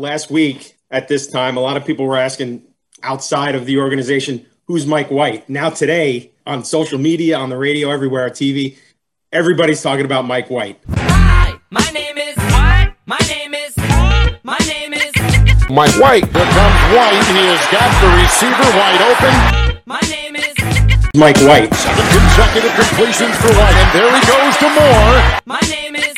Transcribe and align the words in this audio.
last 0.00 0.30
week 0.30 0.76
at 0.90 1.06
this 1.08 1.28
time, 1.28 1.56
a 1.56 1.60
lot 1.60 1.76
of 1.76 1.84
people 1.84 2.06
were 2.06 2.16
asking 2.16 2.62
outside 3.02 3.54
of 3.54 3.66
the 3.66 3.78
organization, 3.78 4.46
who's 4.66 4.86
Mike 4.86 5.10
White? 5.10 5.48
Now, 5.48 5.70
today, 5.70 6.32
on 6.46 6.64
social 6.64 6.98
media, 6.98 7.38
on 7.38 7.50
the 7.50 7.56
radio, 7.56 7.90
everywhere, 7.90 8.24
on 8.24 8.30
TV, 8.30 8.76
everybody's 9.30 9.82
talking 9.82 10.04
about 10.04 10.24
Mike 10.24 10.50
White. 10.50 10.80
Hi, 10.88 11.60
my 11.70 11.88
name 11.92 12.18
is 12.18 12.36
White. 12.36 12.94
My 13.06 13.18
name 13.28 13.54
is 13.54 13.76
My 14.42 14.58
name 14.66 14.94
is 14.94 15.12
Mike 15.70 15.94
White. 16.00 16.24
Here 16.24 16.50
comes 16.50 16.80
White. 16.96 17.22
He 17.30 17.44
has 17.46 17.62
got 17.70 17.90
the 18.00 18.08
receiver 18.18 18.68
wide 18.74 19.02
open. 19.06 19.82
My 19.86 20.00
name 20.08 20.36
is 20.36 20.54
Mike 21.14 21.36
White. 21.46 21.72
Seven 21.74 22.06
consecutive 22.10 22.72
completions 22.74 23.36
for 23.36 23.52
White. 23.54 23.76
And 23.76 23.90
there 23.94 24.10
he 24.10 24.20
goes 24.26 24.56
to 24.58 24.68
more. 24.80 25.40
My 25.46 25.60
name 25.68 25.94
is 25.96 26.14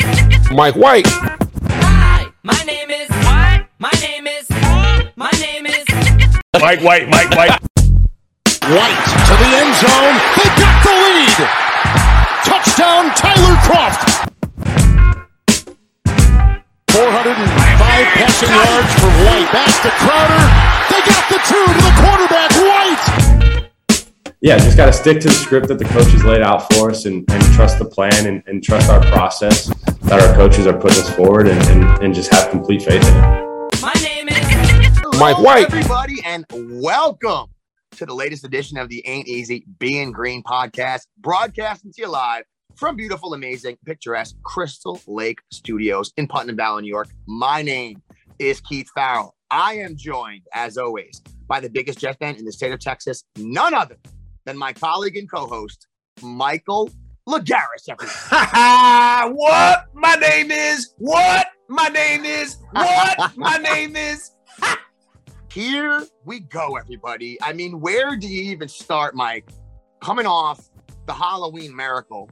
Mike 0.53 0.77
White. 0.77 1.07
Hi, 1.07 2.33
my 2.43 2.63
name 2.65 2.91
is 2.91 3.09
White. 3.11 3.12
My 3.83 3.91
name 4.01 4.29
is 4.29 4.49
My 5.17 5.29
name 5.41 5.67
is 5.67 5.85
Mike 6.61 6.83
White, 6.83 7.09
Mike 7.09 7.31
White. 7.35 7.59
White 8.71 9.03
to 9.27 9.35
the 9.35 9.51
end 9.59 9.75
zone. 9.75 10.15
They 10.39 10.47
got 10.55 10.77
the 10.87 10.95
lead. 11.03 11.39
Touchdown, 12.47 13.11
Tyler 13.19 13.59
Kroft. 13.67 14.31
405 16.93 18.07
passing 18.15 18.55
yards 18.55 18.93
for 19.03 19.11
White. 19.27 19.51
Back 19.51 19.75
to 19.83 19.91
Crowder. 19.99 20.43
They 20.87 21.03
got 21.03 21.27
the 21.27 21.43
two 21.43 21.67
to 21.67 21.83
the 21.83 21.95
quarterback, 21.99 22.51
White. 22.63 23.67
yeah, 24.41 24.59
just 24.59 24.77
got 24.77 24.87
to 24.87 24.93
stick 24.93 25.19
to 25.23 25.27
the 25.27 25.35
script 25.35 25.67
that 25.67 25.81
the 25.81 25.87
coaches 25.87 26.23
laid 26.23 26.43
out 26.43 26.73
for 26.73 26.93
us 26.93 27.07
and, 27.07 27.29
and 27.33 27.43
trust 27.55 27.81
the 27.81 27.85
plan 27.85 28.29
and, 28.29 28.45
and 28.47 28.63
trust 28.63 28.89
our 28.89 29.01
process 29.07 29.67
that 30.03 30.21
our 30.21 30.37
coaches 30.37 30.69
are 30.69 30.79
putting 30.79 31.03
us 31.03 31.13
forward 31.17 31.49
and, 31.49 31.61
and, 31.67 32.05
and 32.05 32.15
just 32.15 32.33
have 32.33 32.49
complete 32.51 32.83
faith 32.83 33.03
in 33.03 33.25
it. 33.25 33.52
My 33.83 33.93
name 33.95 34.29
is 34.29 35.19
Mike 35.19 35.39
White. 35.39 35.65
everybody, 35.65 36.23
and 36.25 36.47
welcome 36.53 37.47
to 37.97 38.07
the 38.07 38.15
latest 38.15 38.45
edition 38.45 38.79
of 38.79 38.89
the 38.89 39.05
Ain't 39.09 39.27
Easy 39.27 39.67
Being 39.81 40.13
Green 40.13 40.41
podcast, 40.45 41.09
broadcasting 41.19 41.91
to 41.95 42.03
you 42.03 42.09
live 42.09 42.45
from 42.77 42.95
beautiful, 42.95 43.35
amazing, 43.35 43.77
picturesque 43.85 44.37
Crystal 44.45 45.01
Lake 45.09 45.41
Studios 45.51 46.13
in 46.17 46.29
Putnam 46.29 46.55
Valley, 46.55 46.83
New 46.83 46.91
York. 46.91 47.09
My 47.27 47.61
name 47.61 48.01
is 48.39 48.61
Keith 48.61 48.89
Farrell. 48.95 49.35
I 49.51 49.75
am 49.79 49.97
joined, 49.97 50.43
as 50.55 50.79
always, 50.79 51.21
by 51.49 51.59
the 51.59 51.69
biggest 51.69 51.99
Jet 51.99 52.17
fan 52.21 52.37
in 52.37 52.45
the 52.45 52.53
state 52.53 52.71
of 52.71 52.79
Texas, 52.79 53.25
none 53.37 53.75
other 53.75 53.97
than 54.45 54.57
my 54.57 54.73
colleague 54.73 55.17
and 55.17 55.29
co-host, 55.29 55.89
Michael 56.23 56.89
Lagaris. 57.29 57.89
everyone. 57.89 58.15
what? 59.37 59.87
My 59.93 60.15
name 60.15 60.53
is 60.53 60.95
what? 60.99 61.49
My 61.73 61.89
name 61.89 62.27
is 62.27 62.59
what? 62.73 63.35
My 63.35 63.57
name 63.57 63.97
is 63.97 64.33
Here 65.51 66.03
we 66.27 66.41
go, 66.41 66.77
everybody. 66.77 67.39
I 67.41 67.55
mean, 67.55 67.81
where 67.81 68.15
do 68.15 68.29
you 68.29 68.53
even 68.53 68.69
start, 68.69 69.15
Mike? 69.15 69.49
Coming 70.03 70.27
off 70.27 70.69
the 71.07 71.15
Halloween 71.15 71.75
miracle, 71.75 72.29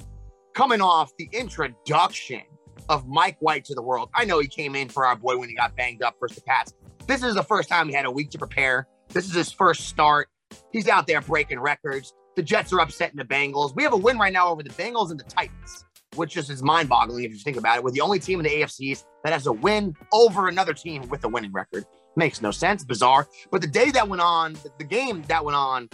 coming 0.52 0.82
off 0.82 1.16
the 1.16 1.26
introduction 1.32 2.42
of 2.90 3.08
Mike 3.08 3.38
White 3.40 3.64
to 3.64 3.74
the 3.74 3.80
world. 3.80 4.10
I 4.14 4.26
know 4.26 4.40
he 4.40 4.46
came 4.46 4.74
in 4.74 4.90
for 4.90 5.06
our 5.06 5.16
boy 5.16 5.38
when 5.38 5.48
he 5.48 5.54
got 5.54 5.74
banged 5.74 6.02
up 6.02 6.16
versus 6.20 6.36
the 6.36 6.42
Pats. 6.42 6.74
This 7.06 7.22
is 7.22 7.34
the 7.34 7.42
first 7.42 7.70
time 7.70 7.88
he 7.88 7.94
had 7.94 8.04
a 8.04 8.10
week 8.10 8.28
to 8.32 8.38
prepare. 8.38 8.88
This 9.08 9.24
is 9.24 9.32
his 9.32 9.50
first 9.50 9.88
start. 9.88 10.28
He's 10.70 10.86
out 10.86 11.06
there 11.06 11.22
breaking 11.22 11.60
records. 11.60 12.12
The 12.36 12.42
Jets 12.42 12.74
are 12.74 12.80
upsetting 12.80 13.16
the 13.16 13.24
Bengals. 13.24 13.74
We 13.74 13.84
have 13.84 13.94
a 13.94 13.96
win 13.96 14.18
right 14.18 14.34
now 14.34 14.48
over 14.48 14.62
the 14.62 14.68
Bengals 14.70 15.10
and 15.10 15.18
the 15.18 15.24
Titans, 15.24 15.86
which 16.16 16.34
just 16.34 16.50
is 16.50 16.62
mind 16.62 16.88
boggling 16.88 17.24
if 17.24 17.30
you 17.30 17.38
think 17.38 17.56
about 17.56 17.76
it. 17.78 17.84
We're 17.84 17.90
the 17.92 18.00
only 18.00 18.18
team 18.18 18.40
in 18.40 18.44
the 18.44 18.50
AFCs 18.50 19.04
that 19.24 19.32
has 19.32 19.46
a 19.46 19.52
win 19.52 19.94
over 20.12 20.48
another 20.48 20.74
team 20.74 21.08
with 21.08 21.24
a 21.24 21.28
winning 21.28 21.52
record. 21.52 21.84
Makes 22.16 22.42
no 22.42 22.50
sense, 22.50 22.84
bizarre. 22.84 23.28
But 23.50 23.60
the 23.60 23.68
day 23.68 23.90
that 23.92 24.08
went 24.08 24.22
on, 24.22 24.56
the- 24.78 24.84
game 24.84 25.22
that 25.28 25.44
went 25.44 25.56
on 25.56 25.88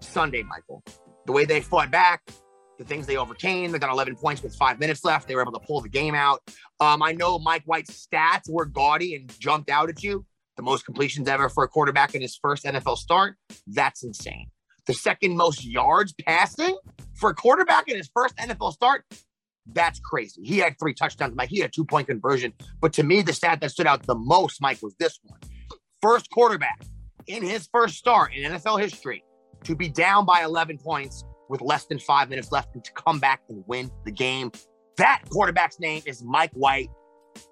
Sunday, 0.00 0.42
Michael, 0.42 0.82
the 1.26 1.32
way 1.32 1.44
they 1.44 1.60
fought 1.60 1.90
back, 1.90 2.22
the 2.78 2.84
things 2.84 3.06
they 3.06 3.16
overcame, 3.16 3.70
they 3.70 3.78
got 3.78 3.90
11 3.92 4.16
points 4.16 4.42
with 4.42 4.56
five 4.56 4.80
minutes 4.80 5.04
left. 5.04 5.28
They 5.28 5.36
were 5.36 5.42
able 5.42 5.52
to 5.52 5.60
pull 5.60 5.80
the 5.80 5.88
game 5.88 6.16
out. 6.16 6.40
Um, 6.80 7.02
I 7.02 7.12
know 7.12 7.38
Mike 7.38 7.62
White's 7.64 8.06
stats 8.06 8.50
were 8.50 8.64
gaudy 8.66 9.14
and 9.14 9.32
jumped 9.38 9.70
out 9.70 9.88
at 9.88 10.02
you. 10.02 10.26
The 10.56 10.62
most 10.62 10.84
completions 10.84 11.28
ever 11.28 11.48
for 11.48 11.62
a 11.62 11.68
quarterback 11.68 12.14
in 12.14 12.20
his 12.20 12.36
first 12.36 12.64
NFL 12.64 12.98
start. 12.98 13.36
That's 13.68 14.02
insane. 14.02 14.48
The 14.86 14.94
second 14.94 15.36
most 15.36 15.64
yards 15.64 16.12
passing 16.26 16.76
for 17.14 17.30
a 17.30 17.34
quarterback 17.34 17.86
in 17.88 17.96
his 17.96 18.10
first 18.12 18.34
NFL 18.36 18.72
start. 18.72 19.04
That's 19.66 20.00
crazy. 20.00 20.42
He 20.44 20.58
had 20.58 20.76
three 20.78 20.94
touchdowns, 20.94 21.34
Mike. 21.36 21.48
He 21.48 21.60
had 21.60 21.72
two 21.72 21.84
point 21.84 22.08
conversion. 22.08 22.52
But 22.80 22.92
to 22.94 23.02
me, 23.02 23.22
the 23.22 23.32
stat 23.32 23.60
that 23.60 23.70
stood 23.70 23.86
out 23.86 24.04
the 24.04 24.14
most, 24.14 24.60
Mike, 24.60 24.78
was 24.82 24.94
this 24.98 25.18
one. 25.22 25.38
First 26.00 26.30
quarterback 26.30 26.82
in 27.26 27.42
his 27.42 27.68
first 27.72 27.96
start 27.96 28.34
in 28.34 28.50
NFL 28.50 28.80
history 28.80 29.24
to 29.64 29.76
be 29.76 29.88
down 29.88 30.24
by 30.24 30.42
11 30.42 30.78
points 30.78 31.24
with 31.48 31.60
less 31.60 31.84
than 31.84 31.98
five 31.98 32.28
minutes 32.28 32.50
left 32.50 32.74
and 32.74 32.82
to 32.84 32.92
come 32.92 33.20
back 33.20 33.42
and 33.48 33.62
win 33.66 33.90
the 34.04 34.10
game. 34.10 34.50
That 34.96 35.22
quarterback's 35.30 35.78
name 35.78 36.02
is 36.06 36.22
Mike 36.22 36.50
White. 36.54 36.88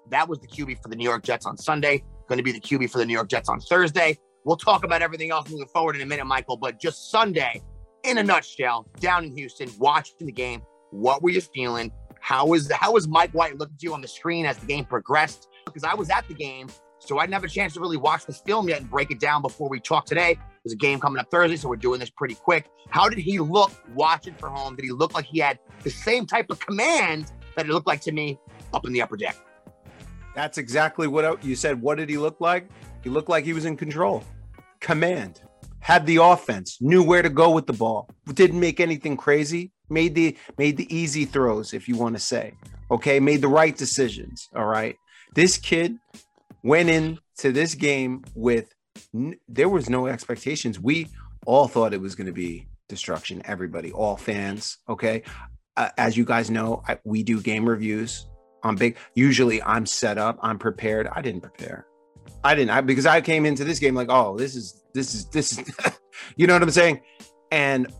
That 0.09 0.27
was 0.27 0.39
the 0.39 0.47
QB 0.47 0.81
for 0.81 0.89
the 0.89 0.95
New 0.95 1.03
York 1.03 1.23
Jets 1.23 1.45
on 1.45 1.57
Sunday, 1.57 2.03
going 2.27 2.37
to 2.37 2.43
be 2.43 2.51
the 2.51 2.59
QB 2.59 2.89
for 2.89 2.97
the 2.97 3.05
New 3.05 3.13
York 3.13 3.29
Jets 3.29 3.49
on 3.49 3.59
Thursday. 3.59 4.17
We'll 4.43 4.57
talk 4.57 4.83
about 4.83 5.01
everything 5.01 5.31
else 5.31 5.49
moving 5.49 5.67
forward 5.67 5.95
in 5.95 6.01
a 6.01 6.05
minute, 6.05 6.25
Michael, 6.25 6.57
but 6.57 6.79
just 6.79 7.11
Sunday, 7.11 7.61
in 8.03 8.17
a 8.17 8.23
nutshell, 8.23 8.87
down 8.99 9.23
in 9.25 9.37
Houston, 9.37 9.69
watching 9.77 10.25
the 10.25 10.31
game. 10.31 10.61
What 10.89 11.21
were 11.21 11.29
you 11.29 11.41
feeling? 11.41 11.91
How 12.21 12.45
was 12.45 12.71
how 12.71 12.93
was 12.93 13.07
Mike 13.07 13.31
White 13.31 13.57
looking 13.57 13.75
to 13.77 13.87
you 13.87 13.93
on 13.93 14.01
the 14.01 14.07
screen 14.07 14.45
as 14.45 14.57
the 14.57 14.67
game 14.67 14.85
progressed? 14.85 15.49
Because 15.65 15.83
I 15.83 15.95
was 15.95 16.09
at 16.09 16.27
the 16.27 16.35
game, 16.35 16.69
so 16.99 17.17
I 17.17 17.23
didn't 17.23 17.33
have 17.33 17.43
a 17.43 17.49
chance 17.49 17.73
to 17.73 17.79
really 17.79 17.97
watch 17.97 18.25
the 18.25 18.33
film 18.33 18.69
yet 18.69 18.79
and 18.79 18.89
break 18.89 19.09
it 19.11 19.19
down 19.19 19.41
before 19.41 19.67
we 19.67 19.79
talk 19.79 20.05
today. 20.05 20.37
There's 20.63 20.73
a 20.73 20.77
game 20.77 20.99
coming 20.99 21.19
up 21.19 21.31
Thursday, 21.31 21.57
so 21.57 21.67
we're 21.67 21.77
doing 21.77 21.99
this 21.99 22.11
pretty 22.11 22.35
quick. 22.35 22.69
How 22.89 23.09
did 23.09 23.17
he 23.17 23.39
look 23.39 23.71
watching 23.95 24.35
for 24.35 24.49
home? 24.49 24.75
Did 24.75 24.85
he 24.85 24.91
look 24.91 25.15
like 25.15 25.25
he 25.25 25.39
had 25.39 25.57
the 25.83 25.89
same 25.89 26.27
type 26.27 26.45
of 26.51 26.59
command 26.59 27.31
that 27.55 27.65
it 27.65 27.69
looked 27.69 27.87
like 27.87 28.01
to 28.01 28.11
me 28.11 28.39
up 28.71 28.85
in 28.85 28.93
the 28.93 29.01
upper 29.01 29.17
deck? 29.17 29.35
That's 30.35 30.59
exactly 30.59 31.07
what 31.07 31.43
you 31.43 31.55
said. 31.55 31.81
What 31.81 31.97
did 31.97 32.07
he 32.07 32.17
look 32.17 32.39
like? 32.39 32.69
He 33.03 33.09
looked 33.09 33.29
like 33.29 33.45
he 33.45 33.53
was 33.53 33.65
in 33.65 33.75
control, 33.75 34.23
command, 34.79 35.41
had 35.79 36.05
the 36.05 36.17
offense, 36.17 36.77
knew 36.79 37.03
where 37.03 37.23
to 37.23 37.29
go 37.29 37.49
with 37.49 37.65
the 37.65 37.73
ball, 37.73 38.07
didn't 38.33 38.59
make 38.59 38.79
anything 38.79 39.17
crazy, 39.17 39.71
made 39.91 40.15
the 40.15 40.37
made 40.57 40.77
the 40.77 40.93
easy 40.95 41.25
throws, 41.25 41.73
if 41.73 41.87
you 41.87 41.97
want 41.97 42.15
to 42.15 42.21
say. 42.21 42.53
Okay, 42.89 43.19
made 43.19 43.41
the 43.41 43.47
right 43.47 43.75
decisions. 43.75 44.49
All 44.55 44.65
right. 44.65 44.95
This 45.35 45.57
kid 45.57 45.97
went 46.63 46.89
into 46.89 47.51
this 47.51 47.75
game 47.75 48.23
with 48.35 48.73
n- 49.13 49.37
there 49.47 49.69
was 49.69 49.89
no 49.89 50.07
expectations. 50.07 50.79
We 50.79 51.07
all 51.45 51.67
thought 51.67 51.93
it 51.93 52.01
was 52.01 52.15
going 52.15 52.27
to 52.27 52.33
be 52.33 52.67
destruction. 52.89 53.41
Everybody, 53.45 53.91
all 53.91 54.17
fans. 54.17 54.77
Okay. 54.89 55.23
Uh, 55.77 55.89
as 55.97 56.17
you 56.17 56.25
guys 56.25 56.49
know, 56.49 56.83
I, 56.87 56.99
we 57.05 57.23
do 57.23 57.39
game 57.41 57.67
reviews 57.67 58.27
I'm 58.63 58.75
big. 58.75 58.97
Usually 59.15 59.61
I'm 59.61 59.85
set 59.85 60.17
up, 60.17 60.39
I'm 60.41 60.59
prepared. 60.59 61.07
I 61.11 61.21
didn't 61.21 61.41
prepare. 61.41 61.85
I 62.43 62.55
didn't 62.55 62.71
I, 62.71 62.81
because 62.81 63.05
I 63.05 63.21
came 63.21 63.45
into 63.45 63.63
this 63.63 63.79
game 63.79 63.95
like, 63.95 64.09
oh, 64.09 64.37
this 64.37 64.55
is 64.55 64.83
this 64.93 65.13
is 65.13 65.25
this 65.25 65.57
is 65.57 65.65
you 66.35 66.47
know 66.47 66.53
what 66.53 66.63
I'm 66.63 66.71
saying? 66.71 67.01
And 67.51 67.91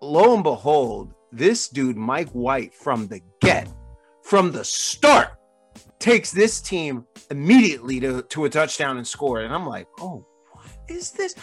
lo 0.00 0.34
and 0.34 0.42
behold, 0.42 1.14
this 1.36 1.68
dude, 1.68 1.96
Mike 1.96 2.30
White, 2.30 2.74
from 2.74 3.06
the 3.08 3.20
get, 3.40 3.68
from 4.22 4.52
the 4.52 4.64
start, 4.64 5.28
takes 5.98 6.30
this 6.32 6.60
team 6.60 7.04
immediately 7.30 8.00
to, 8.00 8.22
to 8.22 8.44
a 8.44 8.50
touchdown 8.50 8.96
and 8.96 9.06
score. 9.06 9.40
And 9.40 9.52
I'm 9.52 9.66
like, 9.66 9.86
oh, 10.00 10.26
what 10.52 10.66
is 10.88 11.12
this? 11.12 11.34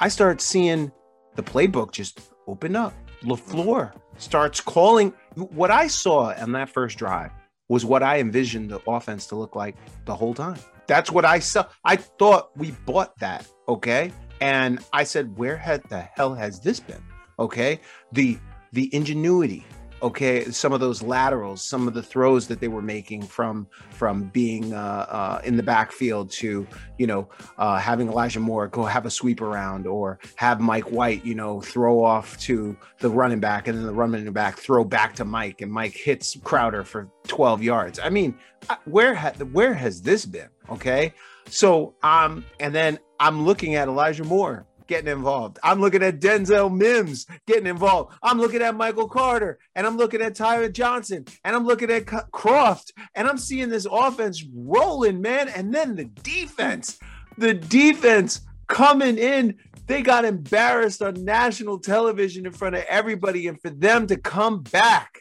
I 0.00 0.08
start 0.08 0.40
seeing 0.40 0.92
the 1.36 1.42
playbook 1.42 1.92
just 1.92 2.20
open 2.46 2.76
up. 2.76 2.94
LaFleur 3.22 3.92
starts 4.18 4.60
calling. 4.60 5.12
What 5.34 5.70
I 5.70 5.86
saw 5.86 6.32
on 6.34 6.52
that 6.52 6.68
first 6.68 6.98
drive 6.98 7.30
was 7.68 7.84
what 7.84 8.02
I 8.02 8.20
envisioned 8.20 8.70
the 8.70 8.80
offense 8.86 9.26
to 9.28 9.36
look 9.36 9.56
like 9.56 9.76
the 10.04 10.14
whole 10.14 10.34
time. 10.34 10.58
That's 10.86 11.10
what 11.10 11.24
I 11.24 11.38
saw. 11.38 11.66
I 11.84 11.96
thought 11.96 12.50
we 12.56 12.72
bought 12.84 13.18
that. 13.20 13.46
Okay. 13.68 14.12
And 14.40 14.80
I 14.92 15.04
said, 15.04 15.36
where 15.38 15.56
had 15.56 15.82
the 15.88 16.00
hell 16.00 16.34
has 16.34 16.60
this 16.60 16.78
been? 16.80 17.02
Okay. 17.38 17.80
The 18.12 18.38
the 18.74 18.92
ingenuity. 18.94 19.64
Okay, 20.02 20.44
some 20.50 20.74
of 20.74 20.80
those 20.80 21.02
laterals, 21.02 21.64
some 21.64 21.88
of 21.88 21.94
the 21.94 22.02
throws 22.02 22.46
that 22.48 22.60
they 22.60 22.68
were 22.68 22.82
making 22.82 23.22
from 23.22 23.66
from 23.88 24.24
being 24.34 24.74
uh, 24.74 25.06
uh, 25.08 25.40
in 25.44 25.56
the 25.56 25.62
backfield 25.62 26.30
to 26.32 26.66
you 26.98 27.06
know 27.06 27.26
uh, 27.56 27.78
having 27.78 28.08
Elijah 28.08 28.40
Moore 28.40 28.68
go 28.68 28.84
have 28.84 29.06
a 29.06 29.10
sweep 29.10 29.40
around 29.40 29.86
or 29.86 30.18
have 30.34 30.60
Mike 30.60 30.90
White 30.90 31.24
you 31.24 31.34
know 31.34 31.62
throw 31.62 32.04
off 32.04 32.36
to 32.40 32.76
the 32.98 33.08
running 33.08 33.40
back 33.40 33.66
and 33.66 33.78
then 33.78 33.86
the 33.86 33.94
running 33.94 34.30
back 34.32 34.58
throw 34.58 34.84
back 34.84 35.14
to 35.14 35.24
Mike 35.24 35.62
and 35.62 35.72
Mike 35.72 35.94
hits 35.96 36.36
Crowder 36.44 36.84
for 36.84 37.08
12 37.28 37.62
yards. 37.62 37.98
I 37.98 38.10
mean, 38.10 38.36
where 38.84 39.14
ha- 39.14 39.32
where 39.52 39.72
has 39.72 40.02
this 40.02 40.26
been? 40.26 40.48
Okay, 40.68 41.14
so 41.48 41.94
um 42.02 42.44
and 42.60 42.74
then 42.74 42.98
I'm 43.20 43.46
looking 43.46 43.76
at 43.76 43.88
Elijah 43.88 44.24
Moore 44.24 44.66
getting 44.86 45.10
involved. 45.10 45.58
I'm 45.62 45.80
looking 45.80 46.02
at 46.02 46.20
Denzel 46.20 46.74
Mims 46.74 47.26
getting 47.46 47.66
involved. 47.66 48.14
I'm 48.22 48.38
looking 48.38 48.62
at 48.62 48.76
Michael 48.76 49.08
Carter 49.08 49.58
and 49.74 49.86
I'm 49.86 49.96
looking 49.96 50.22
at 50.22 50.34
Tyler 50.34 50.68
Johnson 50.68 51.24
and 51.44 51.56
I'm 51.56 51.66
looking 51.66 51.90
at 51.90 52.06
Kroft 52.06 52.92
and 53.14 53.28
I'm 53.28 53.38
seeing 53.38 53.68
this 53.68 53.86
offense 53.90 54.44
rolling, 54.54 55.20
man. 55.20 55.48
And 55.48 55.74
then 55.74 55.96
the 55.96 56.04
defense, 56.04 56.98
the 57.38 57.54
defense 57.54 58.40
coming 58.66 59.18
in. 59.18 59.56
They 59.86 60.00
got 60.00 60.24
embarrassed 60.24 61.02
on 61.02 61.24
national 61.24 61.78
television 61.78 62.46
in 62.46 62.52
front 62.52 62.74
of 62.74 62.84
everybody. 62.88 63.48
And 63.48 63.60
for 63.60 63.68
them 63.68 64.06
to 64.06 64.16
come 64.16 64.62
back 64.62 65.20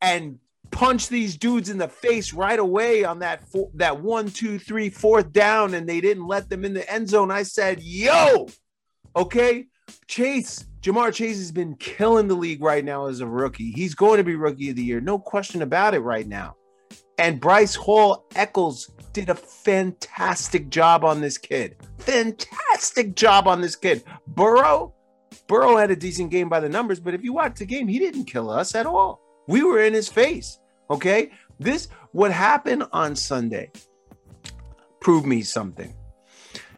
and 0.00 0.38
punch 0.70 1.08
these 1.08 1.36
dudes 1.36 1.70
in 1.70 1.78
the 1.78 1.88
face 1.88 2.32
right 2.32 2.58
away 2.58 3.04
on 3.04 3.20
that 3.20 3.46
four, 3.48 3.70
that 3.74 4.00
one, 4.00 4.28
two, 4.28 4.58
three, 4.58 4.90
fourth 4.90 5.32
down, 5.32 5.74
and 5.74 5.88
they 5.88 6.00
didn't 6.00 6.26
let 6.26 6.48
them 6.48 6.64
in 6.64 6.74
the 6.74 6.90
end 6.90 7.08
zone. 7.08 7.30
I 7.30 7.44
said, 7.44 7.82
"Yo, 7.82 8.48
okay." 9.16 9.66
Chase, 10.08 10.64
Ja'Marr 10.80 11.12
Chase 11.12 11.36
has 11.38 11.52
been 11.52 11.74
killing 11.76 12.26
the 12.26 12.34
league 12.34 12.62
right 12.62 12.84
now 12.84 13.06
as 13.06 13.20
a 13.20 13.26
rookie. 13.26 13.70
He's 13.70 13.94
going 13.94 14.16
to 14.18 14.24
be 14.24 14.34
rookie 14.34 14.70
of 14.70 14.76
the 14.76 14.82
year, 14.82 15.00
no 15.00 15.18
question 15.18 15.60
about 15.62 15.94
it 15.94 16.00
right 16.00 16.26
now. 16.26 16.56
And 17.18 17.40
Bryce 17.40 17.74
Hall 17.74 18.26
Echols 18.34 18.90
did 19.12 19.28
a 19.28 19.34
fantastic 19.34 20.68
job 20.68 21.04
on 21.04 21.20
this 21.20 21.38
kid. 21.38 21.76
Fantastic 21.98 23.14
job 23.14 23.46
on 23.46 23.60
this 23.60 23.76
kid. 23.76 24.04
Burrow, 24.26 24.94
Burrow 25.46 25.76
had 25.76 25.90
a 25.90 25.96
decent 25.96 26.30
game 26.30 26.48
by 26.48 26.60
the 26.60 26.68
numbers, 26.68 26.98
but 26.98 27.14
if 27.14 27.22
you 27.22 27.32
watch 27.32 27.58
the 27.58 27.66
game, 27.66 27.86
he 27.86 27.98
didn't 27.98 28.24
kill 28.24 28.50
us 28.50 28.74
at 28.74 28.86
all. 28.86 29.20
We 29.46 29.62
were 29.62 29.80
in 29.80 29.92
his 29.92 30.08
face. 30.08 30.58
Okay. 30.90 31.30
This, 31.60 31.88
what 32.12 32.32
happened 32.32 32.84
on 32.92 33.14
Sunday, 33.14 33.70
proved 35.00 35.26
me 35.26 35.42
something. 35.42 35.94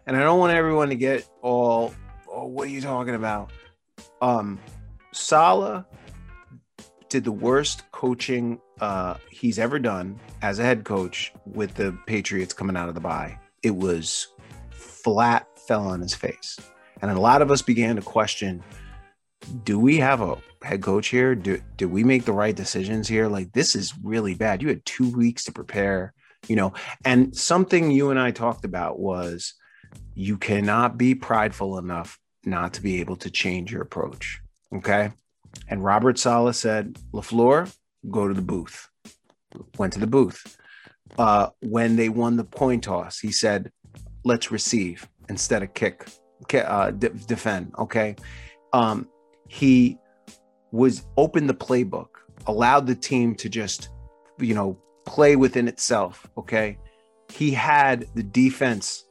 And 0.06 0.16
I 0.16 0.20
don't 0.20 0.38
want 0.38 0.52
everyone 0.52 0.88
to 0.90 0.96
get 0.96 1.28
all, 1.40 1.94
oh, 2.36 2.46
what 2.46 2.68
are 2.68 2.70
you 2.70 2.82
talking 2.82 3.14
about? 3.14 3.50
Um, 4.20 4.60
Saleh 5.12 5.84
did 7.08 7.24
the 7.24 7.32
worst 7.32 7.90
coaching 7.92 8.60
uh, 8.80 9.14
he's 9.30 9.58
ever 9.58 9.78
done 9.78 10.20
as 10.42 10.58
a 10.58 10.62
head 10.62 10.84
coach 10.84 11.32
with 11.46 11.74
the 11.74 11.96
Patriots 12.06 12.52
coming 12.52 12.76
out 12.76 12.88
of 12.88 12.94
the 12.94 13.00
bye. 13.00 13.38
It 13.62 13.74
was 13.74 14.28
flat, 14.70 15.46
fell 15.66 15.86
on 15.86 16.00
his 16.00 16.14
face. 16.14 16.58
And 17.00 17.10
a 17.10 17.18
lot 17.18 17.40
of 17.40 17.50
us 17.50 17.62
began 17.62 17.96
to 17.96 18.02
question 18.02 18.62
do 19.64 19.78
we 19.78 19.98
have 19.98 20.22
a 20.22 20.38
head 20.62 20.82
coach 20.82 21.08
here? 21.08 21.34
Do 21.34 21.60
did 21.76 21.86
we 21.86 22.02
make 22.02 22.24
the 22.24 22.32
right 22.32 22.56
decisions 22.56 23.06
here? 23.06 23.28
Like 23.28 23.52
this 23.52 23.76
is 23.76 23.94
really 24.02 24.34
bad. 24.34 24.60
You 24.60 24.68
had 24.68 24.84
two 24.84 25.14
weeks 25.14 25.44
to 25.44 25.52
prepare, 25.52 26.14
you 26.48 26.56
know. 26.56 26.72
And 27.04 27.36
something 27.36 27.90
you 27.90 28.10
and 28.10 28.18
I 28.18 28.30
talked 28.30 28.64
about 28.64 28.98
was 28.98 29.54
you 30.14 30.36
cannot 30.36 30.98
be 30.98 31.14
prideful 31.14 31.78
enough 31.78 32.18
not 32.46 32.72
to 32.74 32.82
be 32.82 33.00
able 33.00 33.16
to 33.16 33.30
change 33.30 33.72
your 33.72 33.82
approach. 33.82 34.40
Okay. 34.74 35.10
And 35.68 35.84
Robert 35.84 36.18
Saleh 36.18 36.54
said, 36.54 36.96
LaFleur, 37.12 37.74
go 38.10 38.28
to 38.28 38.34
the 38.34 38.42
booth. 38.42 38.88
Went 39.78 39.92
to 39.94 40.00
the 40.00 40.06
booth. 40.06 40.56
Uh, 41.18 41.48
when 41.60 41.96
they 41.96 42.08
won 42.08 42.36
the 42.36 42.44
coin 42.44 42.80
toss, 42.80 43.18
he 43.18 43.32
said, 43.32 43.72
let's 44.24 44.50
receive 44.50 45.08
instead 45.28 45.62
of 45.62 45.72
kick, 45.74 46.08
uh, 46.54 46.90
de- 46.90 47.08
defend. 47.10 47.72
Okay. 47.78 48.16
Um, 48.72 49.08
he 49.48 49.98
was 50.72 51.06
open 51.16 51.46
the 51.46 51.54
playbook, 51.54 52.08
allowed 52.46 52.86
the 52.86 52.94
team 52.94 53.34
to 53.36 53.48
just, 53.48 53.88
you 54.38 54.54
know, 54.54 54.78
play 55.06 55.36
within 55.36 55.68
itself. 55.68 56.28
Okay. 56.36 56.78
He 57.32 57.50
had 57.50 58.06
the 58.14 58.22
defense 58.22 59.05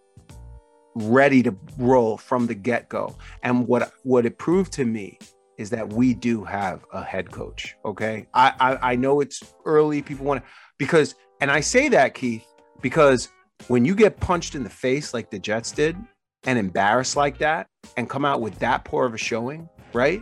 ready 0.95 1.43
to 1.43 1.55
roll 1.77 2.17
from 2.17 2.47
the 2.47 2.55
get-go. 2.55 3.15
And 3.43 3.67
what 3.67 3.91
what 4.03 4.25
it 4.25 4.37
proved 4.37 4.71
to 4.73 4.85
me 4.85 5.19
is 5.57 5.69
that 5.69 5.93
we 5.93 6.13
do 6.13 6.43
have 6.43 6.85
a 6.91 7.03
head 7.03 7.31
coach. 7.31 7.75
Okay. 7.85 8.27
I 8.33 8.53
I, 8.59 8.91
I 8.91 8.95
know 8.95 9.21
it's 9.21 9.43
early. 9.65 10.01
People 10.01 10.25
want 10.25 10.43
to 10.43 10.49
because 10.77 11.15
and 11.41 11.51
I 11.51 11.59
say 11.59 11.89
that, 11.89 12.13
Keith, 12.13 12.45
because 12.81 13.29
when 13.67 13.85
you 13.85 13.95
get 13.95 14.19
punched 14.19 14.55
in 14.55 14.63
the 14.63 14.69
face 14.69 15.13
like 15.13 15.29
the 15.29 15.39
Jets 15.39 15.71
did 15.71 15.97
and 16.45 16.57
embarrassed 16.57 17.15
like 17.15 17.37
that 17.39 17.67
and 17.97 18.09
come 18.09 18.25
out 18.25 18.41
with 18.41 18.57
that 18.59 18.85
poor 18.85 19.05
of 19.05 19.13
a 19.13 19.17
showing, 19.17 19.67
right? 19.93 20.21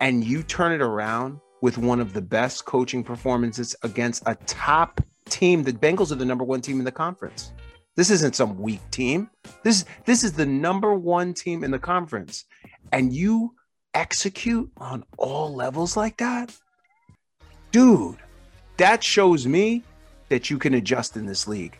And 0.00 0.24
you 0.24 0.42
turn 0.42 0.72
it 0.72 0.82
around 0.82 1.40
with 1.62 1.78
one 1.78 2.00
of 2.00 2.12
the 2.12 2.20
best 2.20 2.64
coaching 2.64 3.02
performances 3.02 3.74
against 3.82 4.22
a 4.26 4.34
top 4.46 5.00
team. 5.28 5.62
The 5.62 5.72
Bengals 5.72 6.12
are 6.12 6.16
the 6.16 6.24
number 6.24 6.44
one 6.44 6.60
team 6.60 6.78
in 6.78 6.84
the 6.84 6.92
conference. 6.92 7.52
This 7.96 8.10
isn't 8.10 8.36
some 8.36 8.60
weak 8.60 8.80
team. 8.90 9.30
This 9.62 9.84
this 10.04 10.22
is 10.22 10.32
the 10.32 10.46
number 10.46 10.94
one 10.94 11.34
team 11.34 11.64
in 11.64 11.70
the 11.70 11.78
conference, 11.78 12.44
and 12.92 13.12
you 13.12 13.54
execute 13.94 14.70
on 14.76 15.04
all 15.16 15.54
levels 15.54 15.96
like 15.96 16.18
that, 16.18 16.54
dude. 17.72 18.18
That 18.76 19.02
shows 19.02 19.46
me 19.46 19.82
that 20.28 20.50
you 20.50 20.58
can 20.58 20.74
adjust 20.74 21.16
in 21.16 21.24
this 21.24 21.48
league. 21.48 21.78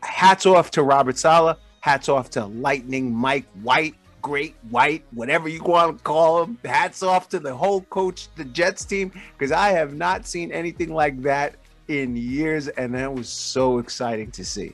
Hats 0.00 0.46
off 0.46 0.70
to 0.72 0.82
Robert 0.82 1.18
Saleh. 1.18 1.58
Hats 1.80 2.08
off 2.08 2.30
to 2.30 2.46
Lightning 2.46 3.12
Mike 3.12 3.46
White 3.62 3.94
great 4.24 4.56
white, 4.70 5.04
whatever 5.12 5.50
you 5.50 5.62
want 5.62 5.98
to 5.98 6.02
call 6.02 6.42
him. 6.42 6.58
Hats 6.64 7.02
off 7.02 7.28
to 7.28 7.38
the 7.38 7.54
whole 7.54 7.82
coach, 7.82 8.28
the 8.36 8.44
Jets 8.46 8.86
team, 8.86 9.12
because 9.36 9.52
I 9.52 9.68
have 9.72 9.92
not 9.92 10.26
seen 10.26 10.50
anything 10.50 10.94
like 10.94 11.20
that 11.22 11.56
in 11.88 12.16
years, 12.16 12.68
and 12.68 12.94
that 12.94 13.12
was 13.12 13.28
so 13.28 13.76
exciting 13.76 14.30
to 14.30 14.42
see. 14.42 14.72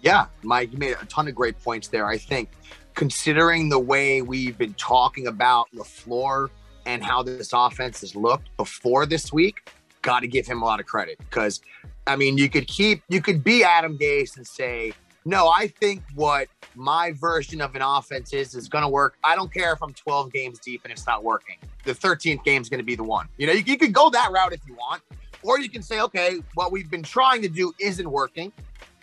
Yeah, 0.00 0.26
Mike, 0.42 0.72
you 0.72 0.78
made 0.78 0.96
a 1.00 1.06
ton 1.06 1.28
of 1.28 1.34
great 1.34 1.60
points 1.62 1.88
there. 1.88 2.06
I 2.06 2.18
think 2.18 2.50
considering 2.94 3.68
the 3.68 3.78
way 3.78 4.22
we've 4.22 4.56
been 4.56 4.74
talking 4.74 5.26
about 5.26 5.68
LaFleur 5.74 6.50
and 6.86 7.02
how 7.02 7.22
this 7.22 7.52
offense 7.52 8.00
has 8.00 8.14
looked 8.14 8.56
before 8.56 9.06
this 9.06 9.32
week, 9.32 9.70
got 10.02 10.20
to 10.20 10.28
give 10.28 10.46
him 10.46 10.62
a 10.62 10.64
lot 10.64 10.80
of 10.80 10.86
credit 10.86 11.18
because, 11.18 11.60
I 12.06 12.16
mean, 12.16 12.38
you 12.38 12.48
could 12.48 12.66
keep, 12.66 13.02
you 13.08 13.20
could 13.20 13.42
be 13.42 13.64
Adam 13.64 13.98
Gase 13.98 14.36
and 14.36 14.46
say, 14.46 14.92
no, 15.24 15.48
I 15.48 15.66
think 15.66 16.02
what 16.14 16.48
my 16.74 17.12
version 17.12 17.60
of 17.60 17.74
an 17.74 17.82
offense 17.82 18.32
is 18.32 18.54
is 18.54 18.68
going 18.68 18.82
to 18.82 18.88
work. 18.88 19.16
I 19.22 19.36
don't 19.36 19.52
care 19.52 19.72
if 19.72 19.82
I'm 19.82 19.92
12 19.92 20.32
games 20.32 20.58
deep 20.58 20.80
and 20.84 20.92
it's 20.92 21.06
not 21.06 21.22
working. 21.22 21.56
The 21.84 21.92
13th 21.92 22.44
game 22.44 22.62
is 22.62 22.68
going 22.68 22.78
to 22.78 22.84
be 22.84 22.94
the 22.94 23.04
one. 23.04 23.28
You 23.36 23.46
know, 23.46 23.52
you, 23.52 23.62
you 23.66 23.76
could 23.76 23.92
go 23.92 24.08
that 24.10 24.30
route 24.32 24.52
if 24.52 24.60
you 24.66 24.74
want, 24.74 25.02
or 25.42 25.60
you 25.60 25.68
can 25.68 25.82
say, 25.82 26.00
okay, 26.00 26.38
what 26.54 26.72
we've 26.72 26.90
been 26.90 27.02
trying 27.02 27.42
to 27.42 27.48
do 27.48 27.74
isn't 27.78 28.10
working. 28.10 28.52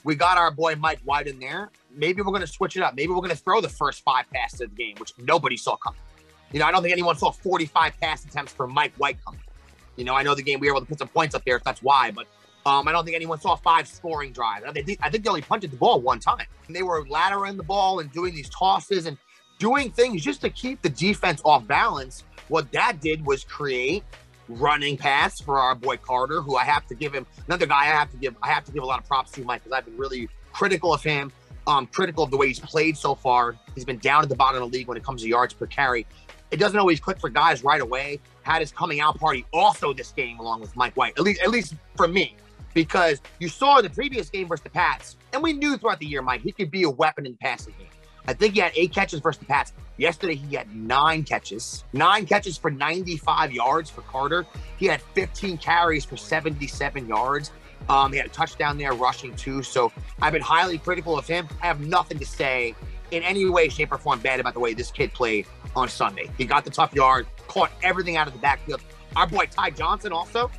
We 0.06 0.14
got 0.14 0.38
our 0.38 0.52
boy 0.52 0.76
Mike 0.76 1.00
White 1.04 1.26
in 1.26 1.40
there. 1.40 1.72
Maybe 1.90 2.22
we're 2.22 2.30
going 2.30 2.42
to 2.42 2.48
switch 2.48 2.78
it 2.78 2.84
up. 2.84 2.96
Maybe 2.96 3.08
we're 3.08 3.16
going 3.16 3.32
to 3.32 3.36
throw 3.36 3.60
the 3.60 3.68
first 3.68 4.04
five 4.04 4.30
passes 4.32 4.62
of 4.62 4.70
the 4.70 4.76
game, 4.76 4.96
which 5.00 5.14
nobody 5.18 5.58
saw 5.58 5.76
coming. 5.78 6.00
You 6.52 6.60
know, 6.60 6.68
I 6.68 6.72
don't 6.72 6.84
think 6.84 6.92
anyone 6.92 7.18
saw 7.18 7.32
45 7.32 8.00
pass 8.00 8.24
attempts 8.24 8.54
for 8.54 8.68
Mike 8.68 8.94
White 8.98 9.18
coming. 9.26 9.42
You 9.96 10.04
know, 10.04 10.14
I 10.14 10.22
know 10.22 10.36
the 10.36 10.44
game 10.44 10.60
we 10.60 10.68
were 10.68 10.74
able 10.74 10.82
to 10.82 10.86
put 10.86 11.00
some 11.00 11.08
points 11.08 11.34
up 11.34 11.44
there, 11.44 11.56
if 11.56 11.64
that's 11.64 11.82
why, 11.82 12.12
but 12.12 12.28
um, 12.68 12.88
I 12.88 12.92
don't 12.92 13.04
think 13.04 13.16
anyone 13.16 13.40
saw 13.40 13.56
five 13.56 13.88
scoring 13.88 14.32
drives. 14.32 14.64
I 14.68 14.72
think, 14.72 15.00
I 15.02 15.10
think 15.10 15.24
they 15.24 15.30
only 15.30 15.42
punted 15.42 15.72
the 15.72 15.78
ball 15.78 16.00
one 16.00 16.20
time. 16.20 16.46
And 16.68 16.76
they 16.76 16.84
were 16.84 17.04
laddering 17.06 17.58
the 17.58 17.64
ball 17.64 18.00
and 18.00 18.12
doing 18.12 18.36
these 18.36 18.50
tosses 18.50 19.08
and 19.08 19.18
doing 19.58 19.90
things 19.90 20.24
just 20.24 20.40
to 20.42 20.52
keep 20.52 20.84
the 20.84 20.90
defense 20.90 21.42
off 21.44 21.66
balance. 21.66 22.26
What 22.48 22.72
that 22.74 23.02
did 23.02 23.26
was 23.26 23.44
create 23.44 24.04
running 24.48 24.98
pass 24.98 25.40
for 25.40 25.60
our 25.60 25.76
boy 25.76 25.98
Carter, 25.98 26.42
who 26.42 26.56
I 26.56 26.64
have 26.64 26.86
to 26.88 26.96
give 26.96 27.14
him 27.14 27.26
another 27.48 27.66
guy. 27.66 27.82
I 27.82 27.86
have 27.86 28.12
to 28.12 28.18
give 28.18 28.36
I 28.42 28.50
have 28.50 28.64
to 28.66 28.72
give 28.72 28.84
a 28.84 28.86
lot 28.86 29.00
of 29.00 29.08
props 29.08 29.32
to 29.32 29.44
Mike 29.44 29.64
because 29.64 29.78
I've 29.78 29.86
been 29.86 29.98
really 29.98 30.30
critical 30.54 30.94
of 30.94 31.04
him. 31.04 31.32
Um, 31.68 31.88
critical 31.88 32.24
of 32.24 32.32
the 32.32 32.38
way 32.38 32.48
he's 32.48 32.60
played 32.60 32.96
so 32.96 33.16
far. 33.16 33.56
He's 33.74 33.86
been 33.86 33.98
down 33.98 34.22
at 34.22 34.30
the 34.30 34.36
bottom 34.36 34.62
of 34.62 34.72
the 34.72 34.78
league 34.78 34.88
when 34.88 34.98
it 34.98 35.04
comes 35.04 35.24
to 35.24 35.28
yards 35.28 35.54
per 35.54 35.66
carry. 35.66 36.06
It 36.52 36.58
doesn't 36.58 36.78
always 36.78 37.00
click 37.00 37.20
for 37.20 37.30
guys 37.30 37.64
right 37.64 37.82
away. 37.82 38.20
Had 38.44 38.62
his 38.62 38.72
coming 38.72 39.00
out 39.00 39.20
party 39.20 39.46
also 39.52 39.92
this 39.92 40.12
game 40.12 40.40
along 40.40 40.62
with 40.62 40.76
Mike 40.76 40.96
White. 40.96 41.14
At 41.18 41.24
least, 41.24 41.42
at 41.42 41.50
least 41.50 41.74
for 41.96 42.08
me 42.08 42.36
because 42.76 43.22
you 43.40 43.48
saw 43.48 43.82
the 43.82 43.90
previous 43.90 44.30
game 44.30 44.48
versus 44.48 44.64
the 44.64 44.70
Pats, 44.70 45.16
and 45.34 45.42
we 45.42 45.54
knew 45.54 45.78
throughout 45.78 46.00
the 46.00 46.06
year, 46.06 46.22
Mike, 46.22 46.42
he 46.42 46.52
could 46.52 46.70
be 46.70 46.84
a 46.84 46.90
weapon 46.90 47.26
in 47.26 47.32
the 47.32 47.38
passing 47.40 47.74
game. 47.80 47.88
I 48.28 48.34
think 48.34 48.56
he 48.56 48.60
had 48.60 48.72
eight 48.76 48.94
catches 48.94 49.20
versus 49.20 49.40
the 49.40 49.46
Pats. 49.46 49.74
Yesterday, 49.98 50.36
he 50.36 50.56
had 50.56 50.76
nine 50.76 51.24
catches, 51.24 51.84
nine 51.94 52.26
catches 52.26 52.58
for 52.58 52.70
95 52.72 53.54
yards 53.54 53.90
for 53.90 54.02
Carter. 54.02 54.46
He 54.78 54.88
had 54.88 55.02
15 55.14 55.58
carries 55.58 56.04
for 56.04 56.18
77 56.18 57.08
yards. 57.08 57.52
Um, 57.88 58.12
he 58.12 58.18
had 58.18 58.28
a 58.28 58.30
touchdown 58.30 58.78
there, 58.78 58.94
rushing 58.94 59.36
too. 59.36 59.64
So 59.64 59.92
I've 60.22 60.34
been 60.34 60.42
highly 60.42 60.78
critical 60.78 61.18
of 61.18 61.28
him. 61.28 61.48
I 61.62 61.68
have 61.68 61.82
nothing 61.82 62.20
to 62.20 62.26
say 62.26 62.76
in 63.12 63.24
any 63.24 63.46
way, 63.46 63.70
shape, 63.70 63.92
or 63.92 63.98
form 63.98 64.20
bad 64.20 64.40
about 64.40 64.54
the 64.54 64.60
way 64.60 64.74
this 64.74 64.92
kid 64.92 65.14
played 65.14 65.46
on 65.76 65.88
Sunday. 65.88 66.30
He 66.38 66.46
got 66.46 66.66
the 66.66 66.72
tough 66.72 66.94
yard, 66.94 67.28
caught 67.48 67.72
everything 67.84 68.18
out 68.18 68.28
of 68.28 68.34
the 68.34 68.40
backfield. 68.40 68.82
Our 69.16 69.28
boy 69.28 69.46
Ty 69.46 69.72
Johnson 69.72 70.12
also 70.12 70.52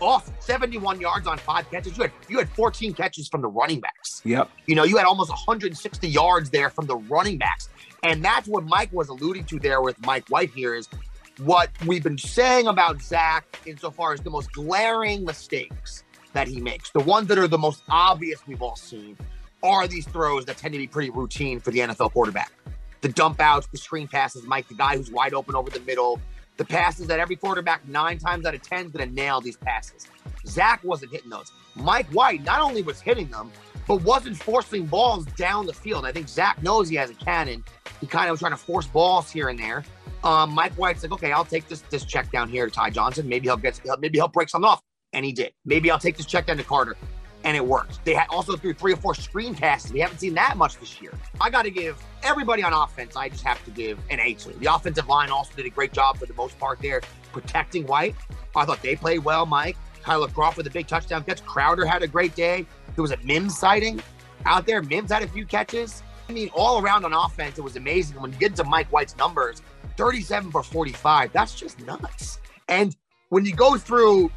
off 0.00 0.30
71 0.40 1.00
yards 1.00 1.26
on 1.26 1.38
five 1.38 1.70
catches. 1.70 1.96
You 1.96 2.04
had 2.04 2.12
you 2.28 2.38
had 2.38 2.48
14 2.50 2.94
catches 2.94 3.28
from 3.28 3.42
the 3.42 3.48
running 3.48 3.80
backs. 3.80 4.22
Yep. 4.24 4.50
You 4.66 4.74
know, 4.74 4.84
you 4.84 4.96
had 4.96 5.06
almost 5.06 5.30
160 5.30 6.08
yards 6.08 6.50
there 6.50 6.70
from 6.70 6.86
the 6.86 6.96
running 6.96 7.38
backs. 7.38 7.68
And 8.02 8.24
that's 8.24 8.48
what 8.48 8.64
Mike 8.64 8.92
was 8.92 9.08
alluding 9.08 9.44
to 9.44 9.58
there 9.58 9.82
with 9.82 9.98
Mike 10.04 10.28
White 10.28 10.50
here 10.50 10.74
is 10.74 10.88
what 11.38 11.70
we've 11.86 12.02
been 12.02 12.18
saying 12.18 12.66
about 12.66 13.00
Zach 13.02 13.44
insofar 13.66 14.12
as 14.12 14.20
the 14.20 14.30
most 14.30 14.52
glaring 14.52 15.24
mistakes 15.24 16.04
that 16.32 16.48
he 16.48 16.60
makes. 16.60 16.90
The 16.90 17.00
ones 17.00 17.28
that 17.28 17.38
are 17.38 17.48
the 17.48 17.58
most 17.58 17.82
obvious 17.88 18.46
we've 18.46 18.62
all 18.62 18.76
seen 18.76 19.16
are 19.62 19.86
these 19.86 20.06
throws 20.06 20.46
that 20.46 20.56
tend 20.56 20.72
to 20.72 20.78
be 20.78 20.86
pretty 20.86 21.10
routine 21.10 21.60
for 21.60 21.70
the 21.70 21.80
NFL 21.80 22.12
quarterback. 22.12 22.52
the 23.02 23.08
dump 23.08 23.40
outs, 23.40 23.66
the 23.68 23.78
screen 23.78 24.06
passes, 24.08 24.44
Mike, 24.44 24.68
the 24.68 24.74
guy 24.74 24.96
who's 24.96 25.10
wide 25.10 25.32
open 25.34 25.54
over 25.54 25.70
the 25.70 25.80
middle, 25.80 26.20
the 26.60 26.66
passes 26.66 27.06
that 27.06 27.18
every 27.18 27.36
quarterback 27.36 27.88
nine 27.88 28.18
times 28.18 28.44
out 28.44 28.54
of 28.54 28.60
ten 28.60 28.84
is 28.84 28.92
going 28.92 29.08
to 29.08 29.14
nail 29.14 29.40
these 29.40 29.56
passes. 29.56 30.06
Zach 30.46 30.84
wasn't 30.84 31.10
hitting 31.10 31.30
those. 31.30 31.50
Mike 31.74 32.06
White 32.08 32.44
not 32.44 32.60
only 32.60 32.82
was 32.82 33.00
hitting 33.00 33.30
them, 33.30 33.50
but 33.88 34.02
wasn't 34.02 34.36
forcing 34.36 34.84
balls 34.84 35.24
down 35.38 35.64
the 35.64 35.72
field. 35.72 36.04
I 36.04 36.12
think 36.12 36.28
Zach 36.28 36.62
knows 36.62 36.90
he 36.90 36.96
has 36.96 37.08
a 37.08 37.14
cannon. 37.14 37.64
He 37.98 38.06
kind 38.06 38.26
of 38.26 38.34
was 38.34 38.40
trying 38.40 38.52
to 38.52 38.58
force 38.58 38.86
balls 38.86 39.30
here 39.30 39.48
and 39.48 39.58
there. 39.58 39.86
Um, 40.22 40.50
Mike 40.50 40.74
White's 40.74 41.02
like, 41.02 41.12
okay, 41.12 41.32
I'll 41.32 41.46
take 41.46 41.66
this 41.66 41.80
this 41.88 42.04
check 42.04 42.30
down 42.30 42.50
here 42.50 42.66
to 42.66 42.70
Ty 42.70 42.90
Johnson. 42.90 43.26
Maybe 43.26 43.48
he'll 43.48 43.56
get 43.56 43.80
maybe 43.98 44.18
he'll 44.18 44.28
break 44.28 44.50
something 44.50 44.68
off, 44.68 44.82
and 45.14 45.24
he 45.24 45.32
did. 45.32 45.54
Maybe 45.64 45.90
I'll 45.90 45.98
take 45.98 46.18
this 46.18 46.26
check 46.26 46.44
down 46.44 46.58
to 46.58 46.62
Carter, 46.62 46.94
and 47.44 47.56
it 47.56 47.64
worked. 47.64 48.04
They 48.04 48.16
also 48.28 48.56
threw 48.56 48.74
three 48.74 48.92
or 48.92 48.96
four 48.96 49.14
screen 49.14 49.54
passes. 49.54 49.92
We 49.92 50.00
haven't 50.00 50.18
seen 50.18 50.34
that 50.34 50.56
much 50.56 50.78
this 50.78 51.00
year. 51.00 51.12
I 51.40 51.50
got 51.50 51.62
to 51.62 51.70
give 51.70 52.02
everybody 52.22 52.62
on 52.62 52.72
offense. 52.72 53.16
I 53.16 53.28
just 53.28 53.44
have 53.44 53.64
to 53.64 53.70
give 53.70 53.98
an 54.10 54.20
A 54.20 54.34
to. 54.34 54.52
The 54.58 54.72
offensive 54.72 55.08
line 55.08 55.30
also 55.30 55.52
did 55.54 55.66
a 55.66 55.70
great 55.70 55.92
job 55.92 56.18
for 56.18 56.26
the 56.26 56.34
most 56.34 56.58
part 56.58 56.80
there 56.80 57.00
protecting 57.32 57.86
White. 57.86 58.14
I 58.54 58.64
thought 58.64 58.82
they 58.82 58.96
played 58.96 59.20
well, 59.20 59.46
Mike. 59.46 59.76
Tyler 60.02 60.28
Kroft 60.28 60.56
with 60.56 60.66
a 60.66 60.70
big 60.70 60.86
touchdown 60.86 61.24
catch. 61.24 61.44
Crowder 61.44 61.84
had 61.84 62.02
a 62.02 62.08
great 62.08 62.34
day. 62.34 62.66
There 62.94 63.02
was 63.02 63.12
a 63.12 63.18
Mims 63.18 63.58
sighting 63.58 64.02
out 64.46 64.66
there. 64.66 64.82
Mims 64.82 65.12
had 65.12 65.22
a 65.22 65.28
few 65.28 65.44
catches. 65.44 66.02
I 66.28 66.32
mean, 66.32 66.50
all 66.54 66.80
around 66.80 67.04
on 67.04 67.12
offense, 67.12 67.58
it 67.58 67.62
was 67.62 67.76
amazing. 67.76 68.20
When 68.20 68.32
you 68.32 68.38
get 68.38 68.54
to 68.56 68.64
Mike 68.64 68.88
White's 68.88 69.16
numbers, 69.16 69.62
37 69.96 70.50
for 70.50 70.62
45, 70.62 71.32
that's 71.32 71.54
just 71.54 71.80
nuts. 71.80 72.38
And 72.68 72.96
when 73.30 73.44
you 73.44 73.54
go 73.54 73.76
through, 73.76 74.30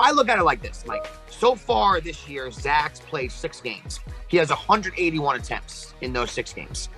I 0.00 0.12
look 0.12 0.30
at 0.30 0.38
it 0.38 0.44
like 0.44 0.62
this, 0.62 0.84
Mike. 0.86 1.06
So 1.28 1.54
far 1.54 2.00
this 2.00 2.26
year, 2.26 2.50
Zach's 2.50 3.00
played 3.00 3.30
six 3.30 3.60
games. 3.60 4.00
He 4.28 4.38
has 4.38 4.48
181 4.48 5.36
attempts 5.36 5.94
in 6.00 6.14
those 6.14 6.30
six 6.30 6.54
games. 6.54 6.88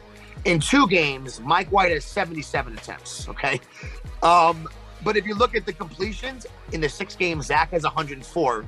In 0.44 0.60
two 0.60 0.86
games, 0.86 1.40
Mike 1.40 1.70
White 1.72 1.90
has 1.90 2.04
77 2.04 2.78
attempts. 2.78 3.28
Okay. 3.28 3.60
Um, 4.22 4.68
but 5.02 5.16
if 5.16 5.26
you 5.26 5.34
look 5.34 5.56
at 5.56 5.66
the 5.66 5.72
completions 5.72 6.46
in 6.70 6.80
the 6.80 6.88
six 6.88 7.16
games, 7.16 7.46
Zach 7.46 7.72
has 7.72 7.82
104. 7.82 8.64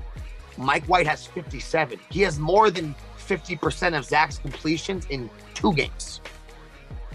Mike 0.59 0.85
White 0.87 1.07
has 1.07 1.26
57. 1.26 2.00
He 2.11 2.21
has 2.23 2.38
more 2.41 2.71
than 2.71 2.95
50% 3.19 3.97
of 3.97 4.05
Zach's 4.05 4.38
completions 4.38 5.07
in 5.11 5.31
two 5.55 5.73
games. 5.75 6.21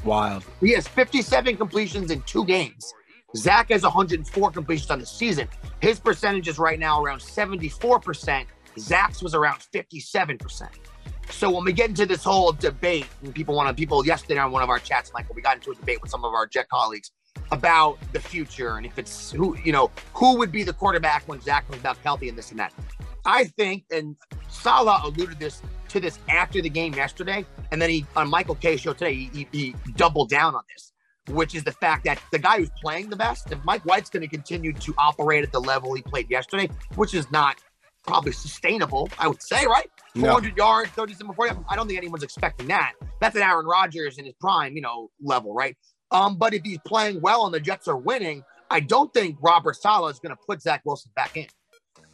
Wild. 0.05 0.45
He 0.61 0.71
has 0.71 0.87
57 0.87 1.57
completions 1.57 2.11
in 2.11 2.21
two 2.21 2.45
games. 2.45 2.93
Zach 3.35 3.69
has 3.69 3.83
104 3.83 4.51
completions 4.51 4.89
on 4.89 4.99
the 4.99 5.05
season. 5.05 5.47
His 5.81 5.99
percentage 5.99 6.47
is 6.47 6.57
right 6.57 6.79
now 6.79 7.03
around 7.03 7.19
74%. 7.19 8.45
Zach's 8.77 9.21
was 9.21 9.35
around 9.35 9.59
57%. 9.73 10.69
So 11.29 11.49
when 11.49 11.63
we 11.63 11.73
get 11.73 11.89
into 11.89 12.05
this 12.05 12.23
whole 12.23 12.51
debate, 12.51 13.05
and 13.23 13.33
people 13.33 13.55
want 13.55 13.69
to, 13.69 13.79
people 13.79 14.05
yesterday 14.05 14.39
on 14.39 14.51
one 14.51 14.63
of 14.63 14.69
our 14.69 14.79
chats, 14.79 15.11
Michael, 15.13 15.35
we 15.35 15.41
got 15.41 15.57
into 15.57 15.71
a 15.71 15.75
debate 15.75 16.01
with 16.01 16.09
some 16.09 16.25
of 16.25 16.33
our 16.33 16.47
Jet 16.47 16.67
colleagues 16.69 17.11
about 17.51 17.97
the 18.13 18.19
future 18.19 18.77
and 18.77 18.85
if 18.85 18.97
it's 18.97 19.31
who, 19.31 19.55
you 19.63 19.71
know, 19.71 19.91
who 20.13 20.37
would 20.37 20.51
be 20.51 20.63
the 20.63 20.73
quarterback 20.73 21.27
when 21.27 21.39
Zach 21.41 21.69
comes 21.69 21.81
back 21.81 21.97
healthy 22.03 22.29
and 22.29 22.37
this 22.37 22.51
and 22.51 22.59
that. 22.59 22.73
I 23.25 23.45
think, 23.45 23.85
and 23.91 24.15
Saleh 24.49 25.03
alluded 25.03 25.39
this 25.39 25.61
to 25.89 25.99
this 25.99 26.19
after 26.29 26.61
the 26.61 26.69
game 26.69 26.93
yesterday, 26.93 27.45
and 27.71 27.81
then 27.81 27.89
he 27.89 28.05
on 28.15 28.29
Michael 28.29 28.55
Kay 28.55 28.77
show 28.77 28.93
today, 28.93 29.13
he, 29.13 29.47
he, 29.51 29.75
he 29.85 29.91
doubled 29.95 30.29
down 30.29 30.55
on 30.55 30.61
this, 30.73 30.93
which 31.29 31.55
is 31.55 31.63
the 31.63 31.71
fact 31.71 32.03
that 32.05 32.19
the 32.31 32.39
guy 32.39 32.57
who's 32.57 32.71
playing 32.81 33.09
the 33.09 33.15
best, 33.15 33.51
if 33.51 33.63
Mike 33.63 33.83
White's 33.83 34.09
going 34.09 34.21
to 34.21 34.27
continue 34.27 34.73
to 34.73 34.93
operate 34.97 35.43
at 35.43 35.51
the 35.51 35.59
level 35.61 35.93
he 35.93 36.01
played 36.01 36.29
yesterday, 36.29 36.69
which 36.95 37.13
is 37.13 37.29
not 37.31 37.57
probably 38.05 38.31
sustainable, 38.31 39.09
I 39.19 39.27
would 39.27 39.41
say, 39.41 39.65
right? 39.65 39.89
No. 40.15 40.31
400 40.31 40.57
yards, 40.57 40.89
37 40.91 41.33
40. 41.33 41.55
I 41.69 41.75
don't 41.75 41.87
think 41.87 41.97
anyone's 41.97 42.23
expecting 42.23 42.67
that. 42.67 42.93
That's 43.21 43.35
an 43.35 43.43
Aaron 43.43 43.65
Rodgers 43.65 44.17
in 44.17 44.25
his 44.25 44.33
prime, 44.39 44.75
you 44.75 44.81
know, 44.81 45.09
level, 45.21 45.53
right? 45.53 45.75
Um, 46.11 46.37
but 46.37 46.53
if 46.53 46.63
he's 46.63 46.79
playing 46.85 47.21
well 47.21 47.45
and 47.45 47.53
the 47.53 47.59
Jets 47.59 47.87
are 47.87 47.97
winning, 47.97 48.43
I 48.71 48.79
don't 48.79 49.13
think 49.13 49.37
Robert 49.41 49.75
Saleh 49.75 50.11
is 50.11 50.19
going 50.19 50.35
to 50.35 50.41
put 50.47 50.61
Zach 50.61 50.81
Wilson 50.85 51.11
back 51.15 51.37
in. 51.37 51.47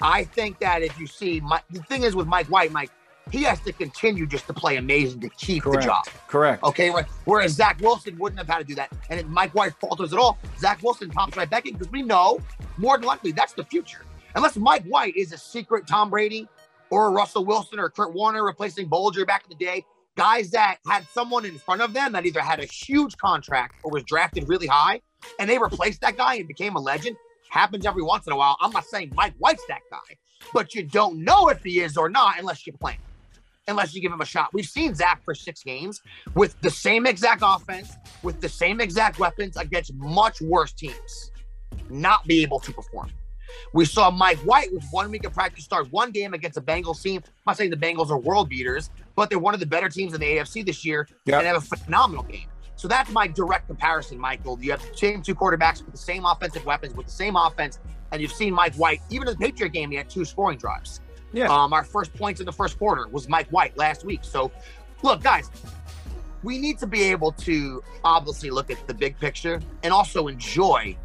I 0.02 0.26
think 0.26 0.60
that 0.60 0.82
if 0.82 1.00
you 1.00 1.08
see, 1.08 1.40
my, 1.40 1.62
the 1.70 1.80
thing 1.84 2.04
is 2.04 2.16
with 2.16 2.28
Mike 2.28 2.48
White, 2.48 2.72
Mike, 2.72 2.92
he 3.32 3.44
has 3.44 3.60
to 3.62 3.74
continue 3.74 4.26
just 4.26 4.46
to 4.48 4.54
play 4.54 4.78
amazing 4.78 5.20
to 5.22 5.30
keep 5.30 5.64
Correct. 5.64 5.82
the 5.82 5.86
job. 5.88 6.06
Correct. 6.28 6.64
Okay. 6.64 6.92
Whereas 7.26 7.54
Zach 7.54 7.80
Wilson 7.82 8.18
wouldn't 8.18 8.40
have 8.40 8.48
had 8.48 8.60
to 8.60 8.64
do 8.64 8.76
that. 8.76 8.92
And 9.10 9.20
if 9.20 9.26
Mike 9.28 9.54
White 9.56 9.74
falters 9.80 10.14
at 10.14 10.20
all, 10.20 10.38
Zach 10.60 10.82
Wilson 10.84 11.10
pops 11.10 11.36
right 11.36 11.50
back 11.50 11.66
in 11.66 11.74
because 11.74 11.92
we 11.92 12.02
know 12.02 12.40
more 12.78 12.98
than 12.98 13.06
likely 13.06 13.32
that's 13.32 13.54
the 13.54 13.64
future. 13.64 14.06
Unless 14.36 14.58
Mike 14.58 14.84
White 14.86 15.16
is 15.16 15.32
a 15.32 15.38
secret 15.38 15.88
Tom 15.88 16.10
Brady 16.10 16.48
or 16.90 17.08
a 17.08 17.10
Russell 17.10 17.46
Wilson 17.46 17.80
or 17.80 17.90
Kurt 17.90 18.14
Warner 18.14 18.44
replacing 18.44 18.90
Bolger 18.90 19.26
back 19.26 19.44
in 19.44 19.58
the 19.58 19.64
day, 19.66 19.84
guys 20.16 20.52
that 20.52 20.78
had 20.88 21.08
someone 21.10 21.46
in 21.46 21.58
front 21.58 21.82
of 21.82 21.94
them 21.94 22.12
that 22.14 22.26
either 22.26 22.42
had 22.42 22.60
a 22.60 22.66
huge 22.66 23.18
contract 23.18 23.76
or 23.84 23.92
was 23.92 24.04
drafted 24.04 24.48
really 24.48 24.68
high, 24.68 25.02
and 25.40 25.50
they 25.50 25.58
replaced 25.58 26.02
that 26.02 26.16
guy 26.16 26.36
and 26.36 26.48
became 26.48 26.76
a 26.76 26.80
legend. 26.80 27.18
Happens 27.50 27.86
every 27.86 28.04
once 28.04 28.28
in 28.28 28.34
a 28.34 28.36
while. 28.36 28.58
I'm 28.60 28.72
not 28.72 28.86
saying 28.86 29.14
Mike 29.16 29.34
White's 29.40 29.66
that 29.68 29.82
guy, 29.90 30.18
but 30.54 30.76
you 30.76 30.84
don't 30.84 31.24
know 31.24 31.48
if 31.50 31.64
he 31.64 31.80
is 31.80 31.96
or 31.96 32.10
not 32.10 32.38
unless 32.38 32.68
you 32.68 32.74
play 32.74 32.94
him 32.94 33.02
unless 33.68 33.94
you 33.96 34.02
give 34.02 34.12
him 34.12 34.22
a 34.22 34.26
shot. 34.26 34.50
We've 34.54 34.66
seen 34.66 34.94
Zach 34.94 35.24
for 35.24 35.34
six 35.34 35.64
games 35.64 36.02
with 36.36 36.60
the 36.62 36.70
same 36.70 37.06
exact 37.06 37.42
offense, 37.46 37.94
with 38.24 38.42
the 38.42 38.50
same 38.50 38.80
exact 38.80 39.20
weapons 39.20 39.58
against 39.58 39.94
much 39.96 40.42
worse 40.42 40.72
teams, 40.72 41.32
not 41.90 42.26
be 42.28 42.42
able 42.44 42.60
to 42.60 42.72
perform. 42.72 43.12
We 43.74 43.86
saw 43.86 44.12
Mike 44.12 44.38
White 44.40 44.74
with 44.74 44.84
one 44.92 45.10
week 45.12 45.26
of 45.26 45.34
practice 45.34 45.64
start 45.64 45.92
one 45.92 46.12
game 46.12 46.34
against 46.34 46.58
a 46.58 46.62
Bengals 46.62 47.02
team. 47.02 47.22
I'm 47.26 47.32
not 47.48 47.58
saying 47.58 47.70
the 47.70 47.78
Bengals 47.78 48.10
are 48.10 48.18
world 48.18 48.50
beaters, 48.50 48.90
but 49.16 49.30
they're 49.30 49.40
one 49.40 49.54
of 49.54 49.60
the 49.60 49.66
better 49.66 49.88
teams 49.90 50.14
in 50.14 50.20
the 50.20 50.26
AFC 50.38 50.66
this 50.66 50.84
year 50.84 51.08
Yep. 51.26 51.38
and 51.40 51.48
have 51.48 51.58
a 51.58 51.62
phenomenal 51.78 52.24
game. 52.24 52.48
So 52.76 52.88
that's 52.90 53.10
my 53.12 53.28
direct 53.28 53.68
comparison, 53.68 54.20
Michael. 54.20 54.60
You 54.62 54.72
have 54.72 54.82
the 54.82 54.98
same 54.98 55.22
two 55.22 55.34
quarterbacks 55.34 55.82
with 55.84 55.92
the 55.92 55.98
same 55.98 56.26
offensive 56.26 56.66
weapons, 56.66 56.94
with 56.94 57.06
the 57.06 57.12
same 57.12 57.36
offense, 57.38 57.80
and 58.12 58.22
you've 58.22 58.34
seen 58.34 58.54
Mike 58.54 58.76
White, 58.76 59.02
even 59.10 59.28
in 59.30 59.34
the 59.36 59.40
Patriot 59.40 59.70
game, 59.72 59.92
he 59.92 59.98
had 59.98 60.10
two 60.10 60.26
scoring 60.26 60.58
drives. 60.58 61.00
Yeah. 61.36 61.54
Um, 61.54 61.74
our 61.74 61.84
first 61.84 62.14
points 62.14 62.40
in 62.40 62.46
the 62.46 62.54
first 62.54 62.80
quarter 62.80 63.08
was 63.08 63.28
Mike 63.28 63.50
White 63.50 63.78
last 63.78 64.06
week. 64.06 64.22
So, 64.24 64.52
look, 65.04 65.22
guys, 65.22 65.52
we 66.44 66.58
need 66.58 66.80
to 66.80 66.88
be 66.88 67.04
able 67.04 67.34
to 67.34 67.84
obviously 68.06 68.50
look 68.50 68.72
at 68.72 68.88
the 68.88 68.94
big 68.94 69.20
picture 69.20 69.60
and 69.84 69.94
also 69.94 70.28
enjoy 70.28 70.96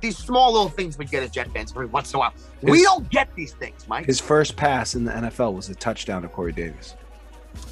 these 0.00 0.16
small 0.16 0.52
little 0.52 0.68
things 0.68 0.98
we 0.98 1.04
get 1.04 1.22
as 1.22 1.30
Jet 1.30 1.50
fans 1.52 1.70
every 1.72 1.86
once 1.86 2.12
in 2.12 2.16
a 2.16 2.18
while. 2.20 2.34
we 2.62 2.82
don't 2.82 3.08
get 3.10 3.32
these 3.34 3.52
things, 3.52 3.86
Mike. 3.88 4.06
His 4.06 4.20
first 4.20 4.56
pass 4.56 4.94
in 4.94 5.04
the 5.04 5.12
NFL 5.12 5.54
was 5.54 5.68
a 5.68 5.74
touchdown 5.74 6.22
to 6.22 6.28
Corey 6.28 6.52
Davis. 6.52 6.96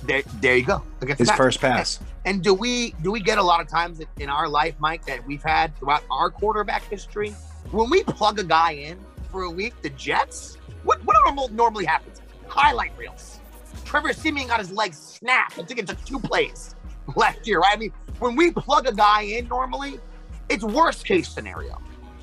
There, 0.04 0.22
there 0.40 0.56
you 0.56 0.64
go. 0.64 0.82
His 1.00 1.28
Pats. 1.28 1.32
first 1.32 1.60
pass. 1.60 2.00
And 2.24 2.42
do 2.42 2.54
we 2.54 2.92
do 3.02 3.12
we 3.12 3.20
get 3.20 3.38
a 3.38 3.42
lot 3.42 3.60
of 3.60 3.68
times 3.68 4.00
in 4.18 4.28
our 4.28 4.48
life, 4.48 4.74
Mike, 4.78 5.04
that 5.06 5.24
we've 5.26 5.42
had 5.42 5.76
throughout 5.76 6.02
our 6.10 6.30
quarterback 6.30 6.82
history, 6.88 7.30
when 7.70 7.90
we 7.90 8.02
plug 8.02 8.38
a 8.38 8.44
guy 8.44 8.72
in 8.72 8.98
for 9.36 9.42
a 9.42 9.50
week, 9.50 9.74
the 9.82 9.90
Jets, 9.90 10.56
what 10.82 11.04
what 11.04 11.14
normal, 11.26 11.48
normally 11.48 11.84
happens? 11.84 12.22
Highlight 12.48 12.96
reels. 12.96 13.38
Trevor 13.84 14.14
Siemian 14.14 14.48
got 14.48 14.60
his 14.60 14.72
legs 14.72 14.96
snapped. 14.96 15.58
I 15.58 15.62
think 15.62 15.78
it 15.78 15.86
took 15.86 16.02
two 16.06 16.18
plays 16.18 16.74
last 17.16 17.46
year, 17.46 17.60
right? 17.60 17.74
I 17.74 17.78
mean, 17.78 17.92
when 18.18 18.34
we 18.34 18.50
plug 18.50 18.86
a 18.88 18.94
guy 18.94 19.20
in 19.24 19.46
normally, 19.48 20.00
it's 20.48 20.64
worst 20.64 21.04
case 21.04 21.28
scenario. 21.28 21.82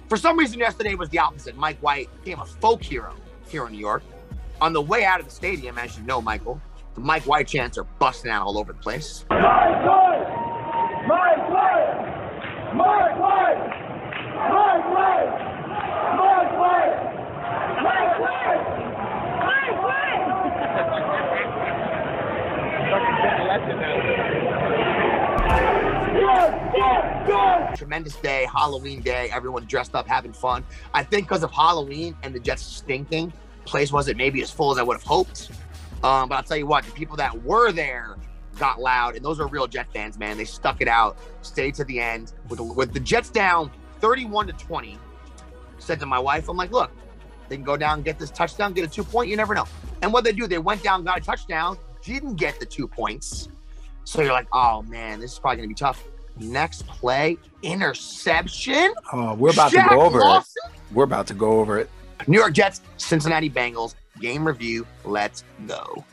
For 0.10 0.18
some 0.18 0.40
reason, 0.40 0.58
yesterday 0.58 0.96
was 0.96 1.10
the 1.10 1.20
opposite. 1.20 1.56
Mike 1.56 1.78
White 1.84 2.10
became 2.24 2.40
a 2.40 2.46
folk 2.48 2.82
hero 2.82 3.14
here 3.48 3.68
in 3.68 3.74
New 3.74 3.78
York. 3.78 4.02
On 4.60 4.74
the 4.74 4.82
way 4.82 5.06
out 5.06 5.20
of 5.20 5.28
the 5.28 5.32
stadium, 5.32 5.78
as 5.78 5.96
you 5.96 6.04
know, 6.06 6.20
Michael, 6.20 6.60
the 6.96 7.02
Mike 7.02 7.28
White 7.28 7.48
chants 7.48 7.78
are 7.78 7.86
busting 8.00 8.32
out 8.32 8.44
all 8.44 8.58
over 8.58 8.74
the 8.74 8.80
place. 8.80 9.24
Tremendous 27.76 28.16
day, 28.16 28.48
Halloween 28.52 29.02
day, 29.02 29.30
everyone 29.32 29.66
dressed 29.66 29.94
up, 29.94 30.08
having 30.08 30.34
fun. 30.34 30.64
I 30.94 31.04
think 31.04 31.28
because 31.28 31.44
of 31.44 31.52
Halloween 31.52 32.16
and 32.24 32.34
the 32.34 32.40
Jets 32.40 32.64
stinking, 32.64 33.32
place 33.66 33.92
wasn't 33.92 34.18
maybe 34.18 34.42
as 34.42 34.50
full 34.50 34.72
as 34.72 34.80
I 34.80 34.84
would 34.84 34.96
have 34.96 35.04
hoped. 35.04 35.52
Um, 36.04 36.30
but 36.30 36.36
I'll 36.36 36.44
tell 36.44 36.58
you 36.58 36.66
what, 36.66 36.84
the 36.84 36.92
people 36.94 37.16
that 37.18 37.44
were 37.44 37.72
there 37.72 38.18
got 38.58 38.82
loud, 38.82 39.16
and 39.16 39.24
those 39.24 39.40
are 39.40 39.46
real 39.46 39.68
Jet 39.68 39.86
fans, 39.94 40.18
man. 40.18 40.36
They 40.36 40.46
stuck 40.46 40.82
it 40.82 40.88
out, 40.88 41.16
stayed 41.44 41.76
to 41.76 41.84
the 41.84 42.00
end. 42.00 42.34
With 42.50 42.58
the, 42.58 42.64
with 42.64 42.92
the 42.92 43.00
Jets 43.00 43.30
down 43.30 43.70
31 44.00 44.48
to 44.48 44.54
20, 44.54 44.98
said 45.78 46.00
to 46.00 46.08
my 46.08 46.18
wife, 46.18 46.50
I'm 46.50 46.58
like, 46.58 46.72
look, 46.72 46.92
they 47.50 47.56
can 47.56 47.64
go 47.64 47.78
down 47.78 48.02
get 48.02 48.18
this 48.18 48.32
touchdown, 48.32 48.74
get 48.74 48.84
a 48.84 48.88
two 48.88 49.04
point, 49.04 49.30
you 49.30 49.38
never 49.38 49.54
know. 49.54 49.68
And 50.02 50.12
what 50.12 50.24
they 50.24 50.32
do, 50.32 50.48
they 50.48 50.58
went 50.58 50.82
down, 50.82 51.04
got 51.04 51.20
a 51.20 51.22
touchdown, 51.22 51.78
didn't 52.04 52.36
get 52.36 52.60
the 52.60 52.66
two 52.66 52.88
points. 52.88 53.50
So 54.04 54.22
you're 54.22 54.34
like, 54.34 54.48
oh 54.54 54.82
man, 54.84 55.20
this 55.20 55.34
is 55.34 55.40
probably 55.40 55.58
gonna 55.58 55.68
be 55.68 55.74
tough. 55.74 56.04
Next 56.40 56.86
play, 56.88 57.38
interception. 57.62 58.94
Oh, 59.12 59.36
we're 59.36 59.52
about 59.52 59.72
Shaq 59.72 59.84
to 59.84 59.96
go 59.96 60.02
over 60.02 60.20
Lawson? 60.20 60.54
it. 60.66 60.94
We're 60.94 61.04
about 61.04 61.28
to 61.28 61.34
go 61.34 61.60
over 61.60 61.80
it. 61.80 61.90
New 62.28 62.40
York 62.40 62.54
Jets, 62.54 62.82
Cincinnati 62.98 63.50
Bengals, 63.50 63.96
game 64.20 64.46
review. 64.46 64.88
Let's 65.06 65.44
go. 65.68 66.04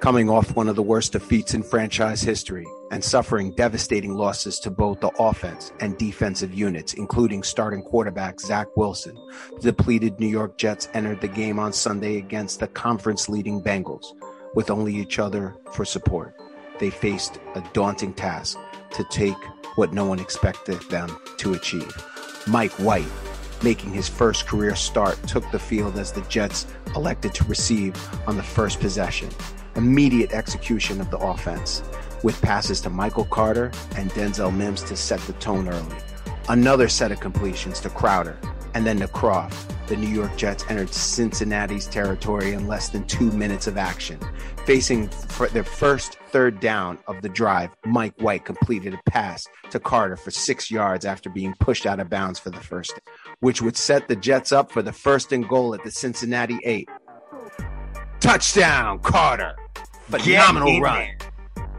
Coming 0.00 0.30
off 0.30 0.54
one 0.54 0.68
of 0.68 0.76
the 0.76 0.82
worst 0.82 1.12
defeats 1.12 1.54
in 1.54 1.62
franchise 1.62 2.22
history 2.22 2.66
and 2.92 3.02
suffering 3.02 3.52
devastating 3.52 4.14
losses 4.14 4.60
to 4.60 4.70
both 4.70 5.00
the 5.00 5.10
offense 5.18 5.72
and 5.80 5.98
defensive 5.98 6.54
units, 6.54 6.94
including 6.94 7.42
starting 7.42 7.82
quarterback 7.82 8.40
Zach 8.40 8.68
Wilson, 8.76 9.18
the 9.56 9.72
depleted 9.72 10.18
New 10.20 10.28
York 10.28 10.56
Jets 10.56 10.88
entered 10.94 11.20
the 11.20 11.28
game 11.28 11.58
on 11.58 11.72
Sunday 11.72 12.16
against 12.18 12.60
the 12.60 12.68
conference 12.68 13.28
leading 13.28 13.60
Bengals 13.60 14.14
with 14.54 14.70
only 14.70 14.94
each 14.94 15.18
other 15.18 15.54
for 15.72 15.84
support. 15.84 16.34
They 16.78 16.90
faced 16.90 17.38
a 17.54 17.62
daunting 17.72 18.14
task 18.14 18.58
to 18.92 19.04
take 19.10 19.36
what 19.76 19.92
no 19.92 20.04
one 20.04 20.18
expected 20.18 20.80
them 20.90 21.18
to 21.38 21.54
achieve. 21.54 21.90
Mike 22.46 22.72
White, 22.72 23.08
making 23.62 23.92
his 23.92 24.08
first 24.08 24.46
career 24.46 24.74
start, 24.74 25.22
took 25.26 25.48
the 25.50 25.58
field 25.58 25.98
as 25.98 26.12
the 26.12 26.22
Jets 26.22 26.66
elected 26.96 27.34
to 27.34 27.44
receive 27.44 27.94
on 28.26 28.36
the 28.36 28.42
first 28.42 28.80
possession. 28.80 29.28
Immediate 29.76 30.32
execution 30.32 31.00
of 31.00 31.10
the 31.10 31.18
offense 31.18 31.82
with 32.22 32.40
passes 32.42 32.80
to 32.80 32.90
Michael 32.90 33.26
Carter 33.26 33.70
and 33.96 34.10
Denzel 34.10 34.54
Mims 34.54 34.82
to 34.82 34.96
set 34.96 35.20
the 35.20 35.32
tone 35.34 35.68
early. 35.68 35.96
Another 36.48 36.88
set 36.88 37.12
of 37.12 37.20
completions 37.20 37.80
to 37.80 37.90
Crowder 37.90 38.38
and 38.74 38.86
then 38.86 38.98
to 38.98 39.08
Kroft. 39.08 39.74
The 39.88 39.96
New 39.96 40.08
York 40.08 40.36
Jets 40.36 40.64
entered 40.68 40.92
Cincinnati's 40.92 41.86
territory 41.86 42.52
in 42.52 42.66
less 42.66 42.90
than 42.90 43.06
two 43.06 43.32
minutes 43.32 43.66
of 43.66 43.78
action. 43.78 44.20
Facing 44.66 45.08
for 45.08 45.48
their 45.48 45.64
first 45.64 46.18
third 46.28 46.60
down 46.60 46.98
of 47.06 47.22
the 47.22 47.28
drive, 47.30 47.70
Mike 47.86 48.12
White 48.20 48.44
completed 48.44 48.92
a 48.92 49.10
pass 49.10 49.46
to 49.70 49.80
Carter 49.80 50.16
for 50.16 50.30
six 50.30 50.70
yards 50.70 51.06
after 51.06 51.30
being 51.30 51.54
pushed 51.58 51.86
out 51.86 52.00
of 52.00 52.10
bounds 52.10 52.38
for 52.38 52.50
the 52.50 52.60
first, 52.60 53.00
which 53.40 53.62
would 53.62 53.78
set 53.78 54.08
the 54.08 54.16
Jets 54.16 54.52
up 54.52 54.70
for 54.70 54.82
the 54.82 54.92
first 54.92 55.32
and 55.32 55.48
goal 55.48 55.74
at 55.74 55.82
the 55.84 55.90
Cincinnati 55.90 56.58
eight. 56.64 56.90
Touchdown, 58.20 58.98
Carter. 58.98 59.56
Phenomenal 60.10 60.80
run. 60.80 60.98
there. 60.98 61.18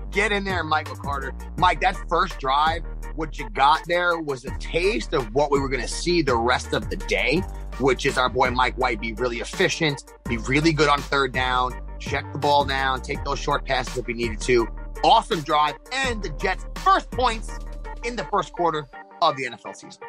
Get 0.09 0.31
in 0.31 0.43
there, 0.43 0.63
Michael 0.63 0.95
Carter. 0.95 1.31
Mike, 1.57 1.81
that 1.81 1.95
first 2.09 2.39
drive, 2.39 2.81
what 3.15 3.37
you 3.37 3.47
got 3.51 3.81
there 3.87 4.19
was 4.19 4.45
a 4.45 4.57
taste 4.57 5.13
of 5.13 5.31
what 5.35 5.51
we 5.51 5.59
were 5.59 5.69
going 5.69 5.81
to 5.83 5.87
see 5.87 6.23
the 6.23 6.35
rest 6.35 6.73
of 6.73 6.89
the 6.89 6.95
day, 6.95 7.43
which 7.79 8.05
is 8.05 8.17
our 8.17 8.29
boy 8.29 8.51
Mike 8.51 8.75
White 8.77 8.99
be 8.99 9.13
really 9.13 9.39
efficient, 9.39 10.03
be 10.27 10.37
really 10.37 10.73
good 10.73 10.89
on 10.89 10.99
third 10.99 11.33
down, 11.33 11.71
check 11.99 12.31
the 12.33 12.39
ball 12.39 12.65
down, 12.65 13.01
take 13.01 13.23
those 13.23 13.39
short 13.39 13.65
passes 13.65 13.97
if 13.97 14.05
he 14.05 14.13
needed 14.13 14.41
to. 14.41 14.67
Awesome 15.03 15.41
drive, 15.41 15.75
and 15.93 16.21
the 16.21 16.29
Jets' 16.29 16.65
first 16.75 17.09
points 17.11 17.57
in 18.03 18.15
the 18.15 18.25
first 18.25 18.53
quarter 18.53 18.87
of 19.21 19.35
the 19.37 19.45
NFL 19.45 19.75
season. 19.75 20.01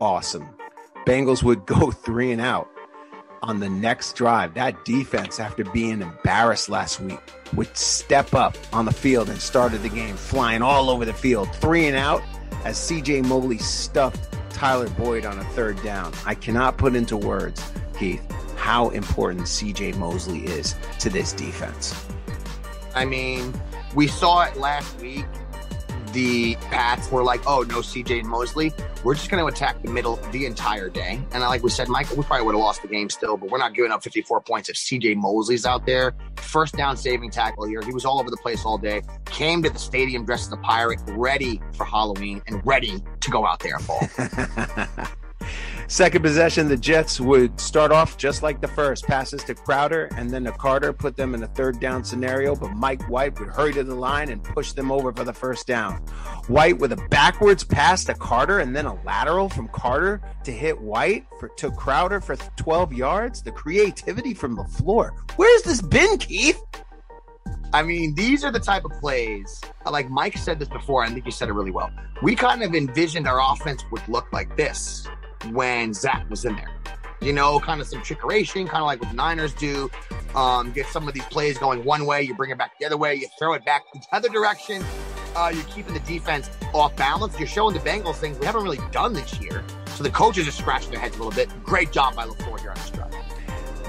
awesome. 0.00 0.48
Bengals 1.06 1.42
would 1.42 1.66
go 1.66 1.90
three 2.04 2.30
and 2.32 2.40
out 2.40 2.68
on 3.42 3.58
the 3.60 3.68
next 3.68 4.14
drive. 4.14 4.54
That 4.54 4.84
defense, 4.84 5.40
after 5.40 5.64
being 5.64 6.00
embarrassed 6.00 6.68
last 6.68 7.00
week, 7.00 7.20
would 7.54 7.76
step 7.76 8.34
up 8.34 8.56
on 8.72 8.84
the 8.84 8.92
field 8.92 9.28
and 9.28 9.40
started 9.40 9.82
the 9.82 9.88
game 9.88 10.16
flying 10.16 10.62
all 10.62 10.90
over 10.90 11.04
the 11.04 11.12
field. 11.12 11.52
Three 11.56 11.86
and 11.86 11.96
out 11.96 12.22
as 12.64 12.76
CJ 12.76 13.26
Mosley 13.26 13.58
stuffed 13.58 14.36
Tyler 14.62 14.88
Boyd 14.90 15.26
on 15.26 15.40
a 15.40 15.44
third 15.56 15.82
down. 15.82 16.12
I 16.24 16.36
cannot 16.36 16.78
put 16.78 16.94
into 16.94 17.16
words, 17.16 17.60
Keith, 17.98 18.24
how 18.54 18.90
important 18.90 19.46
CJ 19.46 19.96
Mosley 19.96 20.44
is 20.44 20.76
to 21.00 21.10
this 21.10 21.32
defense. 21.32 22.06
I 22.94 23.04
mean, 23.04 23.52
we 23.96 24.06
saw 24.06 24.44
it 24.44 24.56
last 24.56 25.00
week. 25.00 25.26
The 26.12 26.56
Pats 26.56 27.10
were 27.10 27.22
like, 27.22 27.40
oh, 27.46 27.62
no 27.62 27.78
CJ 27.78 28.24
Mosley. 28.24 28.72
We're 29.04 29.14
just 29.14 29.30
going 29.30 29.42
to 29.42 29.52
attack 29.52 29.82
the 29.82 29.90
middle 29.90 30.16
the 30.30 30.46
entire 30.46 30.88
day. 30.88 31.20
And 31.32 31.42
like 31.42 31.62
we 31.62 31.70
said, 31.70 31.88
Michael, 31.88 32.16
we 32.16 32.22
probably 32.22 32.46
would 32.46 32.54
have 32.54 32.60
lost 32.60 32.82
the 32.82 32.88
game 32.88 33.10
still, 33.10 33.36
but 33.36 33.50
we're 33.50 33.58
not 33.58 33.74
giving 33.74 33.90
up 33.90 34.02
54 34.02 34.40
points 34.42 34.68
if 34.68 34.76
CJ 34.76 35.16
Mosley's 35.16 35.66
out 35.66 35.86
there. 35.86 36.14
First 36.36 36.74
down 36.74 36.96
saving 36.96 37.30
tackle 37.30 37.66
here. 37.66 37.82
He 37.82 37.92
was 37.92 38.04
all 38.04 38.20
over 38.20 38.30
the 38.30 38.36
place 38.36 38.64
all 38.64 38.78
day. 38.78 39.02
Came 39.26 39.62
to 39.62 39.70
the 39.70 39.78
stadium 39.78 40.24
dressed 40.24 40.48
as 40.48 40.52
a 40.52 40.56
pirate, 40.58 41.00
ready 41.08 41.60
for 41.74 41.84
Halloween 41.84 42.42
and 42.46 42.64
ready 42.66 43.02
to 43.20 43.30
go 43.30 43.46
out 43.46 43.60
there 43.60 43.76
and 43.76 43.86
ball. 43.86 45.06
Second 45.88 46.22
possession, 46.22 46.68
the 46.68 46.76
Jets 46.76 47.20
would 47.20 47.58
start 47.60 47.92
off 47.92 48.16
just 48.16 48.42
like 48.42 48.60
the 48.60 48.68
first 48.68 49.04
passes 49.06 49.42
to 49.44 49.54
Crowder 49.54 50.08
and 50.16 50.30
then 50.30 50.44
to 50.44 50.52
Carter, 50.52 50.92
put 50.92 51.16
them 51.16 51.34
in 51.34 51.42
a 51.42 51.46
third 51.48 51.80
down 51.80 52.04
scenario. 52.04 52.54
But 52.54 52.72
Mike 52.72 53.02
White 53.08 53.38
would 53.38 53.48
hurry 53.48 53.72
to 53.74 53.84
the 53.84 53.94
line 53.94 54.30
and 54.30 54.42
push 54.42 54.72
them 54.72 54.90
over 54.90 55.12
for 55.12 55.24
the 55.24 55.32
first 55.32 55.66
down. 55.66 55.96
White 56.48 56.78
with 56.78 56.92
a 56.92 57.08
backwards 57.10 57.64
pass 57.64 58.04
to 58.04 58.14
Carter 58.14 58.60
and 58.60 58.74
then 58.74 58.86
a 58.86 58.94
lateral 59.04 59.48
from 59.48 59.68
Carter 59.68 60.20
to 60.44 60.52
hit 60.52 60.80
White 60.80 61.26
for 61.38 61.48
to 61.48 61.70
Crowder 61.72 62.20
for 62.20 62.36
12 62.56 62.92
yards. 62.92 63.42
The 63.42 63.52
creativity 63.52 64.34
from 64.34 64.56
LaFleur. 64.56 65.10
Where's 65.36 65.62
this 65.62 65.82
been, 65.82 66.18
Keith? 66.18 66.60
I 67.74 67.82
mean, 67.82 68.14
these 68.14 68.44
are 68.44 68.52
the 68.52 68.60
type 68.60 68.84
of 68.84 68.92
plays, 69.00 69.60
like 69.90 70.10
Mike 70.10 70.36
said 70.36 70.58
this 70.58 70.68
before, 70.68 71.02
I 71.02 71.08
think 71.08 71.24
you 71.24 71.30
said 71.30 71.48
it 71.48 71.52
really 71.52 71.70
well. 71.70 71.90
We 72.22 72.34
kind 72.34 72.62
of 72.62 72.74
envisioned 72.74 73.26
our 73.26 73.40
offense 73.52 73.82
would 73.90 74.06
look 74.08 74.30
like 74.30 74.56
this 74.58 75.08
when 75.50 75.94
Zach 75.94 76.28
was 76.30 76.44
in 76.44 76.56
there. 76.56 76.70
You 77.20 77.32
know, 77.32 77.60
kind 77.60 77.80
of 77.80 77.86
some 77.86 78.00
trickeration, 78.00 78.66
kind 78.66 78.82
of 78.82 78.86
like 78.86 79.00
what 79.00 79.10
the 79.10 79.16
Niners 79.16 79.54
do. 79.54 79.90
Um, 80.34 80.72
get 80.72 80.86
some 80.86 81.06
of 81.06 81.14
these 81.14 81.24
plays 81.24 81.58
going 81.58 81.84
one 81.84 82.06
way, 82.06 82.22
you 82.22 82.34
bring 82.34 82.50
it 82.50 82.58
back 82.58 82.78
the 82.80 82.86
other 82.86 82.96
way, 82.96 83.14
you 83.14 83.28
throw 83.38 83.52
it 83.52 83.64
back 83.64 83.82
the 83.92 84.00
other 84.12 84.28
direction. 84.28 84.82
Uh, 85.36 85.52
you're 85.54 85.64
keeping 85.64 85.94
the 85.94 86.00
defense 86.00 86.50
off 86.74 86.94
balance. 86.96 87.38
You're 87.38 87.48
showing 87.48 87.74
the 87.74 87.80
Bengals 87.80 88.16
things 88.16 88.38
we 88.38 88.46
haven't 88.46 88.62
really 88.62 88.80
done 88.90 89.12
this 89.12 89.38
year. 89.40 89.64
So 89.94 90.02
the 90.02 90.10
coaches 90.10 90.48
are 90.48 90.52
scratching 90.52 90.90
their 90.90 91.00
heads 91.00 91.16
a 91.16 91.18
little 91.18 91.32
bit. 91.32 91.48
Great 91.64 91.92
job 91.92 92.16
by 92.16 92.26
LaFleur 92.26 92.60
here 92.60 92.70
on 92.70 92.76
this 92.76 92.90
drive. 92.90 93.01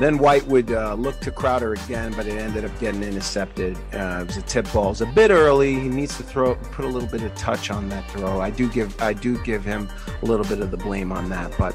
Then 0.04 0.18
White 0.18 0.46
would 0.48 0.70
uh, 0.70 0.96
look 0.96 1.22
to 1.22 1.32
Crowder 1.32 1.72
again, 1.76 2.12
but 2.18 2.28
it 2.28 2.34
ended 2.34 2.66
up 2.66 2.78
getting 2.78 3.04
intercepted. 3.04 3.78
Uh, 3.94 4.20
it 4.20 4.28
was 4.28 4.36
a 4.36 4.42
tip 4.42 4.70
ball. 4.74 4.88
It 4.88 4.90
was 4.90 5.02
a 5.02 5.06
bit 5.06 5.32
early. 5.32 5.76
He 5.76 5.88
needs 5.88 6.18
to 6.18 6.24
throw, 6.24 6.56
put 6.56 6.84
a 6.84 6.90
little 6.90 7.08
bit 7.08 7.22
of 7.22 7.34
touch 7.36 7.72
on 7.72 7.88
that 7.88 8.12
throw. 8.12 8.42
I 8.42 8.50
do 8.50 8.68
give, 8.68 9.02
I 9.02 9.14
do 9.14 9.42
give 9.46 9.64
him 9.64 9.90
a 10.22 10.26
little 10.26 10.46
bit 10.46 10.60
of 10.60 10.72
the 10.72 10.78
blame 10.78 11.14
on 11.14 11.30
that. 11.30 11.54
But 11.58 11.74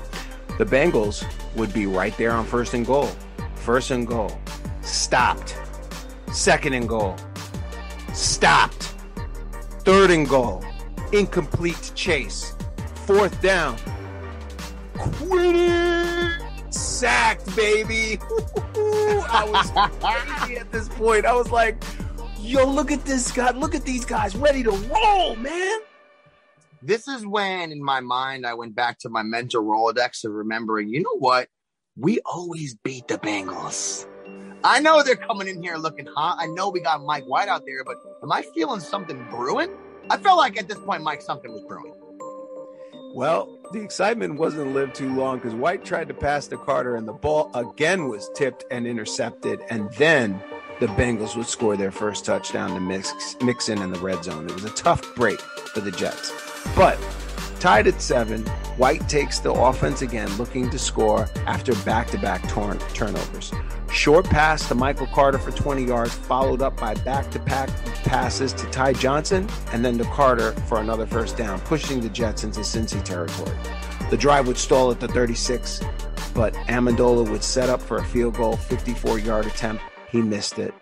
the 0.59 0.67
Bengals 0.67 1.25
would 1.57 1.73
be 1.73 1.87
right 1.87 2.14
there 2.19 2.33
on 2.33 2.45
first 2.45 2.75
and 2.75 2.85
goal. 2.85 3.11
First 3.55 3.93
and 3.93 4.07
goal, 4.07 4.38
stopped. 4.83 5.57
Second 6.31 6.75
and 6.75 6.87
goal, 6.87 7.17
stopped. 8.12 8.95
Third 9.87 10.11
and 10.11 10.29
goal, 10.29 10.62
incomplete 11.12 11.93
chase. 11.95 12.55
Fourth 13.07 13.41
down, 13.41 13.79
Quinnen 14.97 16.08
sacked, 16.99 17.55
baby. 17.55 18.19
I 19.31 19.47
was 19.49 19.71
crazy 20.01 20.59
at 20.59 20.73
this 20.73 20.89
point. 20.89 21.27
I 21.27 21.33
was 21.33 21.51
like, 21.53 21.83
yo, 22.41 22.69
look 22.69 22.91
at 22.91 23.05
this 23.05 23.31
guy. 23.31 23.53
Look 23.53 23.75
at 23.75 23.85
these 23.85 24.05
guys 24.05 24.35
ready 24.35 24.65
to 24.65 24.71
roll, 24.71 25.37
man. 25.37 25.79
this 26.83 27.07
is 27.07 27.25
when 27.25 27.71
in 27.71 27.83
my 27.83 28.01
mind 28.01 28.47
I 28.47 28.55
went 28.55 28.75
back 28.75 28.99
to 29.01 29.09
my 29.09 29.23
mental 29.23 29.63
Rolodex 29.63 30.25
of 30.25 30.33
remembering, 30.33 30.89
you 30.89 31.03
know 31.03 31.17
what? 31.19 31.49
We 31.97 32.21
always 32.25 32.75
beat 32.75 33.07
the 33.07 33.19
Bengals. 33.19 34.07
I 34.65 34.81
know 34.81 35.03
they're 35.05 35.15
coming 35.15 35.47
in 35.47 35.63
here 35.63 35.77
looking 35.77 36.07
hot. 36.07 36.39
I 36.41 36.47
know 36.47 36.69
we 36.69 36.81
got 36.81 37.03
Mike 37.03 37.25
White 37.25 37.49
out 37.49 37.63
there, 37.65 37.85
but 37.85 37.97
am 38.23 38.33
I 38.33 38.43
feeling 38.55 38.81
something 38.81 39.25
brewing? 39.31 39.71
I 40.11 40.17
felt 40.17 40.39
like 40.39 40.59
at 40.59 40.67
this 40.67 40.79
point, 40.79 41.03
Mike, 41.03 41.23
something 41.23 41.53
was 41.53 41.63
brewing. 41.65 41.95
Well, 43.15 43.58
the 43.72 43.81
excitement 43.81 44.38
wasn't 44.38 44.72
lived 44.72 44.94
too 44.94 45.14
long 45.14 45.38
because 45.38 45.54
White 45.54 45.85
tried 45.85 46.09
to 46.09 46.14
pass 46.14 46.46
to 46.48 46.57
Carter 46.57 46.96
and 46.96 47.07
the 47.07 47.12
ball 47.12 47.50
again 47.54 48.09
was 48.09 48.31
tipped 48.35 48.64
and 48.70 48.87
intercepted. 48.87 49.61
And 49.68 49.92
then 49.94 50.42
the 50.81 50.87
Bengals 50.87 51.37
would 51.37 51.46
score 51.46 51.76
their 51.76 51.90
first 51.90 52.24
touchdown 52.24 52.70
to 52.74 52.81
mix, 52.81 53.37
mix 53.42 53.68
in 53.68 53.83
in 53.83 53.92
the 53.92 53.98
red 53.98 54.24
zone. 54.24 54.46
It 54.46 54.54
was 54.54 54.64
a 54.64 54.70
tough 54.70 55.02
break 55.14 55.40
for 55.40 55.81
the 55.81 55.90
Jets. 55.90 56.33
But 56.74 56.98
tied 57.59 57.87
at 57.87 58.01
seven, 58.01 58.44
White 58.79 59.09
takes 59.09 59.40
the 59.40 59.53
offense 59.53 60.03
again, 60.03 60.29
looking 60.37 60.71
to 60.71 60.79
score 60.79 61.29
after 61.47 61.75
back 61.85 62.07
to 62.09 62.18
back 62.18 62.49
turnovers. 62.49 63.53
Short 63.90 64.25
pass 64.27 64.68
to 64.68 64.75
Michael 64.75 65.09
Carter 65.09 65.38
for 65.38 65.51
20 65.51 65.85
yards, 65.85 66.14
followed 66.14 66.62
up 66.62 66.77
by 66.77 66.94
back 66.94 67.31
to 67.33 67.40
back 67.40 67.71
passes 68.05 68.53
to 68.53 68.66
Ty 68.66 68.92
Johnson 68.92 69.49
and 69.73 69.85
then 69.85 69.99
to 69.99 70.05
Carter 70.05 70.53
for 70.68 70.79
another 70.79 71.07
first 71.07 71.37
down, 71.37 71.59
pushing 71.62 72.01
the 72.01 72.09
Jets 72.09 72.44
into 72.44 72.61
Cincy 72.61 73.03
territory. 73.03 73.57
The 74.11 74.16
drive 74.16 74.47
would 74.47 74.59
stall 74.59 74.90
at 74.90 75.01
the 75.01 75.09
36, 75.09 75.81
but 76.35 76.55
Ammendola 76.68 77.29
would 77.29 77.42
set 77.42 77.68
up 77.68 77.83
for 77.83 77.99
a 77.99 78.05
field 78.05 78.37
goal 78.37 78.57
54 78.57 79.18
yard 79.18 79.47
attempt. 79.47 79.83
He 80.11 80.23
missed 80.23 80.59
it. 80.59 80.73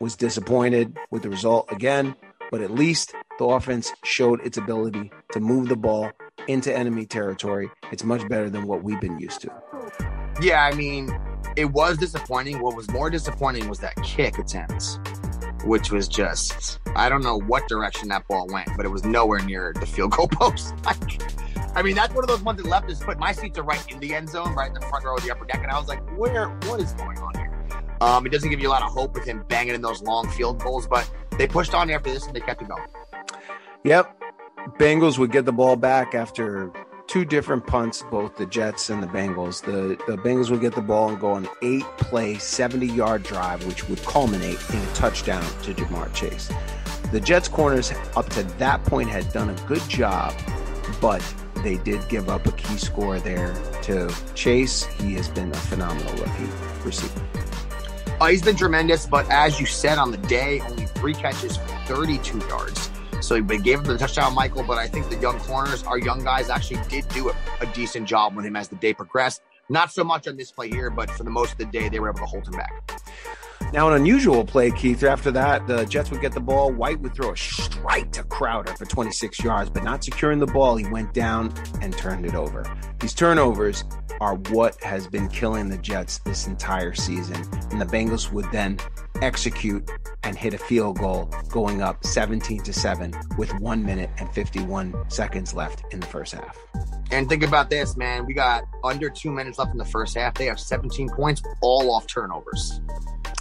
Was 0.00 0.14
disappointed 0.14 0.96
with 1.10 1.22
the 1.22 1.30
result 1.30 1.70
again, 1.72 2.14
but 2.50 2.60
at 2.60 2.70
least 2.70 3.14
the 3.42 3.48
offense 3.48 3.92
showed 4.04 4.40
its 4.46 4.56
ability 4.56 5.10
to 5.32 5.40
move 5.40 5.68
the 5.68 5.74
ball 5.74 6.12
into 6.46 6.72
enemy 6.72 7.04
territory. 7.04 7.68
It's 7.90 8.04
much 8.04 8.26
better 8.28 8.48
than 8.48 8.68
what 8.68 8.84
we've 8.84 9.00
been 9.00 9.18
used 9.18 9.40
to. 9.40 9.50
Yeah, 10.40 10.62
I 10.62 10.72
mean, 10.76 11.10
it 11.56 11.64
was 11.64 11.98
disappointing. 11.98 12.60
What 12.60 12.76
was 12.76 12.88
more 12.92 13.10
disappointing 13.10 13.68
was 13.68 13.80
that 13.80 13.96
kick 14.04 14.38
attempt, 14.38 15.00
which 15.64 15.90
was 15.90 16.06
just, 16.06 16.78
I 16.94 17.08
don't 17.08 17.24
know 17.24 17.40
what 17.40 17.66
direction 17.66 18.08
that 18.10 18.28
ball 18.28 18.46
went, 18.46 18.68
but 18.76 18.86
it 18.86 18.90
was 18.90 19.04
nowhere 19.04 19.40
near 19.40 19.74
the 19.74 19.86
field 19.86 20.12
goal 20.12 20.28
post. 20.32 20.72
I 21.74 21.82
mean, 21.82 21.96
that's 21.96 22.14
one 22.14 22.22
of 22.22 22.28
those 22.28 22.42
ones 22.42 22.62
that 22.62 22.68
left 22.68 22.88
his 22.88 23.02
foot. 23.02 23.18
My 23.18 23.32
seats 23.32 23.58
are 23.58 23.64
right 23.64 23.84
in 23.90 23.98
the 23.98 24.14
end 24.14 24.28
zone, 24.28 24.54
right 24.54 24.68
in 24.68 24.74
the 24.74 24.82
front 24.82 25.04
row 25.04 25.16
of 25.16 25.24
the 25.24 25.32
upper 25.32 25.46
deck. 25.46 25.62
And 25.64 25.72
I 25.72 25.80
was 25.80 25.88
like, 25.88 26.00
where, 26.16 26.46
what 26.68 26.80
is 26.80 26.92
going 26.92 27.18
on 27.18 27.34
here? 27.34 27.52
Um, 28.00 28.24
it 28.24 28.30
doesn't 28.30 28.50
give 28.50 28.60
you 28.60 28.68
a 28.68 28.70
lot 28.70 28.82
of 28.82 28.92
hope 28.92 29.14
with 29.14 29.24
him 29.24 29.44
banging 29.48 29.74
in 29.74 29.82
those 29.82 30.00
long 30.00 30.28
field 30.28 30.60
goals, 30.62 30.86
but 30.86 31.10
they 31.38 31.48
pushed 31.48 31.74
on 31.74 31.90
after 31.90 32.12
this 32.12 32.24
and 32.26 32.36
they 32.36 32.40
kept 32.40 32.62
it 32.62 32.68
going. 32.68 32.82
Yep. 33.84 34.20
Bengals 34.78 35.18
would 35.18 35.32
get 35.32 35.44
the 35.44 35.52
ball 35.52 35.74
back 35.76 36.14
after 36.14 36.72
two 37.08 37.24
different 37.24 37.66
punts, 37.66 38.04
both 38.10 38.36
the 38.36 38.46
Jets 38.46 38.90
and 38.90 39.02
the 39.02 39.08
Bengals. 39.08 39.62
The 39.62 39.96
the 40.06 40.16
Bengals 40.16 40.50
would 40.50 40.60
get 40.60 40.74
the 40.74 40.82
ball 40.82 41.08
and 41.10 41.20
go 41.20 41.32
on 41.32 41.46
an 41.46 41.50
eight 41.62 41.84
play, 41.98 42.38
70 42.38 42.86
yard 42.86 43.24
drive, 43.24 43.66
which 43.66 43.88
would 43.88 44.02
culminate 44.04 44.58
in 44.70 44.78
a 44.78 44.94
touchdown 44.94 45.42
to 45.62 45.74
Ja'Marr 45.74 46.12
Chase. 46.14 46.50
The 47.10 47.20
Jets 47.20 47.48
corners 47.48 47.92
up 48.16 48.28
to 48.30 48.44
that 48.44 48.84
point 48.84 49.08
had 49.08 49.30
done 49.32 49.50
a 49.50 49.66
good 49.66 49.86
job, 49.88 50.32
but 51.00 51.22
they 51.56 51.76
did 51.78 52.08
give 52.08 52.28
up 52.28 52.46
a 52.46 52.52
key 52.52 52.76
score 52.76 53.18
there 53.18 53.54
to 53.82 54.14
Chase. 54.34 54.84
He 54.84 55.14
has 55.14 55.28
been 55.28 55.50
a 55.50 55.56
phenomenal 55.56 56.12
rookie 56.14 56.50
receiver. 56.84 57.20
Uh, 58.20 58.26
he's 58.26 58.42
been 58.42 58.56
tremendous, 58.56 59.06
but 59.06 59.28
as 59.28 59.58
you 59.58 59.66
said 59.66 59.98
on 59.98 60.12
the 60.12 60.16
day, 60.16 60.60
only 60.60 60.86
three 60.86 61.14
catches 61.14 61.56
for 61.56 61.66
32 61.86 62.38
yards. 62.46 62.91
So 63.22 63.40
they 63.40 63.58
gave 63.58 63.78
him 63.78 63.84
the 63.84 63.98
touchdown, 63.98 64.34
Michael. 64.34 64.64
But 64.64 64.78
I 64.78 64.88
think 64.88 65.08
the 65.08 65.16
young 65.16 65.38
corners, 65.40 65.82
our 65.84 65.98
young 65.98 66.22
guys, 66.24 66.50
actually 66.50 66.80
did 66.88 67.08
do 67.08 67.30
a, 67.30 67.34
a 67.60 67.66
decent 67.66 68.06
job 68.06 68.34
with 68.34 68.44
him 68.44 68.56
as 68.56 68.68
the 68.68 68.76
day 68.76 68.92
progressed. 68.92 69.42
Not 69.68 69.92
so 69.92 70.04
much 70.04 70.26
on 70.28 70.36
this 70.36 70.50
play 70.50 70.68
here, 70.68 70.90
but 70.90 71.10
for 71.10 71.22
the 71.22 71.30
most 71.30 71.52
of 71.52 71.58
the 71.58 71.66
day, 71.66 71.88
they 71.88 72.00
were 72.00 72.10
able 72.10 72.18
to 72.18 72.26
hold 72.26 72.46
him 72.46 72.54
back. 72.54 73.00
Now, 73.72 73.88
an 73.88 73.94
unusual 73.94 74.44
play, 74.44 74.70
Keith. 74.70 75.02
After 75.02 75.30
that, 75.30 75.66
the 75.66 75.86
Jets 75.86 76.10
would 76.10 76.20
get 76.20 76.32
the 76.32 76.40
ball. 76.40 76.70
White 76.70 77.00
would 77.00 77.14
throw 77.14 77.30
a 77.30 77.36
strike 77.36 78.12
to 78.12 78.22
Crowder 78.24 78.74
for 78.74 78.84
26 78.84 79.42
yards, 79.42 79.70
but 79.70 79.82
not 79.82 80.04
securing 80.04 80.40
the 80.40 80.46
ball. 80.46 80.76
He 80.76 80.86
went 80.86 81.14
down 81.14 81.54
and 81.80 81.96
turned 81.96 82.26
it 82.26 82.34
over. 82.34 82.64
These 83.00 83.14
turnovers 83.14 83.84
are 84.20 84.34
what 84.50 84.78
has 84.82 85.06
been 85.06 85.26
killing 85.28 85.70
the 85.70 85.78
Jets 85.78 86.18
this 86.18 86.46
entire 86.46 86.92
season. 86.92 87.36
And 87.70 87.80
the 87.80 87.86
Bengals 87.86 88.30
would 88.30 88.44
then 88.52 88.78
execute 89.20 89.88
and 90.22 90.36
hit 90.36 90.54
a 90.54 90.58
field 90.58 90.98
goal, 90.98 91.28
going 91.48 91.82
up 91.82 92.04
17 92.04 92.62
to 92.62 92.72
7 92.72 93.12
with 93.36 93.52
one 93.60 93.84
minute 93.84 94.10
and 94.18 94.30
51 94.32 94.94
seconds 95.08 95.54
left 95.54 95.84
in 95.92 96.00
the 96.00 96.06
first 96.06 96.34
half. 96.34 96.58
And 97.10 97.28
think 97.28 97.42
about 97.42 97.68
this, 97.68 97.96
man. 97.96 98.24
We 98.24 98.32
got 98.32 98.64
under 98.82 99.10
two 99.10 99.30
minutes 99.30 99.58
left 99.58 99.72
in 99.72 99.78
the 99.78 99.84
first 99.84 100.16
half. 100.16 100.34
They 100.34 100.46
have 100.46 100.58
17 100.58 101.10
points, 101.10 101.42
all 101.60 101.94
off 101.94 102.06
turnovers. 102.06 102.80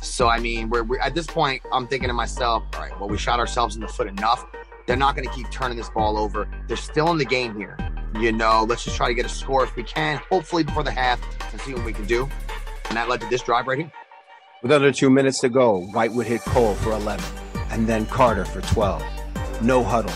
So, 0.02 0.28
I 0.28 0.40
mean, 0.40 0.70
we're, 0.70 0.84
we're 0.84 1.00
at 1.00 1.16
this 1.16 1.28
point, 1.28 1.62
I'm 1.72 1.88
thinking 1.88 2.10
to 2.10 2.14
myself, 2.14 2.64
all 2.74 2.82
right, 2.82 3.00
well, 3.00 3.08
we 3.08 3.18
shot 3.18 3.40
ourselves 3.40 3.76
in 3.76 3.82
the 3.82 3.88
foot 3.88 4.08
enough. 4.08 4.46
They're 4.88 4.98
not 4.98 5.16
going 5.16 5.28
to 5.28 5.34
keep 5.34 5.50
turning 5.52 5.78
this 5.78 5.90
ball 5.90 6.18
over. 6.18 6.50
They're 6.68 6.76
still 6.76 7.12
in 7.12 7.18
the 7.18 7.26
game 7.26 7.56
here. 7.56 7.78
You 8.20 8.32
know, 8.32 8.66
let's 8.68 8.84
just 8.84 8.98
try 8.98 9.08
to 9.08 9.14
get 9.14 9.26
a 9.26 9.30
score 9.30 9.64
if 9.64 9.76
we 9.76 9.84
can, 9.84 10.18
hopefully 10.30 10.64
before 10.64 10.84
the 10.84 10.92
half, 10.92 11.22
and 11.52 11.62
see 11.62 11.74
what 11.74 11.86
we 11.86 11.94
can 11.94 12.06
do. 12.06 12.28
And 12.90 12.98
that 12.98 13.08
led 13.08 13.22
to 13.22 13.28
this 13.28 13.42
drive 13.42 13.68
right 13.68 13.78
here. 13.78 13.92
With 14.62 14.72
under 14.72 14.92
two 14.92 15.10
minutes 15.10 15.40
to 15.40 15.50
go, 15.50 15.82
White 15.86 16.12
would 16.12 16.28
hit 16.28 16.42
Cole 16.42 16.76
for 16.76 16.92
11, 16.92 17.26
and 17.72 17.88
then 17.88 18.06
Carter 18.06 18.46
for 18.46 18.62
12. 18.62 19.04
No 19.64 19.84
huddle. 19.84 20.12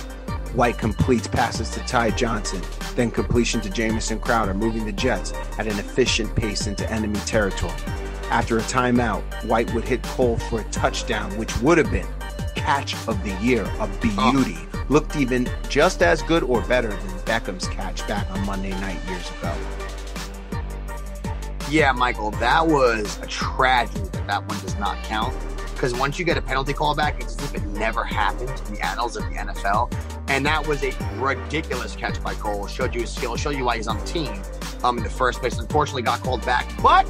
White 0.53 0.77
completes 0.77 1.27
passes 1.27 1.71
to 1.71 1.79
Ty 1.79 2.11
Johnson, 2.11 2.61
then 2.95 3.09
completion 3.09 3.59
to 3.61 3.71
Jamison 3.71 4.19
Crowder, 4.19 4.53
moving 4.53 4.85
the 4.85 4.91
Jets 4.91 5.33
at 5.57 5.65
an 5.65 5.79
efficient 5.79 6.35
pace 6.35 6.67
into 6.67 6.87
enemy 6.91 7.17
territory. 7.21 7.73
After 8.29 8.59
a 8.59 8.61
timeout, 8.61 9.23
White 9.45 9.73
would 9.73 9.83
hit 9.83 10.03
Cole 10.03 10.37
for 10.37 10.61
a 10.61 10.63
touchdown, 10.65 11.35
which 11.39 11.57
would 11.61 11.79
have 11.79 11.89
been 11.89 12.07
catch 12.53 12.93
of 13.07 13.21
the 13.23 13.33
year, 13.43 13.63
a 13.79 13.87
beauty. 13.99 14.59
Looked 14.89 15.15
even 15.15 15.49
just 15.69 16.03
as 16.03 16.21
good 16.21 16.43
or 16.43 16.61
better 16.61 16.89
than 16.89 17.19
Beckham's 17.25 17.67
catch 17.69 18.07
back 18.07 18.29
on 18.29 18.45
Monday 18.45 18.71
night 18.79 18.99
years 19.07 19.27
ago. 19.31 19.55
Yeah, 21.69 21.91
Michael, 21.91 22.31
that 22.31 22.65
was 22.67 23.17
a 23.21 23.27
tragedy 23.27 24.01
that 24.09 24.27
that 24.27 24.47
one 24.47 24.59
does 24.59 24.75
not 24.77 25.01
count. 25.03 25.35
Because 25.73 25.93
once 25.93 26.17
you 26.17 26.23
get 26.23 26.37
a 26.37 26.41
penalty 26.41 26.73
call 26.73 26.95
back, 26.95 27.21
it's 27.21 27.37
as 27.37 27.53
if 27.53 27.55
it 27.55 27.65
never 27.69 28.03
happened 28.03 28.49
in 28.67 28.75
the 28.75 28.85
annals 28.85 29.17
of 29.17 29.23
the 29.23 29.31
NFL. 29.31 29.93
And 30.29 30.45
that 30.45 30.65
was 30.65 30.83
a 30.83 30.91
ridiculous 31.17 31.95
catch 31.95 32.21
by 32.23 32.33
Cole. 32.35 32.65
Showed 32.67 32.95
you 32.95 33.01
his 33.01 33.13
skill, 33.13 33.35
showed 33.35 33.55
you 33.57 33.65
why 33.65 33.77
he's 33.77 33.87
on 33.87 33.97
the 33.99 34.05
team 34.05 34.41
um, 34.83 34.97
in 34.97 35.03
the 35.03 35.09
first 35.09 35.39
place. 35.39 35.59
Unfortunately, 35.59 36.01
got 36.01 36.21
called 36.21 36.45
back. 36.45 36.69
But 36.81 37.05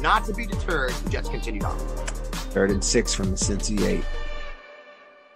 not 0.00 0.24
to 0.26 0.34
be 0.34 0.46
deterred, 0.46 0.92
the 0.92 1.10
Jets 1.10 1.28
continued 1.28 1.64
on. 1.64 1.76
Third 1.78 2.70
and 2.70 2.82
six 2.82 3.12
from 3.12 3.30
the 3.32 3.36
Cincy 3.36 3.80
eight. 3.86 4.04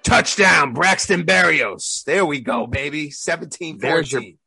Touchdown, 0.02 0.72
Braxton 0.72 1.24
Berrios. 1.24 2.02
There 2.04 2.24
we 2.24 2.40
go, 2.40 2.66
baby. 2.66 3.10
17 3.10 3.78
There's 3.78 4.10
your- 4.10 4.22
14. 4.22 4.38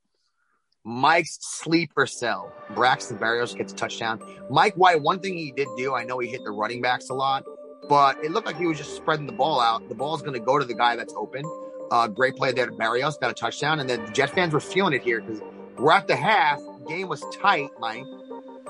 Mike's 0.88 1.40
sleeper 1.42 2.06
cell. 2.06 2.54
Braxton 2.76 3.18
Berrios 3.18 3.58
gets 3.58 3.74
a 3.74 3.76
touchdown. 3.76 4.22
Mike 4.52 4.76
White, 4.76 5.02
one 5.02 5.20
thing 5.20 5.36
he 5.36 5.52
did 5.52 5.68
do, 5.78 5.96
I 5.96 6.04
know 6.04 6.20
he 6.20 6.30
hit 6.30 6.44
the 6.44 6.52
running 6.52 6.80
backs 6.80 7.10
a 7.10 7.16
lot, 7.16 7.44
but 7.90 8.24
it 8.24 8.30
looked 8.30 8.46
like 8.46 8.56
he 8.56 8.68
was 8.68 8.78
just 8.78 8.96
spreading 8.96 9.26
the 9.26 9.34
ball 9.34 9.60
out. 9.60 9.90
The 9.90 9.96
ball's 9.96 10.22
going 10.22 10.36
to 10.36 10.40
go 10.40 10.60
to 10.60 10.66
the 10.66 10.76
guy 10.76 10.96
that's 10.96 11.14
open. 11.16 11.44
Uh, 11.90 12.08
great 12.08 12.36
play 12.36 12.52
there 12.52 12.68
to 12.68 12.72
Berrios, 12.72 13.20
got 13.20 13.32
a 13.32 13.34
touchdown. 13.34 13.80
And 13.80 13.90
then 13.90 14.06
the 14.06 14.12
Jet 14.12 14.30
fans 14.30 14.54
were 14.54 14.60
feeling 14.60 14.94
it 14.94 15.02
here 15.02 15.22
because 15.22 15.42
we're 15.78 15.92
at 15.92 16.08
the 16.08 16.16
half. 16.16 16.60
Game 16.88 17.08
was 17.08 17.26
tight, 17.42 17.70
Mike. 17.80 18.06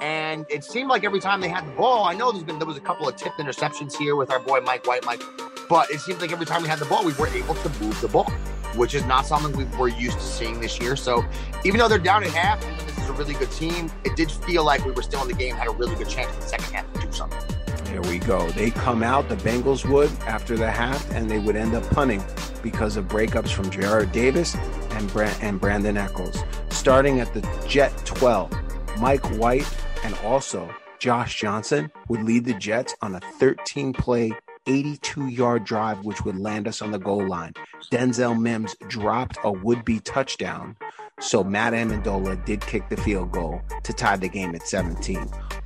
And 0.02 0.46
it 0.50 0.64
seemed 0.64 0.90
like 0.90 1.04
every 1.04 1.20
time 1.20 1.42
they 1.42 1.50
had 1.50 1.68
the 1.68 1.72
ball, 1.72 2.06
I 2.06 2.14
know 2.14 2.32
there's 2.32 2.46
been 2.46 2.60
there 2.60 2.68
was 2.68 2.78
a 2.78 2.82
couple 2.82 3.10
of 3.10 3.18
tipped 3.18 3.40
interceptions 3.40 3.98
here 3.98 4.16
with 4.16 4.32
our 4.32 4.40
boy 4.40 4.62
Mike 4.62 4.88
White, 4.88 5.06
Mike, 5.06 5.22
but 5.70 5.90
it 5.90 6.00
seems 6.00 6.22
like 6.22 6.32
every 6.32 6.46
time 6.46 6.62
we 6.64 6.70
had 6.70 6.80
the 6.80 6.86
ball, 6.86 7.04
we 7.06 7.14
were 7.14 7.28
able 7.28 7.56
to 7.56 7.70
move 7.82 8.00
the 8.00 8.08
ball, 8.08 8.32
which 8.76 8.94
is 8.94 9.06
not 9.06 9.26
something 9.26 9.56
we 9.56 9.66
were 9.78 9.88
used 9.88 10.18
to 10.18 10.24
seeing 10.24 10.60
this 10.60 10.80
year. 10.80 10.96
So 10.96 11.26
even 11.64 11.80
though 11.80 11.88
they're 11.88 12.00
down 12.00 12.24
at 12.24 12.32
half, 12.32 12.62
this 12.86 12.98
is 12.98 13.10
a 13.10 13.14
really 13.14 13.34
good 13.34 13.52
team, 13.52 13.92
it 14.04 14.16
did 14.16 14.32
feel 14.32 14.64
like 14.64 14.86
we 14.86 14.92
were 14.92 15.02
still 15.02 15.22
in 15.22 15.28
the 15.28 15.34
game, 15.34 15.56
had 15.56 15.68
a 15.68 15.72
really 15.72 15.96
good 15.96 16.10
chance 16.10 16.34
in 16.34 16.40
the 16.40 16.48
second 16.48 16.74
half 16.74 16.94
to 16.94 17.00
do 17.02 17.12
something. 17.12 17.40
There 17.86 18.02
we 18.02 18.20
go. 18.20 18.50
They 18.52 18.72
come 18.72 19.04
out, 19.04 19.30
the 19.30 19.38
Bengals 19.38 19.90
would 19.90 20.12
after 20.28 20.58
the 20.58 20.70
half, 20.70 21.10
and 21.12 21.32
they 21.32 21.40
would 21.40 21.56
end 21.56 21.76
up 21.76 21.90
punting 21.92 22.24
because 22.62 22.98
of 22.98 23.08
breakups 23.08 23.50
from 23.50 23.70
Jared 23.70 24.12
Davis 24.12 24.56
and, 24.92 25.04
and 25.42 25.62
Brandin 25.62 25.96
Echols. 25.96 26.44
Starting 26.70 27.20
at 27.20 27.34
the 27.34 27.42
Jet 27.68 27.96
12, 28.06 28.52
Mike 29.00 29.26
White 29.38 29.70
and 30.04 30.14
also 30.24 30.70
Josh 31.00 31.40
Johnson 31.40 31.92
would 32.08 32.24
lead 32.24 32.46
the 32.46 32.54
Jets 32.56 32.96
on 33.02 33.16
a 33.16 33.20
13 33.40 33.94
play, 33.94 34.34
82 34.68 35.28
yard 35.28 35.64
drive, 35.64 36.04
which 36.04 36.24
would 36.26 36.38
land 36.38 36.68
us 36.68 36.82
on 36.82 36.92
the 36.92 37.00
goal 37.00 37.28
line. 37.28 37.54
Denzel 37.92 38.40
Mims 38.40 38.76
dropped 38.88 39.38
a 39.44 39.52
would 39.52 39.86
be 39.86 40.00
touchdown. 40.00 40.76
So 41.20 41.44
Matt 41.44 41.74
Ammendola 41.74 42.44
did 42.46 42.62
kick 42.62 42.90
the 42.90 42.98
field 42.98 43.32
goal 43.32 43.62
to 43.84 43.94
tie 43.94 44.18
the 44.18 44.28
game 44.28 44.54
at 44.54 44.68
17. 44.68 45.18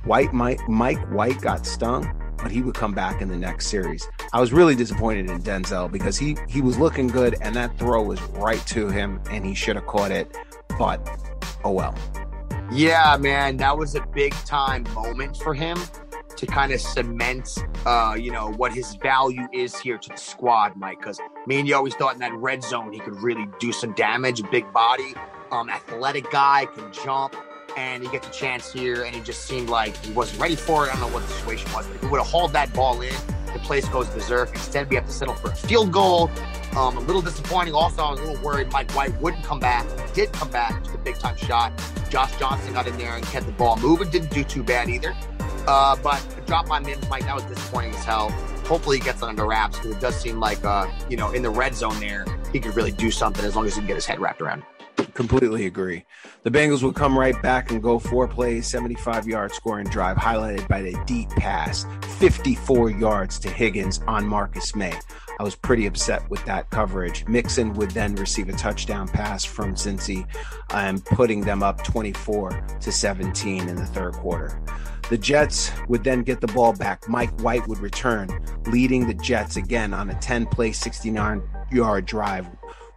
White 0.04 0.32
Mike, 0.32 0.60
Mike 0.68 1.00
White 1.10 1.40
got 1.40 1.66
stung, 1.66 2.08
but 2.38 2.50
he 2.52 2.62
would 2.62 2.74
come 2.74 2.94
back 2.94 3.20
in 3.20 3.28
the 3.28 3.36
next 3.36 3.66
series. 3.66 4.06
I 4.32 4.40
was 4.40 4.52
really 4.52 4.76
disappointed 4.76 5.28
in 5.28 5.42
Denzel 5.42 5.90
because 5.90 6.16
he 6.16 6.36
he 6.48 6.62
was 6.62 6.78
looking 6.78 7.08
good 7.08 7.36
and 7.40 7.56
that 7.56 7.76
throw 7.78 8.02
was 8.02 8.20
right 8.32 8.64
to 8.68 8.88
him 8.88 9.20
and 9.30 9.44
he 9.44 9.54
should 9.54 9.76
have 9.76 9.86
caught 9.86 10.12
it. 10.12 10.36
But 10.78 11.06
oh 11.64 11.72
well. 11.72 11.94
Yeah, 12.72 13.16
man, 13.18 13.56
that 13.56 13.76
was 13.76 13.96
a 13.96 14.06
big 14.14 14.32
time 14.46 14.84
moment 14.94 15.36
for 15.38 15.52
him 15.52 15.76
to 16.36 16.46
kind 16.46 16.72
of 16.72 16.80
cement, 16.80 17.58
uh, 17.86 18.14
you 18.18 18.30
know, 18.30 18.52
what 18.52 18.72
his 18.72 18.94
value 18.96 19.46
is 19.52 19.78
here 19.78 19.98
to 19.98 20.08
the 20.08 20.16
squad, 20.16 20.76
Mike. 20.76 20.98
Because 20.98 21.20
me 21.46 21.58
and 21.58 21.68
you 21.68 21.74
always 21.74 21.94
thought 21.94 22.14
in 22.14 22.20
that 22.20 22.34
red 22.34 22.62
zone 22.62 22.92
he 22.92 22.98
could 22.98 23.16
really 23.22 23.46
do 23.58 23.72
some 23.72 23.92
damage. 23.94 24.42
Big 24.50 24.70
body, 24.72 25.14
um, 25.50 25.70
athletic 25.70 26.30
guy, 26.30 26.66
can 26.74 26.92
jump, 26.92 27.34
and 27.76 28.02
he 28.02 28.08
gets 28.10 28.28
a 28.28 28.30
chance 28.30 28.72
here, 28.72 29.04
and 29.04 29.14
he 29.14 29.20
just 29.22 29.44
seemed 29.44 29.68
like 29.68 29.96
he 30.04 30.12
wasn't 30.12 30.40
ready 30.40 30.56
for 30.56 30.86
it. 30.86 30.90
I 30.90 30.98
don't 30.98 31.08
know 31.08 31.14
what 31.14 31.26
the 31.26 31.34
situation 31.34 31.72
was, 31.72 31.86
but 31.86 31.96
if 31.96 32.02
he 32.02 32.08
would 32.08 32.18
have 32.18 32.26
hauled 32.26 32.52
that 32.52 32.72
ball 32.74 33.00
in, 33.00 33.14
the 33.52 33.58
place 33.60 33.88
goes 33.88 34.08
berserk. 34.08 34.50
Instead, 34.50 34.88
we 34.90 34.96
have 34.96 35.06
to 35.06 35.12
settle 35.12 35.34
for 35.34 35.50
a 35.50 35.56
field 35.56 35.92
goal. 35.92 36.30
Um, 36.76 36.96
a 36.96 37.00
little 37.00 37.22
disappointing. 37.22 37.74
Also, 37.74 38.00
I 38.00 38.10
was 38.12 38.20
a 38.20 38.24
little 38.24 38.44
worried 38.44 38.70
Mike 38.70 38.92
White 38.92 39.20
wouldn't 39.20 39.42
come 39.42 39.58
back. 39.58 39.84
He 40.08 40.14
did 40.14 40.32
come 40.32 40.50
back, 40.50 40.84
just 40.84 40.94
a 40.94 40.98
big 40.98 41.18
time 41.18 41.36
shot. 41.36 41.72
Josh 42.10 42.36
Johnson 42.38 42.74
got 42.74 42.86
in 42.86 42.96
there 42.96 43.16
and 43.16 43.24
kept 43.26 43.46
the 43.46 43.52
ball 43.52 43.76
moving. 43.78 44.08
Didn't 44.10 44.30
do 44.30 44.44
too 44.44 44.62
bad 44.62 44.88
either. 44.88 45.16
Uh, 45.66 45.96
but 46.02 46.24
drop 46.46 46.68
by 46.68 46.78
Mims, 46.78 47.08
Mike, 47.08 47.24
that 47.24 47.34
was 47.34 47.44
disappointing 47.44 47.94
as 47.94 48.04
hell. 48.04 48.30
Hopefully 48.66 48.98
he 48.98 49.04
gets 49.04 49.22
it 49.22 49.24
under 49.24 49.46
wraps 49.46 49.78
because 49.78 49.96
it 49.96 50.00
does 50.00 50.18
seem 50.18 50.38
like, 50.38 50.64
uh, 50.64 50.86
you 51.08 51.16
know, 51.16 51.30
in 51.32 51.42
the 51.42 51.50
red 51.50 51.74
zone 51.74 51.98
there, 52.00 52.24
he 52.52 52.60
could 52.60 52.74
really 52.76 52.92
do 52.92 53.10
something 53.10 53.44
as 53.44 53.56
long 53.56 53.66
as 53.66 53.74
he 53.74 53.80
can 53.80 53.86
get 53.86 53.96
his 53.96 54.06
head 54.06 54.20
wrapped 54.20 54.40
around. 54.40 54.62
Completely 55.14 55.66
agree. 55.66 56.04
The 56.42 56.50
Bengals 56.50 56.82
would 56.82 56.94
come 56.94 57.18
right 57.18 57.40
back 57.42 57.70
and 57.70 57.82
go 57.82 57.98
four 57.98 58.28
plays, 58.28 58.66
75 58.66 59.26
yard 59.26 59.52
scoring 59.52 59.86
drive, 59.88 60.16
highlighted 60.16 60.66
by 60.68 60.82
the 60.82 60.96
deep 61.06 61.30
pass, 61.30 61.86
54 62.18 62.90
yards 62.90 63.38
to 63.40 63.50
Higgins 63.50 64.00
on 64.06 64.26
Marcus 64.26 64.74
Maye. 64.74 64.98
I 65.38 65.42
was 65.42 65.54
pretty 65.54 65.86
upset 65.86 66.28
with 66.28 66.44
that 66.44 66.68
coverage. 66.70 67.26
Mixon 67.26 67.72
would 67.74 67.92
then 67.92 68.14
receive 68.16 68.48
a 68.50 68.52
touchdown 68.52 69.08
pass 69.08 69.44
from 69.44 69.74
Cincy, 69.74 70.26
um, 70.70 71.00
putting 71.00 71.40
them 71.40 71.62
up 71.62 71.82
24 71.82 72.50
to 72.80 72.92
17 72.92 73.68
in 73.68 73.76
the 73.76 73.86
third 73.86 74.12
quarter. 74.12 74.60
The 75.10 75.18
Jets 75.18 75.72
would 75.88 76.04
then 76.04 76.22
get 76.22 76.40
the 76.40 76.46
ball 76.46 76.72
back. 76.72 77.08
Mike 77.08 77.36
White 77.40 77.66
would 77.66 77.80
return, 77.80 78.28
leading 78.66 79.08
the 79.08 79.14
Jets 79.14 79.56
again 79.56 79.92
on 79.92 80.08
a 80.08 80.14
10 80.20 80.46
play, 80.46 80.70
69 80.70 81.42
yard 81.72 82.06
drive, 82.06 82.46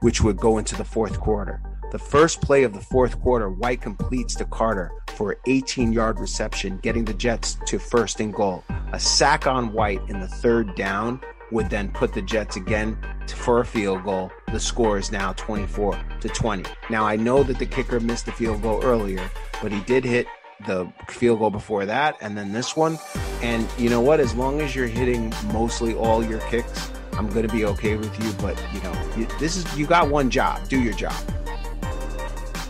which 0.02 0.22
would 0.22 0.38
go 0.38 0.60
into 0.60 0.76
the 0.76 0.86
fourth 0.86 1.20
quarter. 1.20 1.60
The 1.92 1.98
first 1.98 2.40
play 2.40 2.66
of 2.66 2.74
the 2.74 2.82
fourth 2.82 3.20
quarter, 3.20 3.50
White 3.50 3.82
completes 3.82 4.36
to 4.36 4.46
Carter 4.46 4.92
for 5.16 5.32
an 5.32 5.40
18 5.48 5.92
yard 5.92 6.20
reception, 6.20 6.78
getting 6.84 7.04
the 7.04 7.16
Jets 7.16 7.58
to 7.66 7.80
first 7.80 8.20
and 8.20 8.32
goal. 8.32 8.64
A 8.92 9.00
sack 9.00 9.48
on 9.48 9.74
White 9.74 10.02
in 10.08 10.20
the 10.20 10.28
third 10.28 10.76
down 10.76 11.20
would 11.52 11.72
then 11.72 11.90
put 11.92 12.14
the 12.14 12.22
Jets 12.22 12.58
again 12.58 12.96
for 13.28 13.62
a 13.62 13.66
field 13.66 14.04
goal. 14.04 14.32
The 14.52 14.60
score 14.60 15.00
is 15.00 15.12
now 15.12 15.34
24 15.34 16.00
to 16.22 16.30
20. 16.30 16.64
Now, 16.92 17.06
I 17.06 17.16
know 17.16 17.42
that 17.42 17.58
the 17.58 17.66
kicker 17.66 18.00
missed 18.00 18.28
the 18.28 18.32
field 18.34 18.62
goal 18.62 18.84
earlier, 18.84 19.28
but 19.64 19.72
he 19.72 19.80
did 19.82 20.04
hit 20.04 20.28
the 20.66 20.92
field 21.10 21.40
goal 21.40 21.50
before 21.50 21.86
that 21.86 22.18
and 22.22 22.38
then 22.38 22.52
this 22.52 22.76
one. 22.76 22.98
And 23.42 23.68
you 23.78 23.90
know 23.90 24.02
what? 24.02 24.20
As 24.20 24.34
long 24.36 24.62
as 24.62 24.76
you're 24.76 24.88
hitting 24.88 25.34
mostly 25.52 25.94
all 25.94 26.24
your 26.24 26.40
kicks, 26.42 26.92
I'm 27.14 27.30
going 27.30 27.48
to 27.48 27.54
be 27.54 27.66
okay 27.66 27.96
with 27.96 28.24
you. 28.24 28.32
But, 28.34 28.62
you 28.74 28.82
know, 28.82 28.94
you, 29.18 29.28
this 29.40 29.56
is, 29.56 29.78
you 29.78 29.86
got 29.86 30.10
one 30.10 30.30
job. 30.30 30.68
Do 30.68 30.82
your 30.82 30.94
job. 30.94 31.14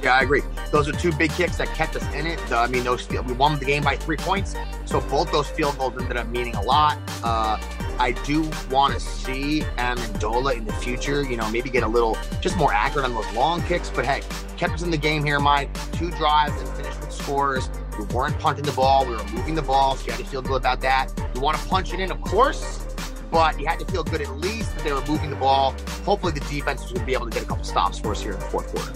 Yeah, 0.03 0.15
I 0.15 0.21
agree. 0.21 0.41
Those 0.71 0.89
are 0.89 0.91
two 0.91 1.13
big 1.13 1.31
kicks 1.31 1.57
that 1.57 1.69
kept 1.69 1.95
us 1.95 2.03
in 2.13 2.27
it. 2.27 2.51
I 2.51 2.67
mean, 2.67 2.83
those 2.83 3.07
we 3.09 3.33
won 3.33 3.57
the 3.57 3.63
game 3.63 3.83
by 3.83 3.95
three 3.95 4.17
points, 4.17 4.53
so 4.83 4.99
both 4.99 5.31
those 5.31 5.47
field 5.47 5.77
goals 5.77 5.93
ended 5.97 6.17
up 6.17 6.27
meaning 6.27 6.55
a 6.55 6.61
lot. 6.61 6.97
Uh, 7.23 7.57
I 7.99 8.11
do 8.23 8.49
want 8.69 8.93
to 8.93 8.99
see 8.99 9.61
Ammendola 9.77 10.55
in 10.55 10.65
the 10.65 10.73
future. 10.73 11.23
You 11.23 11.37
know, 11.37 11.49
maybe 11.51 11.69
get 11.69 11.83
a 11.83 11.87
little 11.87 12.17
just 12.41 12.57
more 12.57 12.73
accurate 12.73 13.05
on 13.05 13.13
those 13.13 13.31
long 13.33 13.61
kicks. 13.63 13.89
But 13.89 14.05
hey, 14.05 14.21
kept 14.57 14.73
us 14.73 14.81
in 14.81 14.91
the 14.91 14.97
game 14.97 15.23
here, 15.23 15.39
Mike. 15.39 15.69
Two 15.93 16.11
drives 16.11 16.59
and 16.59 16.69
finished 16.69 16.99
with 16.99 17.11
scores. 17.11 17.69
We 17.97 18.05
weren't 18.05 18.37
punting 18.39 18.65
the 18.65 18.71
ball. 18.71 19.05
We 19.05 19.15
were 19.15 19.23
moving 19.25 19.55
the 19.55 19.61
ball, 19.61 19.95
so 19.95 20.05
you 20.05 20.11
had 20.11 20.19
to 20.19 20.25
feel 20.25 20.41
good 20.41 20.57
about 20.57 20.81
that. 20.81 21.09
You 21.35 21.41
want 21.41 21.57
to 21.57 21.67
punch 21.67 21.93
it 21.93 21.99
in, 21.99 22.11
of 22.11 22.19
course, 22.21 22.85
but 23.31 23.59
you 23.59 23.67
had 23.67 23.79
to 23.79 23.85
feel 23.85 24.03
good 24.03 24.21
at 24.21 24.29
least 24.37 24.75
that 24.75 24.83
they 24.83 24.91
were 24.91 25.05
moving 25.05 25.29
the 25.29 25.35
ball. 25.35 25.75
Hopefully, 26.03 26.33
the 26.33 26.39
defense 26.41 26.81
was 26.81 26.93
going 26.93 27.01
to 27.01 27.05
be 27.05 27.13
able 27.13 27.29
to 27.29 27.31
get 27.31 27.43
a 27.43 27.45
couple 27.45 27.63
stops 27.63 27.99
for 27.99 28.11
us 28.11 28.21
here 28.21 28.33
in 28.33 28.39
the 28.39 28.45
fourth 28.45 28.67
quarter. 28.73 28.91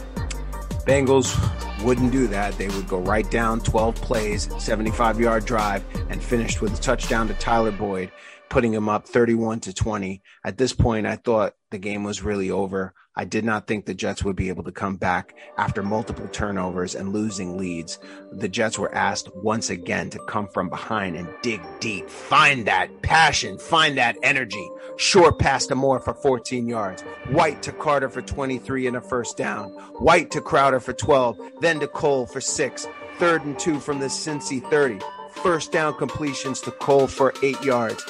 Bengals 0.86 1.36
wouldn't 1.84 2.12
do 2.12 2.28
that. 2.28 2.58
They 2.58 2.68
would 2.68 2.88
go 2.88 3.00
right 3.00 3.30
down 3.30 3.62
12 3.62 3.96
plays, 3.96 4.50
75 4.60 5.20
yard 5.20 5.46
drive, 5.46 5.84
and 6.10 6.22
finished 6.22 6.62
with 6.62 6.78
a 6.78 6.82
touchdown 6.82 7.28
to 7.28 7.34
Tyler 7.36 7.72
Boyd, 7.72 8.12
putting 8.50 8.74
him 8.74 8.90
up 8.90 9.08
31 9.08 9.60
to 9.62 9.74
20. 9.74 10.22
At 10.44 10.58
this 10.58 10.74
point, 10.74 11.06
I 11.06 11.16
thought 11.16 11.56
the 11.72 11.78
game 11.78 12.04
was 12.04 12.24
really 12.24 12.50
over. 12.50 12.94
I 13.20 13.26
did 13.26 13.44
not 13.44 13.66
think 13.66 13.86
the 13.86 13.96
Jets 13.96 14.24
would 14.24 14.36
be 14.36 14.50
able 14.50 14.64
to 14.66 14.72
come 14.72 14.96
back 14.96 15.34
after 15.58 15.82
multiple 15.82 16.28
turnovers 16.28 16.94
and 16.94 17.12
losing 17.12 17.58
leads. 17.58 17.98
The 18.32 18.48
Jets 18.48 18.78
were 18.78 18.94
asked 18.94 19.36
once 19.36 19.72
again 19.72 20.12
to 20.12 20.20
come 20.28 20.48
from 20.48 20.70
behind 20.70 21.16
and 21.16 21.28
dig 21.42 21.60
deep, 21.80 22.08
find 22.12 22.68
that 22.68 23.02
passion, 23.02 23.58
find 23.58 23.98
that 23.98 24.18
energy. 24.22 24.70
Short 24.98 25.40
pass 25.40 25.66
to 25.66 25.74
Moore 25.76 26.00
for 26.00 26.14
14 26.14 26.70
yards. 26.70 27.02
White 27.30 27.64
to 27.64 27.72
Carter 27.72 28.08
for 28.08 28.22
23 28.22 28.86
and 28.86 28.98
a 28.98 29.02
first 29.02 29.36
down. 29.36 29.72
White 29.98 30.30
to 30.32 30.40
Crowder 30.40 30.80
for 30.80 30.94
12. 30.94 31.40
Then 31.60 31.67
to 31.76 31.88
Cole 31.88 32.26
for 32.26 32.40
six. 32.40 32.88
Third 33.18 33.44
and 33.44 33.60
two 33.60 33.80
from 33.82 34.00
the 34.00 34.06
Cincy 34.06 34.62
30. 34.70 35.00
First 35.32 35.74
down 35.74 35.96
completions 35.96 36.62
to 36.62 36.72
Cole 36.72 37.08
for 37.08 37.34
eight 37.44 37.62
yards. 37.62 38.06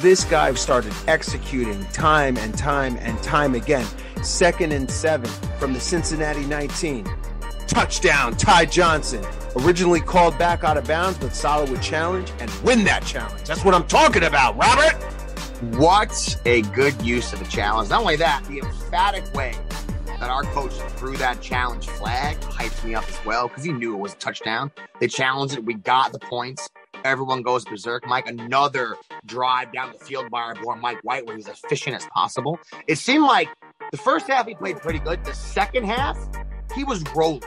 This 0.00 0.24
guy 0.24 0.54
started 0.54 0.94
executing 1.06 1.84
time 1.86 2.38
and 2.38 2.56
time 2.56 2.96
and 3.00 3.22
time 3.22 3.54
again. 3.54 3.86
Second 4.22 4.72
and 4.72 4.90
seven 4.90 5.30
from 5.58 5.74
the 5.74 5.80
Cincinnati 5.80 6.46
19. 6.46 7.06
Touchdown, 7.66 8.34
Ty 8.36 8.64
Johnson. 8.64 9.22
Originally 9.56 10.00
called 10.00 10.38
back 10.38 10.64
out 10.64 10.78
of 10.78 10.86
bounds, 10.86 11.18
but 11.18 11.34
Saleh 11.34 11.68
would 11.68 11.82
challenge 11.82 12.32
and 12.40 12.50
win 12.64 12.84
that 12.84 13.04
challenge. 13.04 13.46
That's 13.46 13.66
what 13.66 13.74
I'm 13.74 13.86
talking 13.86 14.24
about, 14.24 14.56
Robert. 14.56 14.94
What 15.76 16.38
a 16.46 16.62
good 16.62 17.00
use 17.02 17.34
of 17.34 17.40
the 17.40 17.44
challenge. 17.46 17.90
Not 17.90 18.00
only 18.00 18.16
that, 18.16 18.42
the 18.46 18.60
emphatic 18.60 19.30
way 19.34 19.54
that 20.20 20.30
our 20.30 20.42
coach 20.44 20.72
threw 20.96 21.16
that 21.16 21.40
challenge 21.40 21.86
flag 21.86 22.38
hyped 22.40 22.84
me 22.84 22.94
up 22.94 23.08
as 23.08 23.24
well 23.24 23.48
because 23.48 23.64
he 23.64 23.72
knew 23.72 23.94
it 23.94 23.98
was 23.98 24.14
a 24.14 24.16
touchdown. 24.16 24.70
They 25.00 25.08
challenged 25.08 25.54
it. 25.54 25.64
We 25.64 25.74
got 25.74 26.12
the 26.12 26.18
points. 26.18 26.68
Everyone 27.04 27.42
goes 27.42 27.64
berserk. 27.64 28.06
Mike, 28.06 28.28
another 28.28 28.96
drive 29.24 29.72
down 29.72 29.92
the 29.92 30.04
field 30.04 30.30
by 30.30 30.40
our 30.40 30.54
boy 30.56 30.74
Mike 30.74 30.98
White, 31.02 31.26
where 31.26 31.36
he's 31.36 31.46
efficient 31.46 31.94
as 31.94 32.06
possible. 32.06 32.58
It 32.88 32.98
seemed 32.98 33.24
like 33.24 33.48
the 33.92 33.96
first 33.98 34.26
half 34.26 34.46
he 34.46 34.54
played 34.54 34.78
pretty 34.78 34.98
good. 34.98 35.24
The 35.24 35.34
second 35.34 35.84
half, 35.84 36.18
he 36.74 36.84
was 36.84 37.04
rolling. 37.14 37.42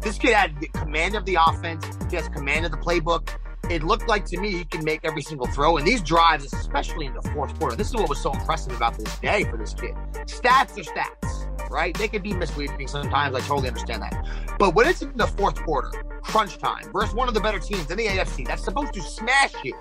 This 0.00 0.18
kid 0.18 0.34
had 0.34 0.72
command 0.72 1.16
of 1.16 1.24
the 1.24 1.36
offense. 1.48 1.84
He 2.08 2.16
has 2.16 2.28
command 2.28 2.64
of 2.64 2.70
the 2.70 2.78
playbook. 2.78 3.28
It 3.68 3.82
looked 3.82 4.06
like 4.06 4.24
to 4.26 4.38
me 4.38 4.52
he 4.52 4.64
can 4.64 4.84
make 4.84 5.00
every 5.02 5.22
single 5.22 5.48
throw. 5.48 5.76
And 5.76 5.84
these 5.84 6.00
drives, 6.00 6.52
especially 6.52 7.06
in 7.06 7.14
the 7.14 7.22
fourth 7.34 7.58
quarter, 7.58 7.74
this 7.74 7.88
is 7.88 7.94
what 7.96 8.08
was 8.08 8.20
so 8.20 8.32
impressive 8.32 8.76
about 8.76 8.96
this 8.96 9.18
day 9.18 9.42
for 9.44 9.56
this 9.56 9.74
kid. 9.74 9.94
Stats 10.26 10.78
are 10.78 10.84
stats, 10.84 11.45
right? 11.70 11.96
They 11.96 12.08
can 12.08 12.22
be 12.22 12.32
misleading 12.32 12.88
sometimes. 12.88 13.34
I 13.34 13.40
totally 13.40 13.68
understand 13.68 14.02
that. 14.02 14.26
But 14.58 14.74
when 14.74 14.86
it's 14.86 15.02
in 15.02 15.16
the 15.16 15.26
fourth 15.26 15.62
quarter, 15.62 15.90
crunch 16.22 16.58
time, 16.58 16.90
versus 16.92 17.14
one 17.14 17.28
of 17.28 17.34
the 17.34 17.40
better 17.40 17.58
teams 17.58 17.90
in 17.90 17.96
the 17.96 18.06
AFC, 18.06 18.46
that's 18.46 18.64
supposed 18.64 18.92
to 18.94 19.02
smash 19.02 19.54
you, 19.64 19.74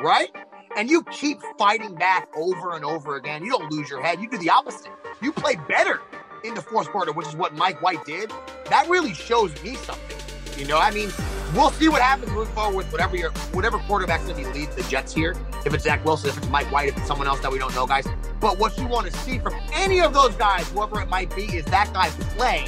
right? 0.00 0.30
And 0.76 0.90
you 0.90 1.02
keep 1.04 1.38
fighting 1.58 1.94
back 1.94 2.28
over 2.36 2.74
and 2.74 2.84
over 2.84 3.16
again. 3.16 3.42
You 3.42 3.50
don't 3.50 3.70
lose 3.72 3.88
your 3.88 4.02
head. 4.02 4.20
You 4.20 4.28
do 4.28 4.38
the 4.38 4.50
opposite. 4.50 4.92
You 5.22 5.32
play 5.32 5.56
better 5.68 6.00
in 6.44 6.54
the 6.54 6.62
fourth 6.62 6.88
quarter, 6.90 7.12
which 7.12 7.26
is 7.26 7.36
what 7.36 7.54
Mike 7.54 7.82
White 7.82 8.04
did. 8.04 8.32
That 8.70 8.88
really 8.88 9.14
shows 9.14 9.60
me 9.62 9.74
something. 9.76 10.16
You 10.58 10.66
know, 10.66 10.78
I 10.78 10.90
mean, 10.90 11.10
we'll 11.54 11.70
see 11.70 11.88
what 11.88 12.02
happens 12.02 12.32
moving 12.32 12.52
forward 12.54 12.76
with 12.76 12.92
whatever 12.92 13.16
your 13.16 13.30
whatever 13.52 13.78
quarterback's 13.78 14.24
gonna 14.24 14.36
be 14.36 14.44
lead 14.46 14.70
the 14.72 14.82
Jets 14.84 15.14
here. 15.14 15.36
If 15.64 15.72
it's 15.72 15.84
Zach 15.84 16.04
Wilson, 16.04 16.30
if 16.30 16.38
it's 16.38 16.48
Mike 16.48 16.70
White, 16.72 16.88
if 16.88 16.96
it's 16.96 17.06
someone 17.06 17.28
else 17.28 17.40
that 17.40 17.52
we 17.52 17.58
don't 17.58 17.74
know, 17.74 17.86
guys. 17.86 18.06
But 18.40 18.58
what 18.58 18.78
you 18.78 18.86
want 18.86 19.06
to 19.06 19.12
see 19.18 19.38
from 19.38 19.54
any 19.72 20.00
of 20.00 20.12
those 20.14 20.34
guys, 20.36 20.68
whoever 20.70 21.00
it 21.00 21.08
might 21.08 21.34
be, 21.34 21.44
is 21.44 21.64
that 21.66 21.92
guy 21.92 22.08
play 22.36 22.66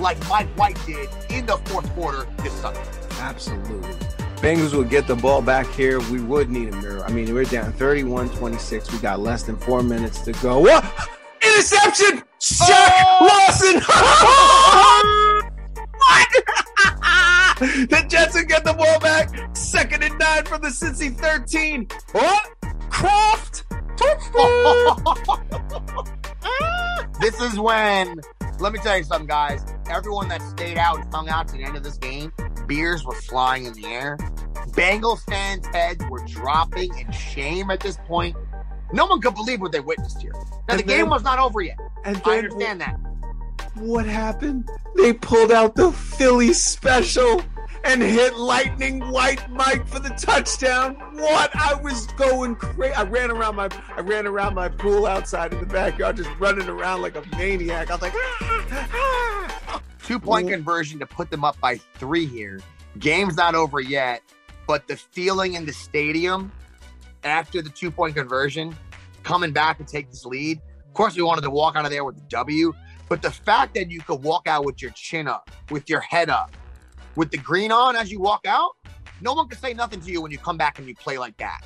like 0.00 0.18
Mike 0.28 0.48
White 0.56 0.78
did 0.86 1.08
in 1.30 1.46
the 1.46 1.58
fourth 1.66 1.88
quarter 1.94 2.26
this 2.38 2.52
Sunday. 2.54 2.82
Absolutely. 3.18 3.94
Bengals 4.36 4.74
would 4.74 4.90
get 4.90 5.06
the 5.06 5.14
ball 5.14 5.40
back 5.40 5.66
here. 5.68 6.00
We 6.10 6.20
would 6.20 6.50
need 6.50 6.68
a 6.68 6.76
mirror. 6.76 7.04
I 7.04 7.12
mean, 7.12 7.32
we're 7.32 7.44
down 7.44 7.72
31 7.74 8.30
26. 8.30 8.92
We 8.92 8.98
got 8.98 9.20
less 9.20 9.44
than 9.44 9.56
four 9.56 9.82
minutes 9.82 10.22
to 10.22 10.32
go. 10.32 10.58
What? 10.58 10.84
Interception! 11.42 12.22
Shaq 12.40 12.66
oh! 12.70 13.28
Lawson! 13.28 13.80
what? 15.98 16.28
the 17.88 18.04
Jets 18.08 18.34
would 18.34 18.48
get 18.48 18.64
the 18.64 18.72
ball 18.72 18.98
back. 18.98 19.56
Second 19.56 20.02
and 20.02 20.18
nine 20.18 20.44
from 20.44 20.62
the 20.62 20.68
Cincy 20.68 21.14
13. 21.16 21.86
What? 22.12 22.50
Kroft! 22.90 23.61
this 27.20 27.40
is 27.40 27.58
when, 27.58 28.20
let 28.58 28.72
me 28.72 28.78
tell 28.80 28.96
you 28.96 29.04
something, 29.04 29.26
guys. 29.26 29.64
Everyone 29.90 30.28
that 30.28 30.42
stayed 30.42 30.78
out 30.78 31.00
and 31.00 31.12
hung 31.12 31.28
out 31.28 31.48
to 31.48 31.56
the 31.56 31.64
end 31.64 31.76
of 31.76 31.82
this 31.82 31.98
game, 31.98 32.32
beers 32.66 33.04
were 33.04 33.14
flying 33.14 33.66
in 33.66 33.72
the 33.74 33.86
air. 33.86 34.16
Bengals 34.70 35.22
fans' 35.28 35.66
heads 35.66 36.04
were 36.08 36.24
dropping 36.26 36.96
in 36.98 37.10
shame 37.12 37.70
at 37.70 37.80
this 37.80 37.98
point. 38.06 38.36
No 38.92 39.06
one 39.06 39.20
could 39.20 39.34
believe 39.34 39.60
what 39.60 39.72
they 39.72 39.80
witnessed 39.80 40.20
here. 40.20 40.32
Now, 40.32 40.62
And 40.68 40.80
the 40.80 40.84
game 40.84 41.08
was 41.08 41.22
not 41.22 41.38
over 41.38 41.60
yet. 41.60 41.78
And 42.04 42.20
I 42.24 42.38
understand 42.38 42.80
that. 42.80 42.96
What 43.76 44.06
happened? 44.06 44.68
They 44.96 45.12
pulled 45.12 45.50
out 45.50 45.76
the 45.76 45.92
Philly 45.92 46.52
special 46.52 47.42
and 47.84 48.02
hit 48.02 48.36
Lightning 48.36 49.00
White 49.10 49.48
Mike 49.50 49.86
for 49.86 49.98
the 49.98 50.10
touchdown. 50.10 50.94
What? 51.14 51.50
I 51.54 51.74
was 51.74 52.06
going 52.18 52.56
crazy. 52.56 52.94
I 52.94 53.02
ran 53.02 53.30
around 53.30 53.56
my 53.56 53.68
I 53.96 54.00
ran 54.00 54.26
around 54.26 54.54
my 54.54 54.68
pool 54.68 55.06
outside 55.06 55.52
in 55.52 55.60
the 55.60 55.66
backyard, 55.66 56.16
just 56.16 56.30
running 56.38 56.68
around 56.68 57.02
like 57.02 57.16
a 57.16 57.24
maniac. 57.36 57.90
I 57.90 57.94
was 57.94 58.02
like, 58.02 58.14
ah, 58.14 58.88
ah. 58.92 59.82
Two 60.04 60.18
point 60.18 60.48
conversion 60.48 60.98
to 60.98 61.06
put 61.06 61.30
them 61.30 61.44
up 61.44 61.58
by 61.60 61.76
three 61.94 62.26
here. 62.26 62.60
Game's 62.98 63.36
not 63.36 63.54
over 63.54 63.80
yet, 63.80 64.22
but 64.66 64.86
the 64.86 64.96
feeling 64.96 65.54
in 65.54 65.64
the 65.64 65.72
stadium 65.72 66.52
after 67.24 67.62
the 67.62 67.70
two 67.70 67.90
point 67.90 68.16
conversion, 68.16 68.76
coming 69.22 69.52
back 69.52 69.78
to 69.78 69.84
take 69.84 70.10
this 70.10 70.24
lead. 70.24 70.60
Of 70.86 70.94
course, 70.94 71.16
we 71.16 71.22
wanted 71.22 71.42
to 71.42 71.50
walk 71.50 71.76
out 71.76 71.84
of 71.84 71.90
there 71.90 72.04
with 72.04 72.16
the 72.16 72.24
W, 72.28 72.74
but 73.08 73.22
the 73.22 73.30
fact 73.30 73.74
that 73.74 73.90
you 73.90 74.00
could 74.00 74.22
walk 74.22 74.46
out 74.46 74.64
with 74.64 74.82
your 74.82 74.90
chin 74.90 75.28
up, 75.28 75.50
with 75.70 75.88
your 75.88 76.00
head 76.00 76.28
up, 76.28 76.54
with 77.16 77.30
the 77.30 77.38
green 77.38 77.72
on 77.72 77.96
as 77.96 78.10
you 78.10 78.20
walk 78.20 78.46
out, 78.46 78.72
no 79.20 79.34
one 79.34 79.48
can 79.48 79.58
say 79.58 79.74
nothing 79.74 80.00
to 80.00 80.10
you 80.10 80.20
when 80.20 80.30
you 80.30 80.38
come 80.38 80.56
back 80.56 80.78
and 80.78 80.88
you 80.88 80.94
play 80.94 81.18
like 81.18 81.36
that. 81.36 81.62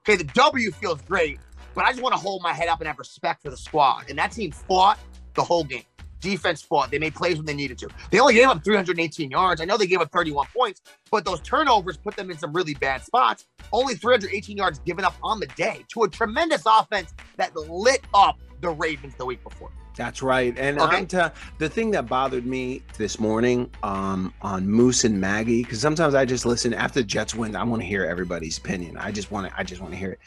Okay, 0.00 0.16
the 0.16 0.24
W 0.24 0.70
feels 0.70 1.00
great, 1.02 1.38
but 1.74 1.84
I 1.84 1.90
just 1.90 2.02
want 2.02 2.14
to 2.14 2.20
hold 2.20 2.42
my 2.42 2.52
head 2.52 2.68
up 2.68 2.80
and 2.80 2.86
have 2.86 2.98
respect 2.98 3.42
for 3.42 3.50
the 3.50 3.56
squad. 3.56 4.06
And 4.08 4.18
that 4.18 4.32
team 4.32 4.52
fought 4.52 4.98
the 5.34 5.42
whole 5.42 5.64
game. 5.64 5.84
Defense 6.20 6.62
fought. 6.62 6.90
They 6.90 6.98
made 6.98 7.14
plays 7.14 7.36
when 7.36 7.44
they 7.44 7.54
needed 7.54 7.78
to. 7.78 7.88
They 8.10 8.18
only 8.18 8.34
gave 8.34 8.48
up 8.48 8.64
318 8.64 9.30
yards. 9.30 9.60
I 9.60 9.64
know 9.64 9.76
they 9.76 9.86
gave 9.86 10.00
up 10.00 10.10
31 10.10 10.46
points, 10.56 10.80
but 11.10 11.24
those 11.24 11.40
turnovers 11.40 11.96
put 11.96 12.16
them 12.16 12.30
in 12.30 12.38
some 12.38 12.52
really 12.52 12.74
bad 12.74 13.04
spots. 13.04 13.46
Only 13.72 13.94
318 13.94 14.56
yards 14.56 14.78
given 14.80 15.04
up 15.04 15.14
on 15.22 15.38
the 15.40 15.46
day 15.48 15.84
to 15.88 16.04
a 16.04 16.08
tremendous 16.08 16.62
offense 16.66 17.14
that 17.36 17.54
lit 17.54 18.00
up 18.14 18.38
the 18.60 18.70
Ravens 18.70 19.14
the 19.16 19.26
week 19.26 19.42
before. 19.44 19.70
That's 19.96 20.22
right. 20.22 20.56
And 20.58 20.78
Okay. 20.78 20.96
I'm 20.98 21.06
t- 21.06 21.18
the 21.58 21.68
thing 21.68 21.90
that 21.92 22.06
bothered 22.06 22.46
me 22.46 22.82
this 22.98 23.18
morning 23.18 23.70
um, 23.82 24.32
on 24.42 24.68
Moose 24.68 25.04
and 25.04 25.20
Maggie, 25.20 25.62
because 25.62 25.80
sometimes 25.80 26.14
I 26.14 26.24
just 26.26 26.44
listen 26.44 26.74
after 26.74 27.00
the 27.00 27.06
Jets 27.06 27.34
win. 27.34 27.56
I 27.56 27.64
want 27.64 27.80
to 27.82 27.88
hear 27.88 28.04
everybody's 28.04 28.58
opinion. 28.58 28.98
I 28.98 29.10
just 29.10 29.30
want 29.30 29.48
to. 29.48 29.58
I 29.58 29.62
just 29.62 29.80
want 29.80 29.94
to 29.94 29.98
hear 29.98 30.10
it. 30.12 30.18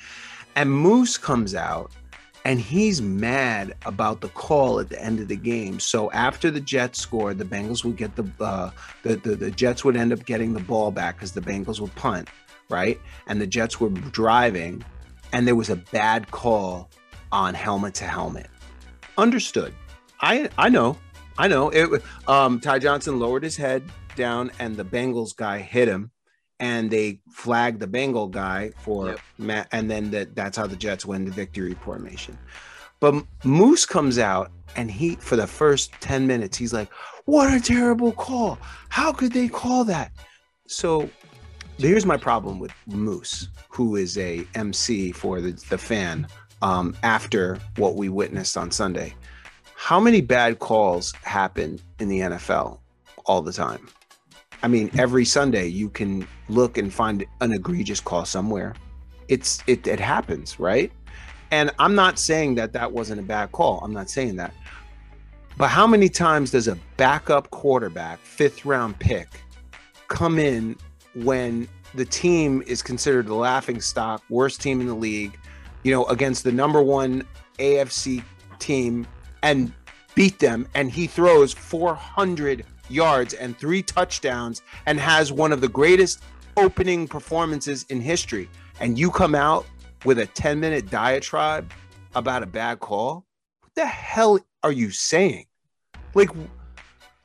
And 0.56 0.72
Moose 0.72 1.18
comes 1.18 1.54
out 1.54 1.92
and 2.46 2.60
he's 2.60 3.02
mad 3.02 3.76
about 3.86 4.22
the 4.22 4.30
call 4.30 4.80
at 4.80 4.90
the 4.90 5.00
end 5.02 5.20
of 5.20 5.28
the 5.28 5.36
game. 5.36 5.80
So 5.80 6.10
after 6.12 6.50
the 6.50 6.62
Jets 6.62 7.00
scored, 7.00 7.38
the 7.38 7.46
Bengals 7.46 7.84
would 7.84 7.96
get 7.98 8.16
the 8.16 8.26
uh, 8.44 8.72
the, 9.04 9.18
the 9.18 9.36
the 9.36 9.52
Jets 9.52 9.86
would 9.86 9.96
end 9.96 10.12
up 10.12 10.26
getting 10.26 10.54
the 10.54 10.60
ball 10.62 10.90
back 10.90 11.18
because 11.18 11.34
the 11.34 11.42
Bengals 11.42 11.80
would 11.80 11.94
punt, 11.96 12.28
right? 12.70 13.00
And 13.28 13.40
the 13.40 13.48
Jets 13.48 13.80
were 13.80 13.90
driving, 13.90 14.84
and 15.32 15.48
there 15.48 15.56
was 15.56 15.70
a 15.70 15.76
bad 15.76 16.32
call 16.32 16.90
on 17.32 17.54
helmet 17.54 17.94
to 17.96 18.06
helmet. 18.06 18.48
Understood. 19.20 19.74
I 20.22 20.50
I 20.58 20.70
know. 20.70 20.98
I 21.38 21.48
know. 21.48 21.70
It 21.70 22.02
um 22.28 22.60
Ty 22.60 22.80
Johnson 22.80 23.20
lowered 23.20 23.44
his 23.44 23.58
head 23.58 23.84
down 24.16 24.52
and 24.60 24.76
the 24.76 24.86
Bengals 24.86 25.36
guy 25.36 25.60
hit 25.60 25.88
him 25.88 26.12
and 26.60 26.90
they 26.90 27.22
flagged 27.32 27.80
the 27.80 27.88
Bengal 27.88 28.28
guy 28.28 28.72
for 28.80 29.08
Yep. 29.08 29.20
Matt 29.38 29.68
and 29.72 29.90
then 29.92 30.12
that 30.12 30.36
that's 30.36 30.58
how 30.58 30.68
the 30.68 30.76
Jets 30.76 31.06
win 31.06 31.26
the 31.26 31.32
victory 31.32 31.74
formation. 31.76 32.38
But 33.00 33.24
Moose 33.44 33.86
comes 33.86 34.18
out 34.20 34.52
and 34.76 34.92
he 34.92 35.16
for 35.16 35.36
the 35.36 35.48
first 35.48 35.92
10 36.02 36.28
minutes 36.28 36.58
he's 36.58 36.74
like, 36.74 36.90
"What 37.26 37.54
a 37.54 37.60
terrible 37.60 38.12
call. 38.12 38.58
How 38.90 39.12
could 39.12 39.34
they 39.34 39.48
call 39.48 39.84
that?" 39.86 40.12
So 40.68 41.10
here's 41.78 42.06
my 42.06 42.18
problem 42.18 42.60
with 42.60 42.72
Moose, 42.88 43.50
who 43.70 43.96
is 43.96 44.18
a 44.18 44.46
MC 44.56 45.12
for 45.12 45.40
the, 45.42 45.52
the 45.70 45.78
fan 45.78 46.28
um, 46.62 46.96
after 47.04 47.60
what 47.78 47.96
we 47.96 48.10
witnessed 48.10 48.58
on 48.58 48.72
Sunday. 48.72 49.14
How 49.76 50.00
many 50.00 50.22
bad 50.22 50.60
calls 50.60 51.14
happen 51.24 51.80
in 52.00 52.10
the 52.10 52.20
NFL 52.20 52.80
all 53.26 53.42
the 53.42 53.54
time? 53.54 53.88
I 54.62 54.68
mean, 54.68 54.92
every 54.98 55.24
Sunday 55.24 55.68
you 55.68 55.90
can 55.90 56.28
look 56.50 56.78
and 56.78 56.94
find 56.94 57.26
an 57.40 57.54
egregious 57.54 58.02
call 58.02 58.26
somewhere. 58.26 58.76
It's 59.30 59.64
it 59.68 59.88
it 59.88 60.00
happens, 60.00 60.60
right? 60.60 60.92
And 61.52 61.72
I'm 61.80 61.96
not 61.96 62.20
saying 62.20 62.56
that 62.56 62.74
that 62.74 62.92
wasn't 62.92 63.22
a 63.22 63.24
bad 63.24 63.52
call. 63.52 63.80
I'm 63.84 63.94
not 63.94 64.10
saying 64.10 64.36
that. 64.36 64.54
But 65.58 65.70
how 65.70 65.88
many 65.88 66.10
times 66.10 66.52
does 66.52 66.68
a 66.68 66.78
backup 66.98 67.50
quarterback, 67.52 68.20
fifth 68.20 68.66
round 68.66 69.00
pick, 69.00 69.28
come 70.08 70.40
in 70.40 70.76
when 71.16 71.68
the 71.96 72.06
team 72.06 72.64
is 72.68 72.82
considered 72.82 73.28
the 73.28 73.34
laughing 73.34 73.82
stock, 73.82 74.24
worst 74.30 74.62
team 74.62 74.80
in 74.80 74.88
the 74.88 74.96
league, 74.96 75.38
you 75.84 75.92
know, 75.92 76.06
against 76.06 76.44
the 76.44 76.52
number 76.52 76.82
one 76.82 77.24
AFC 77.58 78.24
team 78.60 79.08
and 79.44 79.74
beat 80.16 80.40
them, 80.40 80.68
and 80.74 80.92
he 80.92 81.08
throws 81.08 81.54
400 81.54 82.66
yards 82.90 83.34
and 83.34 83.58
three 83.58 83.82
touchdowns 83.82 84.62
and 84.86 85.00
has 85.00 85.32
one 85.32 85.52
of 85.52 85.62
the 85.62 85.70
greatest 85.70 86.22
opening 86.58 87.08
performances 87.08 87.86
in 87.90 88.02
history, 88.02 88.50
and 88.80 88.98
you 88.98 89.12
come 89.12 89.36
out 89.36 89.66
with 90.06 90.20
a 90.20 90.26
10 90.26 90.60
minute 90.60 90.90
diatribe 90.90 91.72
about 92.16 92.44
a 92.44 92.46
bad 92.46 92.80
call? 92.80 93.26
What 93.62 93.76
the 93.76 93.86
hell 93.86 94.40
are 94.64 94.72
you 94.72 94.92
saying? 94.92 95.46
Like, 96.14 96.30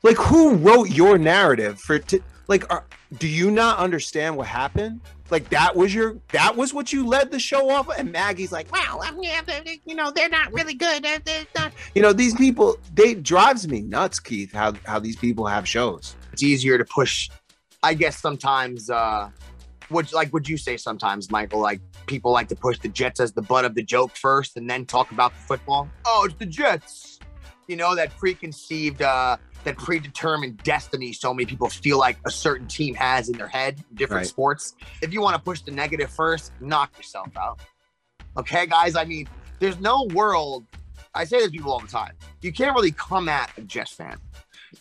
like 0.03 0.17
who 0.17 0.55
wrote 0.55 0.89
your 0.89 1.17
narrative 1.17 1.79
for 1.79 1.99
t- 1.99 2.21
like 2.47 2.71
are, 2.71 2.85
do 3.17 3.27
you 3.27 3.49
not 3.49 3.79
understand 3.79 4.37
what 4.37 4.47
happened 4.47 5.01
like 5.29 5.49
that 5.49 5.75
was 5.75 5.93
your 5.93 6.17
that 6.31 6.55
was 6.55 6.73
what 6.73 6.93
you 6.93 7.05
led 7.05 7.31
the 7.31 7.39
show 7.39 7.69
off 7.69 7.89
and 7.97 8.11
maggie's 8.11 8.51
like 8.51 8.71
wow 8.71 8.99
yeah, 9.21 9.41
you 9.85 9.95
know 9.95 10.11
they're 10.11 10.29
not 10.29 10.53
really 10.53 10.73
good. 10.73 11.03
They're, 11.03 11.19
they're 11.19 11.45
not. 11.55 11.73
you 11.93 12.01
know 12.01 12.13
these 12.13 12.35
people 12.35 12.77
they 12.93 13.15
drives 13.15 13.67
me 13.67 13.81
nuts 13.81 14.19
keith 14.19 14.53
how 14.53 14.73
how 14.85 14.99
these 14.99 15.15
people 15.15 15.45
have 15.47 15.67
shows. 15.67 16.15
It's 16.33 16.43
easier 16.43 16.77
to 16.77 16.85
push 16.85 17.29
i 17.83 17.93
guess 17.93 18.19
sometimes 18.19 18.89
uh 18.89 19.29
would 19.89 20.11
like 20.11 20.33
would 20.33 20.49
you 20.49 20.57
say 20.57 20.75
sometimes 20.75 21.29
michael 21.29 21.59
like 21.59 21.79
people 22.05 22.31
like 22.31 22.47
to 22.47 22.55
push 22.55 22.79
the 22.79 22.87
jets 22.87 23.19
as 23.19 23.31
the 23.33 23.41
butt 23.41 23.65
of 23.65 23.75
the 23.75 23.83
joke 23.83 24.15
first 24.15 24.57
and 24.57 24.69
then 24.69 24.85
talk 24.85 25.11
about 25.11 25.33
the 25.33 25.41
football? 25.41 25.89
Oh 26.05 26.25
it's 26.25 26.35
the 26.35 26.45
jets! 26.45 27.19
You 27.67 27.75
know 27.75 27.95
that 27.95 28.15
preconceived 28.17 29.01
uh 29.01 29.37
that 29.65 29.77
predetermined 29.77 30.57
destiny 30.63 31.11
so 31.11 31.33
many 31.33 31.45
people 31.45 31.69
feel 31.69 31.97
like 31.99 32.17
a 32.25 32.31
certain 32.31 32.67
team 32.67 32.95
has 32.95 33.27
in 33.29 33.37
their 33.37 33.47
head 33.47 33.83
in 33.89 33.95
different 33.97 34.21
Right. 34.21 34.27
sports 34.27 34.75
if 35.01 35.11
you 35.13 35.21
want 35.21 35.35
to 35.35 35.41
push 35.41 35.61
the 35.61 35.71
negative 35.71 36.09
first 36.09 36.51
knock 36.61 36.95
yourself 36.97 37.29
out 37.37 37.59
okay 38.37 38.65
guys 38.65 38.95
i 38.95 39.03
mean 39.03 39.27
there's 39.59 39.79
no 39.79 40.07
world 40.13 40.65
i 41.13 41.25
say 41.25 41.37
this 41.37 41.47
to 41.47 41.51
people 41.51 41.71
all 41.71 41.79
the 41.79 41.87
time 41.87 42.13
you 42.41 42.53
can't 42.53 42.73
really 42.75 42.91
come 42.91 43.27
at 43.27 43.51
a 43.57 43.61
jets 43.61 43.91
fan 43.91 44.17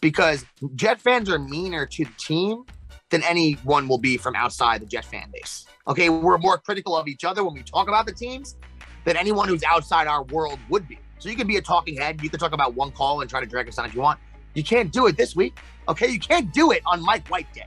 because 0.01 0.45
Jet 0.75 1.01
fans 1.01 1.31
are 1.31 1.39
meaner 1.39 1.87
to 1.87 2.05
the 2.05 2.11
team 2.19 2.65
than 3.11 3.23
anyone 3.23 3.87
will 3.89 3.99
be 3.99 4.17
from 4.17 4.35
outside 4.35 4.81
the 4.83 4.87
Jet 4.87 5.05
fan 5.05 5.31
base. 5.33 5.67
Okay, 5.87 6.09
we're 6.09 6.39
more 6.39 6.59
critical 6.59 6.97
of 6.97 7.07
each 7.07 7.25
other 7.25 7.45
when 7.45 7.55
we 7.55 7.63
talk 7.63 7.89
about 7.89 8.07
the 8.07 8.13
teams 8.13 8.57
than 9.05 9.17
anyone 9.17 9.47
who's 9.49 9.63
outside 9.63 10.07
our 10.07 10.25
world 10.25 10.59
would 10.69 10.89
be. 10.89 10.99
So 11.19 11.29
you 11.29 11.37
can 11.37 11.47
be 11.47 11.57
a 11.57 11.63
talking 11.63 11.97
head, 11.97 12.23
you 12.23 12.31
can 12.31 12.41
talk 12.41 12.53
about 12.53 12.75
one 12.75 12.91
call 12.91 13.21
and 13.21 13.31
try 13.31 13.41
to 13.41 13.47
drag 13.47 13.69
us 13.69 13.77
down 13.77 13.87
if 13.87 13.95
you 13.95 14.01
want. 14.01 14.19
You 14.55 14.65
can't 14.65 14.93
do 14.93 15.07
it 15.07 15.17
this 15.17 15.37
week. 15.37 15.59
Okay, 15.89 16.09
you 16.09 16.19
can't 16.19 16.53
do 16.53 16.71
it 16.71 16.83
on 16.87 17.03
Mike 17.03 17.29
White 17.29 17.53
Day. 17.53 17.67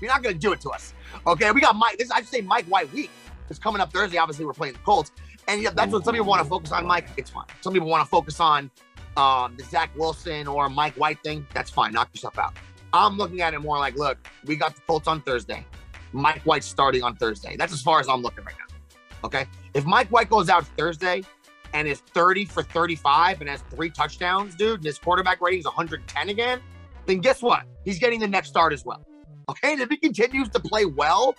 You're 0.00 0.10
not 0.10 0.22
going 0.22 0.34
to 0.34 0.40
do 0.40 0.52
it 0.52 0.60
to 0.62 0.70
us. 0.70 0.94
Okay, 1.26 1.50
we 1.52 1.60
got 1.60 1.76
Mike. 1.76 1.98
This 1.98 2.10
I'd 2.10 2.26
say 2.26 2.40
Mike 2.40 2.64
White 2.66 2.92
week. 2.92 3.10
It's 3.48 3.58
coming 3.58 3.80
up 3.80 3.92
Thursday. 3.92 4.18
Obviously, 4.18 4.44
we're 4.44 4.52
playing 4.54 4.72
the 4.72 4.80
Colts, 4.80 5.12
and 5.46 5.62
yeah, 5.62 5.70
that's 5.70 5.92
what 5.92 6.04
some 6.04 6.14
people 6.14 6.26
want 6.26 6.42
to 6.42 6.48
focus 6.48 6.72
on. 6.72 6.86
Mike, 6.86 7.08
it's 7.16 7.30
fine. 7.30 7.44
Some 7.60 7.72
people 7.72 7.88
want 7.88 8.02
to 8.02 8.08
focus 8.08 8.40
on 8.40 8.70
um, 9.16 9.54
the 9.56 9.64
Zach 9.64 9.90
Wilson 9.96 10.48
or 10.48 10.68
Mike 10.68 10.94
White 10.94 11.22
thing. 11.22 11.46
That's 11.54 11.70
fine. 11.70 11.92
Knock 11.92 12.08
yourself 12.14 12.38
out. 12.38 12.54
I'm 12.92 13.16
looking 13.16 13.40
at 13.40 13.54
it 13.54 13.60
more 13.60 13.78
like, 13.78 13.96
look, 13.96 14.18
we 14.44 14.56
got 14.56 14.74
the 14.74 14.82
Colts 14.82 15.08
on 15.08 15.22
Thursday. 15.22 15.64
Mike 16.12 16.42
White 16.42 16.64
starting 16.64 17.02
on 17.02 17.16
Thursday. 17.16 17.56
That's 17.56 17.72
as 17.72 17.82
far 17.82 18.00
as 18.00 18.08
I'm 18.08 18.22
looking 18.22 18.44
right 18.44 18.54
now. 18.58 18.76
Okay. 19.24 19.46
If 19.74 19.84
Mike 19.84 20.08
White 20.08 20.28
goes 20.28 20.48
out 20.48 20.66
Thursday 20.76 21.22
and 21.72 21.88
is 21.88 22.00
30 22.00 22.44
for 22.44 22.62
35 22.62 23.40
and 23.40 23.50
has 23.50 23.62
three 23.70 23.90
touchdowns, 23.90 24.54
dude, 24.54 24.76
and 24.76 24.84
his 24.84 24.98
quarterback 24.98 25.40
rating 25.40 25.60
is 25.60 25.64
110 25.64 26.28
again, 26.28 26.60
then 27.06 27.18
guess 27.18 27.42
what? 27.42 27.64
He's 27.84 27.98
getting 27.98 28.20
the 28.20 28.28
next 28.28 28.48
start 28.48 28.72
as 28.72 28.84
well. 28.84 29.04
Okay. 29.48 29.72
And 29.72 29.80
if 29.80 29.88
he 29.90 29.96
continues 29.96 30.48
to 30.50 30.60
play 30.60 30.84
well, 30.84 31.34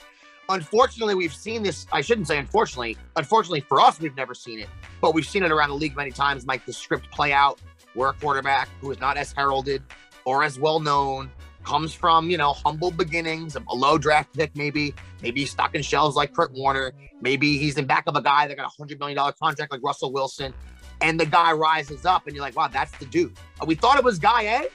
unfortunately, 0.50 1.16
we've 1.16 1.34
seen 1.34 1.64
this. 1.64 1.88
I 1.92 2.02
shouldn't 2.02 2.28
say 2.28 2.38
unfortunately. 2.38 2.98
Unfortunately 3.16 3.62
for 3.62 3.80
us, 3.80 4.00
we've 4.00 4.16
never 4.16 4.34
seen 4.34 4.60
it, 4.60 4.70
but 5.02 5.14
we've 5.14 5.26
seen 5.26 5.44
it 5.44 5.52
around 5.52 5.70
the 5.70 5.76
league 5.76 5.96
many 5.96 6.12
times. 6.12 6.46
Mike, 6.46 6.66
the 6.66 6.74
script 6.74 7.10
play 7.12 7.32
out 7.32 7.62
where 7.94 8.10
a 8.10 8.14
quarterback 8.14 8.70
who 8.82 8.92
is 8.92 9.00
not 9.00 9.18
as 9.18 9.32
heralded 9.32 9.84
or 10.26 10.44
as 10.44 10.60
well 10.60 10.80
known 10.80 11.30
comes 11.64 11.94
from, 11.94 12.30
you 12.30 12.38
know, 12.38 12.54
humble 12.54 12.92
beginnings, 12.92 13.56
a 13.56 13.76
low 13.76 13.98
draft 13.98 14.36
pick, 14.36 14.56
maybe. 14.56 14.94
Maybe 15.22 15.42
he's 15.42 15.52
stuck 15.52 15.76
in 15.76 15.82
shells 15.82 16.16
like 16.16 16.34
Kurt 16.34 16.52
Warner. 16.54 16.94
Maybe 17.22 17.58
he's 17.58 17.78
in 17.78 17.86
back 17.86 18.04
of 18.08 18.16
a 18.16 18.22
guy 18.22 18.48
that 18.48 18.58
got 18.58 18.72
a 18.72 18.82
$100 18.82 19.00
million 19.00 19.18
contract 19.40 19.72
like 19.72 19.82
Russell 19.84 20.12
Wilson. 20.12 20.54
And 21.02 21.20
the 21.20 21.26
guy 21.26 21.52
rises 21.52 22.06
up, 22.06 22.28
and 22.28 22.36
you're 22.36 22.44
like, 22.44 22.56
wow, 22.56 22.68
that's 22.68 22.96
the 22.98 23.06
dude. 23.06 23.34
Uh, 23.62 23.66
we 23.66 23.76
thought 23.76 23.98
it 23.98 24.04
was 24.04 24.20
guy 24.20 24.44
A, 24.44 24.68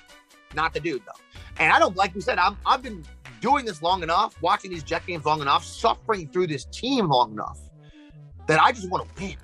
not 0.55 0.74
the 0.74 0.81
dude, 0.81 1.03
though. 1.07 1.40
And 1.59 1.72
I 1.72 1.79
don't, 1.79 1.96
like 1.96 2.14
we 2.14 2.20
said, 2.20 2.38
I'm, 2.38 2.57
I've 2.66 2.83
been 2.83 3.05
doing 3.40 3.64
this 3.64 3.83
long 3.83 4.03
enough, 4.03 4.40
watching 4.42 4.70
these 4.70 4.83
Jet 4.83 5.07
games 5.07 5.24
long 5.24 5.40
enough, 5.40 5.64
suffering 5.64 6.29
through 6.29 6.48
this 6.48 6.64
team 6.66 7.09
long 7.09 7.33
enough 7.33 7.59
that 8.46 8.61
I 8.61 8.72
just 8.72 8.90
want 8.90 9.09
to 9.09 9.22
win. 9.22 9.37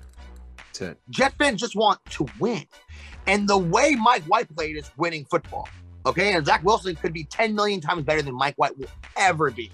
that's 0.57 0.81
it 0.81 0.97
Jet 1.09 1.33
fans 1.37 1.61
just 1.61 1.75
want 1.75 2.03
to 2.11 2.25
win. 2.39 2.65
And 3.27 3.47
the 3.47 3.57
way 3.57 3.95
Mike 3.95 4.23
White 4.23 4.53
played 4.55 4.77
is 4.77 4.91
winning 4.97 5.25
football. 5.25 5.67
Okay. 6.05 6.33
And 6.33 6.45
Zach 6.45 6.63
Wilson 6.63 6.95
could 6.95 7.13
be 7.13 7.23
10 7.23 7.55
million 7.55 7.81
times 7.81 8.03
better 8.03 8.21
than 8.21 8.35
Mike 8.35 8.55
White 8.55 8.77
will 8.77 8.89
ever 9.15 9.51
be. 9.51 9.71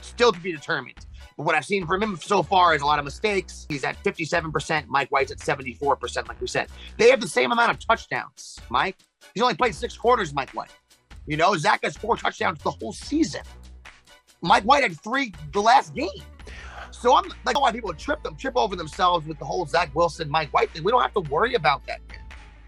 Still 0.00 0.32
to 0.32 0.40
be 0.40 0.52
determined. 0.52 1.06
But 1.36 1.44
what 1.44 1.54
I've 1.54 1.64
seen 1.64 1.86
from 1.86 2.02
him 2.02 2.16
so 2.16 2.42
far 2.42 2.74
is 2.74 2.82
a 2.82 2.86
lot 2.86 2.98
of 2.98 3.04
mistakes. 3.04 3.66
He's 3.68 3.84
at 3.84 4.02
57%. 4.02 4.86
Mike 4.86 5.08
White's 5.10 5.32
at 5.32 5.38
74%, 5.38 6.28
like 6.28 6.40
we 6.40 6.46
said. 6.46 6.68
They 6.96 7.10
have 7.10 7.20
the 7.20 7.28
same 7.28 7.52
amount 7.52 7.72
of 7.72 7.86
touchdowns, 7.86 8.58
Mike. 8.70 8.96
He's 9.34 9.42
only 9.42 9.54
played 9.54 9.74
six 9.74 9.96
quarters, 9.96 10.32
Mike 10.32 10.50
White. 10.52 10.70
You 11.26 11.36
know, 11.36 11.54
Zach 11.56 11.80
has 11.82 11.96
four 11.96 12.16
touchdowns 12.16 12.62
the 12.62 12.70
whole 12.70 12.92
season. 12.92 13.42
Mike 14.40 14.62
White 14.62 14.82
had 14.82 14.98
three 15.00 15.34
the 15.52 15.60
last 15.60 15.94
game. 15.94 16.08
So 16.90 17.14
I'm 17.14 17.24
like, 17.44 17.60
why 17.60 17.72
people 17.72 17.92
trip 17.92 18.22
them, 18.22 18.36
trip 18.36 18.56
over 18.56 18.76
themselves 18.76 19.26
with 19.26 19.38
the 19.38 19.44
whole 19.44 19.66
Zach 19.66 19.94
Wilson, 19.94 20.30
Mike 20.30 20.52
White 20.54 20.70
thing. 20.70 20.84
We 20.84 20.92
don't 20.92 21.02
have 21.02 21.12
to 21.14 21.20
worry 21.20 21.54
about 21.54 21.84
that. 21.86 22.00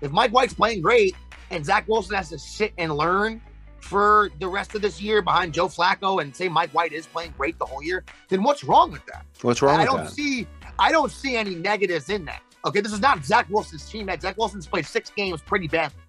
If 0.00 0.12
Mike 0.12 0.32
White's 0.32 0.54
playing 0.54 0.82
great 0.82 1.14
and 1.50 1.64
Zach 1.64 1.88
Wilson 1.88 2.14
has 2.16 2.28
to 2.30 2.38
sit 2.38 2.72
and 2.78 2.94
learn 2.94 3.40
for 3.80 4.30
the 4.40 4.48
rest 4.48 4.74
of 4.74 4.82
this 4.82 5.00
year 5.00 5.22
behind 5.22 5.54
Joe 5.54 5.68
Flacco 5.68 6.20
and 6.20 6.34
say 6.34 6.48
Mike 6.48 6.70
White 6.70 6.92
is 6.92 7.06
playing 7.06 7.34
great 7.37 7.58
the 7.58 7.64
whole 7.64 7.82
year, 7.82 8.04
then 8.28 8.42
what's 8.42 8.64
wrong 8.64 8.90
with 8.90 9.04
that? 9.06 9.24
what's 9.42 9.62
wrong 9.62 9.76
I 9.76 9.82
with 9.82 9.88
don't 9.88 10.04
that 10.04 10.12
see 10.12 10.46
I 10.78 10.92
don't 10.92 11.11
see 11.11 11.37
any 11.37 11.54
negatives 11.54 12.11
in 12.11 12.24
that. 12.26 12.42
Okay, 12.64 12.80
this 12.80 12.92
is 12.92 13.00
not 13.00 13.24
Zach 13.24 13.48
Wilson's 13.50 13.88
team. 13.88 14.06
That 14.06 14.20
Zach 14.20 14.37
Wilson's 14.37 14.66
played 14.66 14.87
six 14.87 15.11
games 15.11 15.40
pretty 15.40 15.68
badly. 15.68 16.00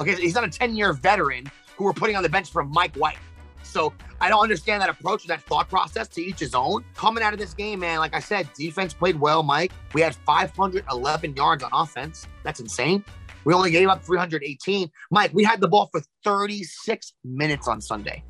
Okay, 0.00 0.14
he's 0.14 0.34
not 0.34 0.44
a 0.44 0.48
10-year 0.48 0.92
veteran 0.94 1.46
who 1.76 1.84
we're 1.84 1.92
putting 1.92 2.16
on 2.16 2.22
the 2.22 2.28
bench 2.28 2.50
for 2.50 2.64
Mike 2.64 2.96
White. 2.96 3.18
So 3.62 3.92
I 4.20 4.28
don't 4.28 4.42
understand 4.42 4.82
that 4.82 4.88
approach, 4.88 5.26
that 5.26 5.42
thought 5.42 5.68
process 5.68 6.08
to 6.08 6.22
each 6.22 6.40
his 6.40 6.54
own. 6.54 6.84
Coming 6.94 7.22
out 7.22 7.32
of 7.32 7.38
this 7.38 7.54
game, 7.54 7.80
man, 7.80 7.98
like 7.98 8.14
I 8.14 8.20
said, 8.20 8.52
defense 8.54 8.92
played 8.92 9.18
well, 9.18 9.42
Mike. 9.42 9.72
We 9.94 10.00
had 10.00 10.14
511 10.14 11.36
yards 11.36 11.62
on 11.62 11.70
offense. 11.72 12.26
That's 12.42 12.60
insane. 12.60 13.04
We 13.44 13.54
only 13.54 13.70
gave 13.70 13.88
up 13.88 14.02
318. 14.04 14.90
Mike, 15.10 15.32
we 15.34 15.44
had 15.44 15.60
the 15.60 15.68
ball 15.68 15.88
for 15.92 16.02
36 16.24 17.12
minutes 17.24 17.68
on 17.68 17.80
Sunday. 17.80 18.22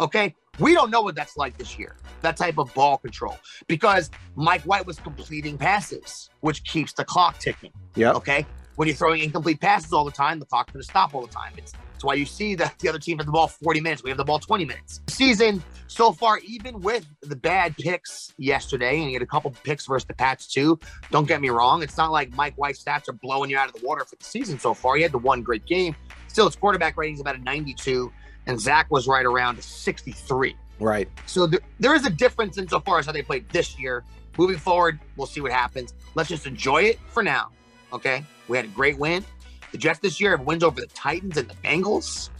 Okay, 0.00 0.34
We 0.58 0.74
don't 0.74 0.90
know 0.90 1.00
what 1.00 1.14
that's 1.14 1.36
like 1.38 1.56
this 1.56 1.78
year, 1.78 1.96
that 2.20 2.36
type 2.36 2.58
of 2.58 2.72
ball 2.74 2.98
control, 2.98 3.38
because 3.68 4.10
Mike 4.36 4.62
White 4.62 4.86
was 4.86 4.98
completing 4.98 5.56
passes, 5.56 6.28
which 6.40 6.62
keeps 6.64 6.92
the 6.92 7.04
clock 7.04 7.38
ticking. 7.38 7.72
Yeah. 7.94 8.12
Okay. 8.12 8.44
When 8.76 8.86
you're 8.86 8.96
throwing 8.96 9.22
incomplete 9.22 9.60
passes 9.60 9.92
all 9.92 10.04
the 10.04 10.10
time, 10.10 10.38
the 10.38 10.46
clock's 10.46 10.72
going 10.72 10.82
to 10.82 10.88
stop 10.88 11.14
all 11.14 11.22
the 11.22 11.32
time. 11.32 11.52
It's, 11.56 11.72
it's 12.02 12.04
why 12.04 12.14
you 12.14 12.26
see 12.26 12.56
that 12.56 12.76
the 12.80 12.88
other 12.88 12.98
team 12.98 13.18
has 13.18 13.26
the 13.26 13.30
ball 13.30 13.46
40 13.46 13.80
minutes. 13.80 14.02
We 14.02 14.10
have 14.10 14.16
the 14.16 14.24
ball 14.24 14.40
20 14.40 14.64
minutes. 14.64 15.00
Season 15.06 15.62
so 15.86 16.10
far, 16.10 16.38
even 16.38 16.80
with 16.80 17.06
the 17.20 17.36
bad 17.36 17.76
picks 17.76 18.34
yesterday, 18.38 18.98
and 18.98 19.06
he 19.06 19.12
had 19.12 19.22
a 19.22 19.26
couple 19.26 19.52
picks 19.62 19.86
versus 19.86 20.04
the 20.04 20.14
Pats 20.14 20.48
too. 20.48 20.80
Don't 21.12 21.28
get 21.28 21.40
me 21.40 21.50
wrong. 21.50 21.80
It's 21.80 21.96
not 21.96 22.10
like 22.10 22.34
Mike 22.34 22.54
White's 22.56 22.82
stats 22.82 23.08
are 23.08 23.12
blowing 23.12 23.50
you 23.50 23.56
out 23.56 23.68
of 23.68 23.80
the 23.80 23.86
water 23.86 24.04
for 24.04 24.16
the 24.16 24.24
season 24.24 24.58
so 24.58 24.74
far. 24.74 24.96
He 24.96 25.02
had 25.02 25.12
the 25.12 25.18
one 25.18 25.42
great 25.42 25.64
game. 25.64 25.94
Still, 26.26 26.46
his 26.46 26.56
quarterback 26.56 26.96
rating 26.96 27.14
is 27.14 27.20
about 27.20 27.36
a 27.36 27.42
92, 27.42 28.10
and 28.46 28.60
Zach 28.60 28.90
was 28.90 29.06
right 29.06 29.24
around 29.24 29.60
a 29.60 29.62
63. 29.62 30.56
Right. 30.80 31.08
So 31.26 31.46
there, 31.46 31.60
there 31.78 31.94
is 31.94 32.04
a 32.04 32.10
difference 32.10 32.58
insofar 32.58 32.98
as 32.98 33.06
how 33.06 33.12
they 33.12 33.22
played 33.22 33.48
this 33.50 33.78
year. 33.78 34.02
Moving 34.38 34.58
forward, 34.58 34.98
we'll 35.16 35.28
see 35.28 35.40
what 35.40 35.52
happens. 35.52 35.94
Let's 36.16 36.30
just 36.30 36.48
enjoy 36.48 36.82
it 36.82 36.98
for 37.10 37.22
now. 37.22 37.50
Okay. 37.92 38.24
We 38.48 38.56
had 38.56 38.66
a 38.66 38.70
great 38.70 38.98
win. 38.98 39.24
The 39.72 39.78
Jets 39.78 39.98
this 40.00 40.20
year 40.20 40.36
have 40.36 40.46
wins 40.46 40.62
over 40.62 40.80
the 40.80 40.86
Titans 40.88 41.36
and 41.36 41.48
the 41.48 41.54
Bengals. 41.54 42.30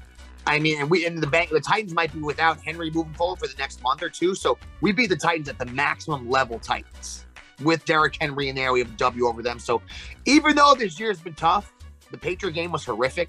I 0.46 0.58
mean, 0.58 0.80
and 0.80 0.90
we 0.90 1.06
and 1.06 1.18
the 1.18 1.26
bank 1.26 1.50
the 1.50 1.60
Titans 1.60 1.94
might 1.94 2.12
be 2.12 2.20
without 2.20 2.60
Henry 2.60 2.90
moving 2.90 3.14
forward 3.14 3.38
for 3.38 3.46
the 3.46 3.54
next 3.58 3.82
month 3.82 4.02
or 4.02 4.08
two. 4.08 4.34
So 4.34 4.58
we 4.80 4.92
beat 4.92 5.08
the 5.08 5.16
Titans 5.16 5.48
at 5.48 5.58
the 5.58 5.66
maximum 5.66 6.28
level 6.28 6.58
Titans. 6.58 7.24
With 7.62 7.84
Derrick 7.84 8.16
Henry 8.20 8.48
in 8.48 8.56
there, 8.56 8.72
we 8.72 8.80
have 8.80 8.88
a 8.88 8.96
W 8.96 9.26
over 9.26 9.42
them. 9.42 9.58
So 9.58 9.82
even 10.24 10.56
though 10.56 10.74
this 10.76 10.98
year 10.98 11.10
has 11.10 11.20
been 11.20 11.34
tough, 11.34 11.72
the 12.10 12.18
Patriot 12.18 12.52
game 12.52 12.72
was 12.72 12.84
horrific. 12.84 13.28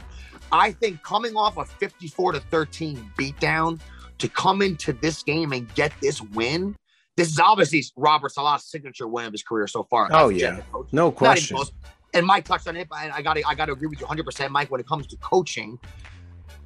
I 0.51 0.71
think 0.71 1.03
coming 1.03 1.35
off 1.35 1.57
a 1.57 1.65
54 1.65 2.33
to 2.33 2.39
13 2.39 3.11
beatdown 3.17 3.79
to 4.17 4.27
come 4.27 4.61
into 4.61 4.93
this 4.93 5.23
game 5.23 5.51
and 5.53 5.73
get 5.75 5.91
this 6.01 6.21
win, 6.21 6.75
this 7.15 7.29
is 7.29 7.39
obviously 7.39 7.83
Robert 7.95 8.31
Saleh's 8.31 8.65
signature 8.65 9.07
win 9.07 9.25
of 9.25 9.31
his 9.31 9.43
career 9.43 9.67
so 9.67 9.83
far. 9.83 10.09
Oh, 10.11 10.29
yeah. 10.29 10.61
No 10.91 11.11
question. 11.11 11.57
close. 11.57 11.71
And 12.13 12.25
Mike 12.25 12.45
touched 12.45 12.67
on 12.67 12.75
it, 12.75 12.87
but 12.89 12.97
I 12.97 13.21
got 13.21 13.37
I 13.45 13.55
got 13.55 13.65
to 13.65 13.73
agree 13.73 13.87
with 13.87 13.99
you 13.99 14.05
100, 14.05 14.23
percent 14.23 14.51
Mike. 14.51 14.69
When 14.69 14.79
it 14.79 14.87
comes 14.87 15.07
to 15.07 15.17
coaching, 15.17 15.79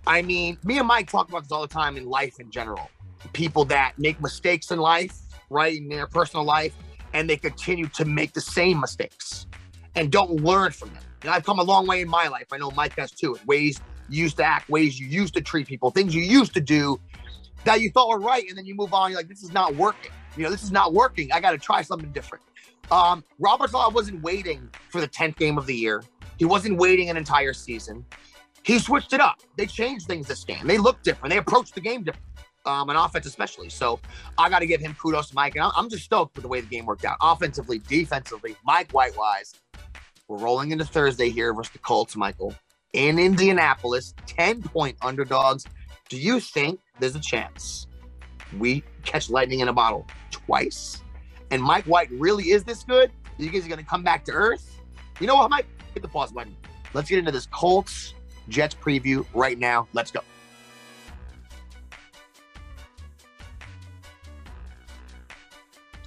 I 0.06 0.22
mean, 0.22 0.58
me 0.64 0.78
and 0.78 0.88
Mike 0.88 1.10
talk 1.10 1.30
about 1.30 1.44
this 1.44 1.52
all 1.52 1.62
the 1.62 1.68
time 1.68 1.98
in 1.98 2.06
life 2.06 2.40
in 2.40 2.52
general. 2.52 2.90
People 3.34 3.66
that 3.66 3.94
make 3.98 4.22
mistakes 4.22 4.72
in 4.72 4.80
life, 4.80 5.18
right, 5.50 5.76
in 5.76 5.90
their 5.90 6.08
personal 6.08 6.46
life, 6.46 6.74
and 7.14 7.30
they 7.30 7.38
continue 7.38 7.88
to 7.88 8.06
make 8.06 8.34
the 8.34 8.42
same 8.42 8.80
mistakes 8.80 9.48
and 9.96 10.12
don't 10.12 10.32
learn 10.32 10.72
from 10.72 10.90
them. 10.94 11.04
And 11.22 11.32
I've 11.32 11.44
come 11.44 11.60
a 11.60 11.64
long 11.64 11.88
way 11.88 12.02
in 12.02 12.10
my 12.10 12.28
life. 12.28 12.48
I 12.52 12.58
know 12.58 12.72
Mike 12.72 12.96
has 12.98 13.12
too. 13.12 13.38
Ways 13.46 13.82
you 14.10 14.24
used 14.24 14.38
to 14.38 14.44
act, 14.44 14.70
ways 14.70 15.00
you 15.00 15.08
used 15.08 15.34
to 15.34 15.42
treat 15.42 15.68
people, 15.68 15.92
things 15.92 16.14
you 16.14 16.22
used 16.22 16.54
to 16.54 16.62
do 16.62 17.00
that 17.64 17.82
you 17.82 17.90
thought 17.92 18.10
were 18.10 18.20
right, 18.20 18.48
and 18.48 18.58
then 18.58 18.66
you 18.66 18.76
move 18.76 18.94
on. 18.94 19.12
You're 19.12 19.20
like, 19.20 19.28
this 19.28 19.44
is 19.44 19.52
not 19.52 19.76
working. 19.76 20.12
You 20.38 20.44
know, 20.44 20.52
this 20.52 20.64
is 20.64 20.72
not 20.72 20.94
working. 20.94 21.32
I 21.32 21.40
got 21.40 21.52
to 21.52 21.58
try 21.58 21.82
something 21.82 22.12
different. 22.12 22.44
Um, 22.92 23.24
Robert 23.40 23.74
Law 23.74 23.90
wasn't 23.90 24.22
waiting 24.22 24.70
for 24.90 25.02
the 25.02 25.08
10th 25.08 25.36
game 25.38 25.58
of 25.58 25.66
the 25.66 25.76
year. 25.76 26.04
He 26.38 26.46
wasn't 26.46 26.78
waiting 26.78 27.10
an 27.10 27.18
entire 27.18 27.54
season. 27.54 28.06
He 28.64 28.80
switched 28.80 29.14
it 29.14 29.20
up. 29.22 29.40
They 29.58 29.66
changed 29.66 30.08
things 30.08 30.28
this 30.28 30.44
game. 30.44 30.66
They 30.68 30.78
looked 30.78 31.04
different. 31.04 31.32
They 31.32 31.38
approached 31.38 31.74
the 31.76 31.82
game 31.82 32.04
different, 32.04 32.26
um, 32.66 32.90
on 32.90 32.96
offense 32.96 33.26
especially. 33.26 33.70
So 33.70 34.00
I 34.38 34.50
got 34.50 34.60
to 34.60 34.68
give 34.68 34.82
him 34.82 34.96
kudos 35.02 35.34
Mike. 35.34 35.56
And 35.56 35.64
I'm- 35.64 35.90
just 35.90 36.04
stoked 36.04 36.36
with 36.36 36.44
the 36.44 36.50
way 36.50 36.62
the 36.62 36.68
game 36.68 36.86
worked 36.86 37.06
out. 37.06 37.18
Offensively, 37.22 37.80
defensively, 37.80 38.56
Mike 38.66 38.92
White 38.92 39.16
wise. 39.18 39.54
We're 40.28 40.38
rolling 40.40 40.72
into 40.72 40.84
Thursday 40.86 41.30
here 41.30 41.54
versus 41.54 41.72
the 41.72 41.80
Colts, 41.80 42.16
Michael, 42.18 42.54
in 42.94 43.20
Indianapolis, 43.20 44.14
10 44.26 44.62
point 44.62 44.98
underdogs. 45.02 45.66
Do 46.10 46.18
you 46.18 46.40
think 46.42 46.80
there's 47.00 47.16
a 47.16 47.22
chance 47.22 47.88
we 48.58 48.84
catch 49.04 49.30
lightning 49.30 49.62
in 49.62 49.70
a 49.70 49.74
bottle 49.74 50.06
twice? 50.32 51.02
And 51.52 51.62
Mike 51.62 51.86
White 51.86 52.10
really 52.12 52.52
is 52.52 52.64
this 52.64 52.84
good? 52.84 53.12
You 53.38 53.50
guys 53.50 53.66
are 53.66 53.70
going 53.70 53.80
to 53.80 53.86
come 53.86 54.04
back 54.04 54.26
to 54.26 54.32
earth? 54.32 54.80
You 55.20 55.28
know 55.28 55.36
what, 55.36 55.50
Mike? 55.50 55.68
Hit 55.94 56.02
the 56.02 56.10
pause 56.10 56.32
button. 56.32 56.56
Let's 56.94 57.10
get 57.10 57.20
into 57.20 57.32
this 57.32 57.48
Colts 57.48 58.14
Jets 58.50 58.76
preview 58.76 59.26
right 59.34 59.58
now. 59.58 59.88
Let's 59.94 60.12
go. 60.12 60.22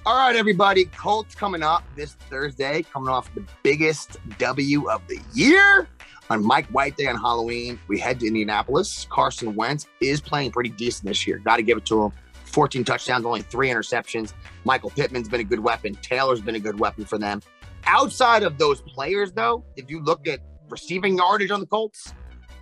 All 0.03 0.17
right, 0.17 0.35
everybody. 0.35 0.85
Colts 0.85 1.35
coming 1.35 1.61
up 1.61 1.83
this 1.95 2.13
Thursday, 2.13 2.83
coming 2.91 3.09
off 3.09 3.33
the 3.35 3.45
biggest 3.61 4.17
W 4.39 4.89
of 4.89 5.05
the 5.07 5.19
year 5.33 5.87
on 6.31 6.43
Mike 6.43 6.65
White 6.67 6.97
Day 6.97 7.05
on 7.05 7.15
Halloween. 7.15 7.79
We 7.87 7.99
head 7.99 8.19
to 8.21 8.27
Indianapolis. 8.27 9.05
Carson 9.11 9.53
Wentz 9.53 9.87
is 10.01 10.19
playing 10.19 10.51
pretty 10.51 10.71
decent 10.71 11.07
this 11.07 11.27
year. 11.27 11.37
Got 11.37 11.57
to 11.57 11.63
give 11.63 11.77
it 11.77 11.85
to 11.85 12.05
him. 12.05 12.11
14 12.51 12.83
touchdowns, 12.83 13.25
only 13.25 13.41
three 13.41 13.69
interceptions. 13.69 14.33
Michael 14.65 14.89
Pittman's 14.91 15.29
been 15.29 15.41
a 15.41 15.45
good 15.45 15.59
weapon. 15.59 15.95
Taylor's 15.95 16.41
been 16.41 16.55
a 16.55 16.59
good 16.59 16.79
weapon 16.79 17.05
for 17.05 17.17
them. 17.17 17.41
Outside 17.85 18.43
of 18.43 18.57
those 18.57 18.81
players, 18.81 19.31
though, 19.31 19.63
if 19.75 19.89
you 19.89 20.01
look 20.03 20.27
at 20.27 20.39
receiving 20.69 21.17
yardage 21.17 21.51
on 21.51 21.59
the 21.59 21.65
Colts, 21.65 22.13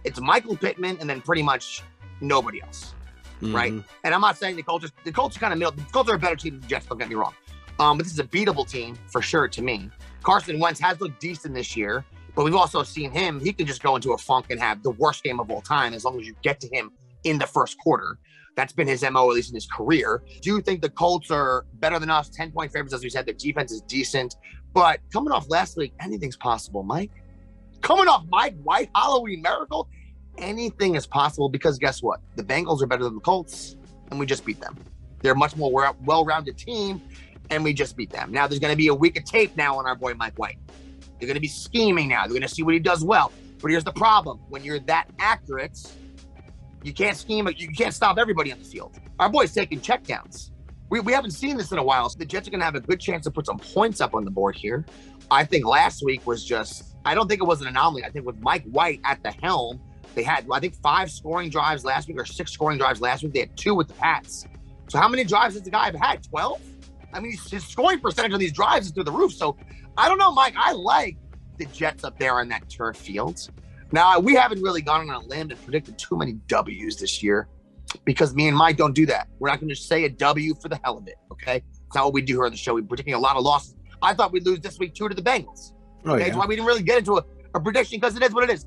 it's 0.04 0.20
Michael 0.20 0.56
Pittman 0.56 0.98
and 1.00 1.10
then 1.10 1.22
pretty 1.22 1.44
much 1.44 1.84
nobody 2.22 2.62
else. 2.62 2.94
Right. 3.42 3.72
Mhm. 3.72 3.84
And 4.04 4.14
I'm 4.14 4.22
not 4.22 4.38
saying 4.38 4.58
the 4.58 4.64
Colts, 4.64 4.92
the 5.06 5.12
Colts 5.12 5.38
are 5.38 5.40
kind 5.40 5.54
of 5.54 5.60
middle. 5.60 5.72
The 5.72 5.84
Colts 5.92 6.10
are 6.10 6.16
a 6.16 6.20
better 6.20 6.36
team 6.36 6.54
than 6.54 6.62
the 6.62 6.68
Jets. 6.68 6.86
Don't 6.88 6.98
get 6.98 7.08
me 7.10 7.16
wrong. 7.16 7.34
Um, 7.80 7.98
but 7.98 8.04
this 8.04 8.12
is 8.14 8.20
a 8.20 8.26
beatable 8.26 8.68
team 8.70 8.98
for 9.08 9.22
sure 9.22 9.48
to 9.48 9.62
me. 9.62 9.90
Carson 10.24 10.60
Wentz 10.60 10.80
has 10.82 11.00
looked 11.00 11.22
decent 11.22 11.54
this 11.54 11.78
year, 11.78 12.04
but 12.36 12.44
we've 12.44 12.56
also 12.56 12.84
seen 12.84 13.12
him. 13.12 13.40
He 13.40 13.54
can 13.54 13.66
just 13.66 13.82
go 13.82 13.96
into 13.96 14.12
a 14.12 14.18
funk 14.18 14.48
and 14.50 14.60
have 14.60 14.84
the 14.84 14.92
worst 14.92 15.24
game 15.24 15.40
of 15.40 15.50
all 15.50 15.62
time 15.62 15.94
as 15.94 16.04
long 16.04 16.20
as 16.20 16.28
you 16.28 16.36
get 16.42 16.60
to 16.60 16.68
him 16.76 16.92
in 17.24 17.38
the 17.40 17.48
first 17.48 17.78
quarter. 17.80 18.18
That's 18.56 18.74
been 18.74 18.88
his 18.88 19.04
MO, 19.04 19.30
at 19.30 19.36
least 19.36 19.50
in 19.50 19.56
his 19.56 19.68
career. 19.68 20.24
Do 20.42 20.50
you 20.50 20.62
think 20.62 20.82
the 20.82 20.90
Colts 20.90 21.32
are 21.32 21.66
better 21.76 22.00
than 22.00 22.10
us? 22.10 22.30
10 22.30 22.52
point 22.52 22.72
favorites, 22.72 22.94
as 22.94 23.04
we 23.04 23.10
said. 23.10 23.26
Their 23.26 23.34
defense 23.36 23.72
is 23.72 23.82
decent. 23.82 24.36
But 24.74 25.00
coming 25.12 25.32
off 25.32 25.50
last 25.50 25.78
week, 25.78 25.94
anything's 26.00 26.38
possible, 26.38 26.84
Mike. 26.84 27.12
Coming 27.82 28.08
off 28.08 28.26
Mike 28.30 28.56
White, 28.64 28.90
Halloween 28.94 29.42
Miracle, 29.42 29.88
anything 30.38 30.96
is 30.96 31.08
possible 31.08 31.50
because 31.50 31.78
guess 31.78 32.04
what? 32.04 32.20
The 32.36 32.44
Bengals 32.44 32.82
are 32.82 32.88
better 32.88 33.04
than 33.04 33.16
the 33.16 33.22
Colts, 33.22 33.78
and 34.12 34.20
we 34.20 34.26
just 34.26 34.46
beat 34.46 34.60
them. 34.60 34.78
They're 35.22 35.34
a 35.34 35.38
much 35.38 35.56
more 35.56 35.94
well 36.06 36.26
rounded 36.26 36.58
team, 36.58 37.02
and 37.50 37.64
we 37.64 37.74
just 37.74 37.96
beat 37.96 38.10
them. 38.10 38.32
Now 38.32 38.48
there's 38.48 38.60
going 38.60 38.74
to 38.74 38.78
be 38.78 38.88
a 38.88 38.94
week 38.94 39.18
of 39.18 39.26
tape 39.26 39.56
now 39.56 39.78
on 39.78 39.86
our 39.86 39.96
boy 39.96 40.14
Mike 40.14 40.38
White. 40.38 40.58
They're 41.20 41.28
going 41.28 41.36
to 41.36 41.42
be 41.42 41.48
scheming 41.48 42.08
now. 42.08 42.22
They're 42.24 42.30
going 42.30 42.42
to 42.42 42.48
see 42.48 42.64
what 42.64 42.74
he 42.74 42.80
does 42.80 43.04
well. 43.04 43.32
But 43.62 43.72
here's 43.72 43.84
the 43.84 43.94
problem: 43.94 44.40
when 44.50 44.64
you're 44.64 44.80
that 44.80 45.08
accurate, 45.20 45.80
you 46.84 46.94
can't 46.94 47.18
scheme. 47.18 47.48
You 47.58 47.70
can't 47.70 47.94
stop 47.94 48.18
everybody 48.18 48.52
on 48.52 48.60
the 48.60 48.66
field. 48.66 49.00
Our 49.20 49.30
boy's 49.30 49.54
taking 49.54 49.80
checkdowns. 49.82 50.52
We, 50.90 51.00
we 51.02 51.14
haven't 51.14 51.32
seen 51.32 51.58
this 51.58 51.72
in 51.72 51.78
a 51.78 51.84
while, 51.84 52.10
so 52.10 52.18
the 52.18 52.26
Jets 52.26 52.48
are 52.48 52.52
going 52.52 52.62
to 52.62 52.66
have 52.66 52.76
a 52.76 52.80
good 52.80 53.00
chance 53.00 53.26
to 53.26 53.32
put 53.32 53.46
some 53.46 53.60
points 53.60 54.02
up 54.02 54.16
on 54.16 54.26
the 54.26 54.32
board 54.32 54.56
here. 54.56 54.86
I 55.30 55.46
think 55.46 55.66
last 55.66 56.04
week 56.04 56.26
was 56.26 56.44
just. 56.44 56.96
I 57.06 57.14
don't 57.14 57.28
think 57.28 57.42
it 57.42 57.46
was 57.46 57.62
an 57.62 57.68
anomaly. 57.68 58.04
I 58.04 58.10
think 58.10 58.26
with 58.26 58.40
Mike 58.40 58.66
White 58.66 59.00
at 59.06 59.22
the 59.24 59.32
helm, 59.32 59.80
they 60.16 60.24
had 60.24 60.48
I 60.52 60.60
think 60.60 60.76
five 60.76 61.12
scoring 61.12 61.50
drives 61.50 61.86
last 61.86 62.08
week 62.08 62.20
or 62.20 62.26
six 62.26 62.52
scoring 62.52 62.78
drives 62.78 63.02
last 63.02 63.24
week. 63.24 63.34
They 63.34 63.40
had 63.42 63.56
two 63.56 63.76
with 63.76 63.88
the 63.88 63.94
Pats. 63.94 64.46
So 64.90 64.98
how 64.98 65.08
many 65.08 65.24
drives 65.24 65.54
has 65.54 65.64
the 65.64 65.70
guy 65.70 65.92
had? 66.02 66.24
Twelve. 66.24 66.62
I 67.14 67.20
mean, 67.20 67.38
his 67.50 67.66
scoring 67.66 68.00
percentage 68.00 68.34
on 68.34 68.40
these 68.40 68.52
drives 68.52 68.88
is 68.88 68.92
through 68.92 69.04
the 69.04 69.12
roof. 69.12 69.34
So 69.34 69.56
I 69.98 70.08
don't 70.08 70.18
know, 70.18 70.32
Mike. 70.32 70.56
I 70.58 70.74
like 70.74 71.18
the 71.58 71.66
Jets 71.66 72.04
up 72.04 72.18
there 72.18 72.40
on 72.40 72.50
that 72.50 72.70
turf 72.70 72.98
field. 72.98 73.50
Now 73.92 74.20
we 74.20 74.36
haven't 74.36 74.62
really 74.62 74.82
gone 74.82 75.10
on 75.10 75.24
a 75.24 75.26
limb 75.28 75.50
and 75.52 75.64
predicted 75.64 75.98
too 75.98 76.18
many 76.18 76.34
W's 76.48 76.98
this 76.98 77.24
year 77.24 77.48
because 78.06 78.36
me 78.36 78.48
and 78.48 78.56
Mike 78.56 78.78
don't 78.78 78.94
do 78.94 79.06
that. 79.08 79.28
We're 79.40 79.50
not 79.50 79.60
going 79.60 79.70
to 79.70 79.76
say 79.76 80.04
a 80.06 80.10
W 80.10 80.54
for 80.62 80.70
the 80.70 80.80
hell 80.84 80.98
of 80.98 81.08
it. 81.08 81.16
Okay, 81.32 81.64
it's 81.86 81.96
not 81.96 82.06
what 82.06 82.14
we 82.14 82.22
do 82.22 82.34
here 82.36 82.46
on 82.46 82.52
the 82.52 82.58
show. 82.58 82.76
We're 82.76 82.84
predicting 82.84 83.16
a 83.16 83.20
lot 83.20 83.36
of 83.36 83.44
losses. 83.44 83.76
I 84.02 84.14
thought 84.14 84.32
we'd 84.32 84.46
lose 84.46 84.60
this 84.60 84.78
week 84.80 84.94
two 84.94 85.10
to 85.10 85.16
the 85.16 85.22
Bengals. 85.22 85.74
Oh, 86.06 86.12
Okay, 86.14 86.20
yeah. 86.20 86.26
That's 86.28 86.38
why 86.38 86.46
we 86.46 86.56
didn't 86.56 86.68
really 86.68 86.84
get 86.84 87.00
into 87.00 87.18
a, 87.18 87.26
a 87.56 87.60
prediction 87.60 87.98
because 88.00 88.16
it 88.16 88.24
is 88.24 88.34
what 88.34 88.44
it 88.50 88.54
is. 88.54 88.66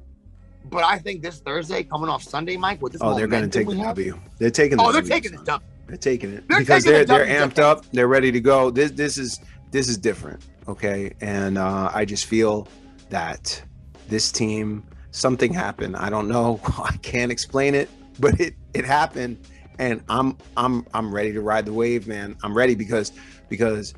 But 0.70 0.84
I 0.84 0.98
think 0.98 1.22
this 1.22 1.40
Thursday, 1.40 1.82
coming 1.82 2.08
off 2.08 2.22
Sunday, 2.22 2.56
Mike, 2.56 2.82
with 2.82 2.92
this 2.92 3.02
Oh, 3.02 3.16
they're 3.16 3.26
going 3.26 3.48
to 3.48 3.48
take 3.58 3.66
the 3.68 3.76
have- 3.76 3.96
W. 3.96 4.18
They're 4.38 4.50
taking. 4.50 4.76
The 4.76 4.82
Oh, 4.84 4.92
they're 4.92 5.00
W 5.02 5.14
taking 5.14 5.30
this 5.32 5.40
this. 5.40 5.46
W. 5.46 5.68
They're 5.88 5.96
taking 5.96 6.32
it 6.32 6.48
They're 6.48 6.60
because 6.60 6.84
taking 6.84 7.06
they're 7.06 7.18
the 7.24 7.24
they're 7.26 7.48
amped 7.48 7.58
up. 7.58 7.84
They're 7.92 8.08
ready 8.08 8.30
to 8.32 8.40
go. 8.40 8.70
This 8.70 8.90
this 8.92 9.18
is 9.18 9.40
this 9.70 9.88
is 9.88 9.96
different. 9.98 10.42
Okay, 10.68 11.12
and 11.20 11.58
uh, 11.58 11.90
I 11.92 12.04
just 12.04 12.26
feel 12.26 12.68
that 13.10 13.60
this 14.08 14.30
team 14.30 14.84
something 15.12 15.52
happened. 15.54 15.96
I 15.96 16.10
don't 16.10 16.26
know. 16.26 16.60
I 16.82 16.96
can't 17.02 17.30
explain 17.30 17.74
it, 17.74 17.88
but 18.18 18.40
it 18.40 18.54
it 18.74 18.84
happened, 18.84 19.38
and 19.78 20.02
I'm 20.08 20.36
I'm 20.56 20.84
I'm 20.92 21.14
ready 21.14 21.32
to 21.32 21.40
ride 21.40 21.66
the 21.66 21.72
wave, 21.72 22.08
man. 22.08 22.36
I'm 22.42 22.56
ready 22.56 22.74
because 22.74 23.12
because 23.48 23.94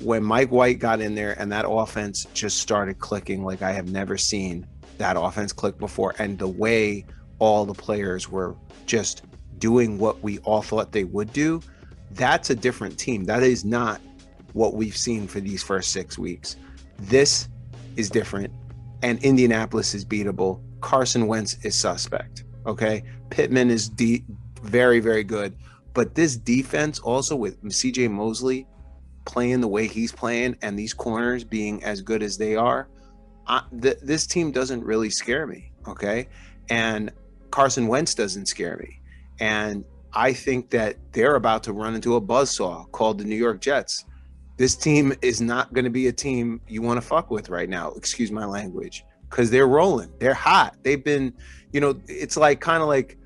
when 0.00 0.22
Mike 0.22 0.50
White 0.50 0.78
got 0.78 1.00
in 1.00 1.14
there 1.14 1.32
and 1.40 1.50
that 1.50 1.64
offense 1.66 2.26
just 2.34 2.58
started 2.58 2.98
clicking 2.98 3.42
like 3.42 3.62
I 3.62 3.72
have 3.72 3.90
never 3.90 4.18
seen 4.18 4.66
that 4.98 5.16
offense 5.18 5.52
click 5.52 5.78
before, 5.78 6.14
and 6.18 6.38
the 6.38 6.48
way 6.48 7.04
all 7.38 7.64
the 7.64 7.74
players 7.74 8.30
were 8.30 8.54
just 8.86 9.22
doing 9.58 9.98
what 9.98 10.22
we 10.22 10.38
all 10.40 10.62
thought 10.62 10.92
they 10.92 11.04
would 11.04 11.32
do, 11.32 11.60
that's 12.12 12.50
a 12.50 12.54
different 12.54 12.98
team. 12.98 13.24
That 13.24 13.42
is 13.42 13.64
not 13.64 14.00
what 14.52 14.74
we've 14.74 14.96
seen 14.96 15.26
for 15.26 15.40
these 15.40 15.62
first 15.62 15.92
six 15.92 16.18
weeks. 16.18 16.56
This 16.98 17.48
is 17.96 18.10
different, 18.10 18.52
and 19.02 19.22
Indianapolis 19.22 19.94
is 19.94 20.04
beatable. 20.04 20.60
Carson 20.80 21.26
Wentz 21.26 21.56
is 21.64 21.76
suspect. 21.76 22.44
Okay, 22.66 23.02
Pittman 23.30 23.70
is 23.70 23.88
de- 23.88 24.24
very, 24.62 25.00
very 25.00 25.24
good, 25.24 25.56
But 25.94 26.14
this 26.14 26.36
defense 26.36 26.98
also 27.00 27.36
with 27.36 27.62
CJ 27.62 28.10
Mosley 28.10 28.66
playing 29.24 29.60
the 29.60 29.68
way 29.68 29.86
he's 29.86 30.12
playing 30.12 30.56
and 30.62 30.78
these 30.78 30.94
corners 30.94 31.44
being 31.44 31.82
as 31.84 32.00
good 32.00 32.22
as 32.22 32.38
they 32.38 32.56
are, 32.56 32.88
I, 33.46 33.62
th- 33.80 33.98
this 34.02 34.26
team 34.26 34.52
doesn't 34.52 34.82
really 34.84 35.10
scare 35.10 35.46
me. 35.46 35.72
Okay. 35.86 36.28
And 36.70 37.10
Carson 37.50 37.88
Wentz 37.88 38.14
doesn't 38.14 38.46
scare 38.46 38.76
me. 38.78 39.00
And 39.40 39.84
I 40.14 40.32
think 40.32 40.70
that 40.70 40.96
they're 41.12 41.36
about 41.36 41.62
to 41.64 41.72
run 41.72 41.94
into 41.94 42.16
a 42.16 42.20
buzzsaw 42.20 42.90
called 42.92 43.18
the 43.18 43.24
New 43.24 43.36
York 43.36 43.60
Jets. 43.60 44.04
This 44.56 44.76
team 44.76 45.14
is 45.22 45.40
not 45.40 45.72
going 45.72 45.84
to 45.84 45.90
be 45.90 46.06
a 46.08 46.12
team 46.12 46.60
you 46.68 46.82
want 46.82 46.98
to 47.00 47.06
fuck 47.06 47.30
with 47.30 47.48
right 47.48 47.68
now. 47.68 47.90
Excuse 47.92 48.30
my 48.30 48.44
language. 48.44 49.04
Because 49.28 49.50
they're 49.50 49.66
rolling. 49.66 50.12
They're 50.18 50.34
hot. 50.34 50.76
They've 50.82 51.02
been, 51.02 51.32
you 51.72 51.80
know, 51.80 51.98
it's 52.06 52.36
like 52.36 52.60
kind 52.60 52.82
of 52.82 52.88
like 52.88 53.16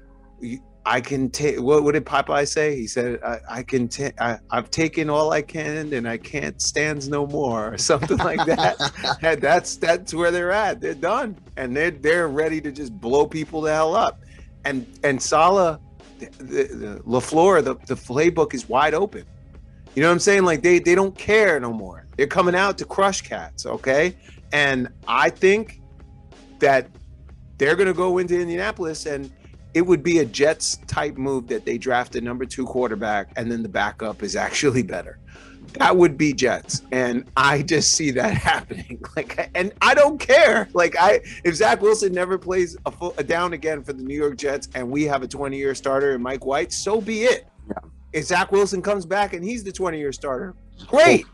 you- 0.40 0.60
I 0.88 1.00
can 1.00 1.30
take 1.30 1.60
what, 1.60 1.82
what 1.82 1.94
did 1.94 2.06
Popeye 2.06 2.46
say? 2.46 2.76
He 2.76 2.86
said, 2.86 3.18
I, 3.24 3.40
I 3.50 3.62
can 3.64 3.88
take 3.88 4.14
I've 4.20 4.70
taken 4.70 5.10
all 5.10 5.32
I 5.32 5.42
can 5.42 5.92
and 5.92 6.08
I 6.08 6.16
can't 6.16 6.62
stands 6.62 7.08
no 7.08 7.26
more 7.26 7.74
or 7.74 7.76
something 7.76 8.18
like 8.18 8.46
that. 8.46 8.76
And 9.22 9.42
that's 9.42 9.76
that's 9.76 10.14
where 10.14 10.30
they're 10.30 10.52
at. 10.52 10.80
They're 10.80 10.94
done. 10.94 11.36
And 11.56 11.76
they're 11.76 11.90
they're 11.90 12.28
ready 12.28 12.60
to 12.60 12.70
just 12.70 12.98
blow 13.00 13.26
people 13.26 13.60
the 13.62 13.72
hell 13.72 13.96
up. 13.96 14.20
And 14.64 14.86
and 15.02 15.20
Saleh, 15.20 15.80
the, 16.20 16.26
the, 16.38 16.44
the 16.44 17.02
LaFleur, 17.04 17.64
the, 17.64 17.74
the 17.86 17.96
playbook 17.96 18.54
is 18.54 18.68
wide 18.68 18.94
open. 18.94 19.24
You 19.96 20.02
know 20.02 20.08
what 20.08 20.12
I'm 20.12 20.18
saying? 20.20 20.44
Like 20.44 20.62
they 20.62 20.78
they 20.78 20.94
don't 20.94 21.16
care 21.16 21.58
no 21.58 21.72
more. 21.72 22.06
They're 22.16 22.26
coming 22.26 22.54
out 22.54 22.76
to 22.78 22.84
crush 22.84 23.22
cats, 23.22 23.64
okay? 23.64 24.14
And 24.52 24.88
I 25.08 25.30
think 25.30 25.80
that 26.58 26.88
they're 27.56 27.76
gonna 27.76 27.94
go 27.94 28.18
into 28.18 28.38
Indianapolis 28.38 29.06
and 29.06 29.32
it 29.72 29.80
would 29.80 30.02
be 30.02 30.18
a 30.18 30.24
Jets 30.26 30.76
type 30.86 31.16
move 31.16 31.48
that 31.48 31.64
they 31.64 31.78
draft 31.78 32.14
a 32.14 32.20
number 32.20 32.44
two 32.44 32.66
quarterback 32.66 33.32
and 33.36 33.50
then 33.50 33.62
the 33.62 33.70
backup 33.70 34.22
is 34.22 34.36
actually 34.36 34.82
better. 34.82 35.18
That 35.78 35.96
would 35.96 36.16
be 36.16 36.32
Jets, 36.32 36.82
and 36.92 37.24
I 37.36 37.62
just 37.62 37.92
see 37.92 38.10
that 38.12 38.34
happening. 38.34 39.02
Like, 39.16 39.50
and 39.54 39.72
I 39.82 39.94
don't 39.94 40.18
care. 40.18 40.68
Like, 40.74 40.94
I 40.96 41.20
if 41.42 41.56
Zach 41.56 41.82
Wilson 41.82 42.12
never 42.12 42.38
plays 42.38 42.76
a, 42.86 42.90
full, 42.90 43.14
a 43.18 43.24
down 43.24 43.52
again 43.52 43.82
for 43.82 43.92
the 43.92 44.02
New 44.02 44.16
York 44.16 44.36
Jets, 44.36 44.68
and 44.74 44.88
we 44.88 45.04
have 45.04 45.22
a 45.22 45.28
20 45.28 45.56
year 45.56 45.74
starter 45.74 46.14
in 46.14 46.22
Mike 46.22 46.46
White, 46.46 46.72
so 46.72 47.00
be 47.00 47.24
it. 47.24 47.48
If 48.16 48.24
Zach 48.24 48.50
Wilson 48.50 48.80
comes 48.80 49.04
back 49.04 49.34
and 49.34 49.44
he's 49.44 49.62
the 49.62 49.70
20 49.70 49.98
year 49.98 50.10
starter, 50.10 50.54
great. 50.86 51.26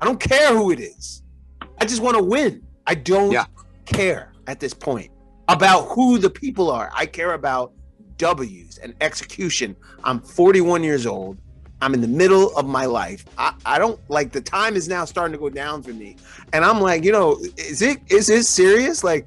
I 0.00 0.06
don't 0.06 0.18
care 0.18 0.54
who 0.54 0.70
it 0.70 0.80
is. 0.80 1.22
I 1.78 1.84
just 1.84 2.00
want 2.00 2.16
to 2.16 2.22
win. 2.22 2.62
I 2.86 2.94
don't 2.94 3.30
Yeah. 3.30 3.44
care 3.84 4.32
at 4.46 4.58
this 4.58 4.72
point 4.72 5.10
about 5.48 5.82
who 5.88 6.16
the 6.16 6.30
people 6.30 6.70
are. 6.70 6.90
I 6.96 7.04
care 7.04 7.34
about 7.34 7.72
W's 8.16 8.78
and 8.78 8.94
execution. 9.02 9.76
I'm 10.02 10.18
41 10.18 10.82
years 10.82 11.04
old. 11.04 11.36
I'm 11.82 11.92
in 11.92 12.00
the 12.00 12.08
middle 12.08 12.56
of 12.56 12.66
my 12.66 12.86
life. 12.86 13.26
I, 13.36 13.52
I 13.66 13.78
don't 13.78 14.00
like 14.08 14.32
the 14.32 14.40
time 14.40 14.76
is 14.76 14.88
now 14.88 15.04
starting 15.04 15.32
to 15.32 15.38
go 15.38 15.50
down 15.50 15.82
for 15.82 15.92
me. 15.92 16.16
And 16.54 16.64
I'm 16.64 16.80
like, 16.80 17.04
you 17.04 17.12
know, 17.12 17.38
is 17.58 17.82
it 17.82 17.98
is 18.08 18.28
this 18.28 18.48
serious? 18.48 19.04
Like 19.04 19.26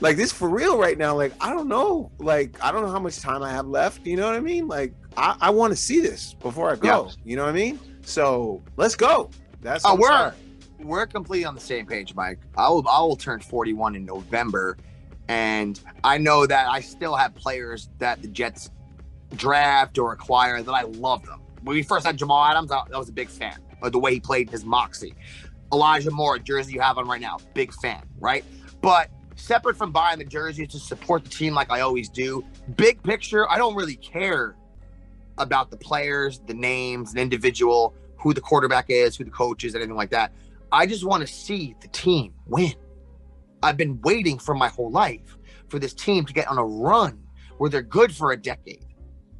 like 0.00 0.16
this 0.16 0.32
for 0.32 0.48
real 0.48 0.78
right 0.78 0.98
now? 0.98 1.14
Like, 1.16 1.32
I 1.40 1.50
don't 1.50 1.68
know. 1.68 2.10
Like, 2.18 2.62
I 2.62 2.72
don't 2.72 2.82
know 2.82 2.90
how 2.90 2.98
much 3.00 3.20
time 3.20 3.42
I 3.42 3.50
have 3.50 3.66
left. 3.66 4.06
You 4.06 4.16
know 4.16 4.26
what 4.26 4.34
I 4.34 4.40
mean? 4.40 4.66
Like, 4.68 4.92
I, 5.16 5.36
I 5.40 5.50
want 5.50 5.72
to 5.72 5.76
see 5.76 6.00
this 6.00 6.34
before 6.34 6.70
I 6.72 6.76
go. 6.76 7.10
You 7.24 7.36
know 7.36 7.44
what 7.44 7.50
I 7.50 7.52
mean? 7.54 7.78
So 8.02 8.62
let's 8.76 8.96
go. 8.96 9.30
That's 9.62 9.84
Oh, 9.86 9.94
we're 9.94 10.08
sorry. 10.08 10.32
we're 10.80 11.06
completely 11.06 11.44
on 11.46 11.54
the 11.54 11.60
same 11.60 11.86
page, 11.86 12.14
Mike. 12.14 12.38
I 12.56 12.68
will 12.68 12.86
I 12.88 13.00
will 13.00 13.16
turn 13.16 13.40
41 13.40 13.94
in 13.96 14.04
November, 14.04 14.76
and 15.28 15.80
I 16.02 16.18
know 16.18 16.44
that 16.46 16.68
I 16.68 16.80
still 16.80 17.14
have 17.16 17.34
players 17.34 17.88
that 17.98 18.20
the 18.20 18.28
Jets 18.28 18.70
draft 19.36 19.98
or 19.98 20.12
acquire 20.12 20.62
that 20.62 20.72
I 20.72 20.82
love 20.82 21.24
them. 21.24 21.40
When 21.62 21.74
we 21.76 21.82
first 21.82 22.04
had 22.06 22.16
Jamal 22.18 22.44
Adams, 22.44 22.70
I, 22.70 22.82
I 22.92 22.98
was 22.98 23.08
a 23.08 23.12
big 23.12 23.28
fan 23.30 23.56
of 23.82 23.92
the 23.92 23.98
way 23.98 24.12
he 24.14 24.20
played 24.20 24.50
his 24.50 24.64
moxie. 24.64 25.14
Elijah 25.72 26.10
Moore, 26.10 26.38
jersey 26.38 26.74
you 26.74 26.80
have 26.80 26.98
on 26.98 27.08
right 27.08 27.20
now, 27.20 27.38
big 27.54 27.72
fan, 27.72 28.02
right? 28.20 28.44
But 28.82 29.10
separate 29.36 29.76
from 29.76 29.92
buying 29.92 30.18
the 30.18 30.24
jerseys 30.24 30.68
to 30.68 30.78
support 30.78 31.24
the 31.24 31.30
team 31.30 31.54
like 31.54 31.70
I 31.70 31.80
always 31.80 32.08
do, 32.08 32.44
big 32.76 33.02
picture, 33.02 33.50
I 33.50 33.58
don't 33.58 33.74
really 33.74 33.96
care 33.96 34.56
about 35.38 35.70
the 35.70 35.76
players, 35.76 36.40
the 36.46 36.54
names, 36.54 37.12
the 37.14 37.20
individual, 37.20 37.94
who 38.18 38.32
the 38.32 38.40
quarterback 38.40 38.86
is, 38.88 39.16
who 39.16 39.24
the 39.24 39.30
coach 39.30 39.64
is, 39.64 39.74
anything 39.74 39.96
like 39.96 40.10
that. 40.10 40.32
I 40.72 40.86
just 40.86 41.04
want 41.04 41.20
to 41.20 41.26
see 41.26 41.74
the 41.80 41.88
team 41.88 42.32
win. 42.46 42.74
I've 43.62 43.76
been 43.76 44.00
waiting 44.02 44.38
for 44.38 44.54
my 44.54 44.68
whole 44.68 44.90
life 44.90 45.38
for 45.68 45.78
this 45.78 45.94
team 45.94 46.24
to 46.26 46.32
get 46.32 46.48
on 46.48 46.58
a 46.58 46.64
run 46.64 47.22
where 47.58 47.70
they're 47.70 47.82
good 47.82 48.14
for 48.14 48.32
a 48.32 48.36
decade, 48.36 48.84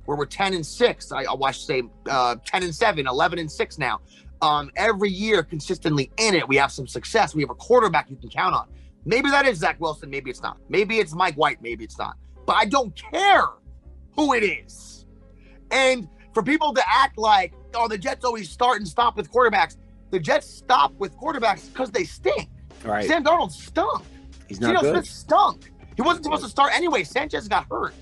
where 0.04 0.16
we're 0.16 0.26
10 0.26 0.54
and 0.54 0.64
6. 0.64 1.12
I, 1.12 1.24
I 1.24 1.34
watch 1.34 1.64
say 1.64 1.82
uh, 2.08 2.36
10 2.44 2.62
and 2.62 2.74
7, 2.74 3.06
11 3.06 3.38
and 3.38 3.50
6 3.50 3.78
now. 3.78 4.00
Um, 4.42 4.70
every 4.76 5.10
year, 5.10 5.42
consistently 5.42 6.10
in 6.18 6.34
it, 6.34 6.46
we 6.46 6.56
have 6.56 6.70
some 6.70 6.86
success. 6.86 7.34
We 7.34 7.42
have 7.42 7.50
a 7.50 7.54
quarterback 7.54 8.10
you 8.10 8.16
can 8.16 8.28
count 8.28 8.54
on. 8.54 8.68
Maybe 9.04 9.30
that 9.30 9.46
is 9.46 9.58
Zach 9.58 9.80
Wilson. 9.80 10.10
Maybe 10.10 10.30
it's 10.30 10.42
not. 10.42 10.58
Maybe 10.68 10.98
it's 10.98 11.14
Mike 11.14 11.34
White. 11.34 11.60
Maybe 11.60 11.84
it's 11.84 11.98
not. 11.98 12.16
But 12.46 12.56
I 12.56 12.64
don't 12.64 12.94
care 12.96 13.46
who 14.16 14.34
it 14.34 14.42
is. 14.42 15.06
And 15.70 16.08
for 16.32 16.42
people 16.42 16.72
to 16.74 16.82
act 16.86 17.18
like, 17.18 17.52
oh, 17.74 17.88
the 17.88 17.98
Jets 17.98 18.24
always 18.24 18.50
start 18.50 18.78
and 18.78 18.88
stop 18.88 19.16
with 19.16 19.30
quarterbacks, 19.30 19.76
the 20.10 20.18
Jets 20.18 20.48
stop 20.48 20.92
with 20.98 21.16
quarterbacks 21.16 21.72
because 21.72 21.90
they 21.90 22.04
stink. 22.04 22.48
Right. 22.84 23.06
Sam 23.06 23.24
Darnold 23.24 23.50
stunk. 23.50 24.04
He's 24.48 24.58
Geno 24.58 24.74
not 24.74 24.82
good. 24.82 24.92
Smith 24.92 25.06
stunk. 25.06 25.72
He 25.96 26.02
wasn't 26.02 26.24
supposed 26.24 26.44
to 26.44 26.50
start 26.50 26.72
anyway. 26.74 27.04
Sanchez 27.04 27.48
got 27.48 27.66
hurt. 27.70 27.94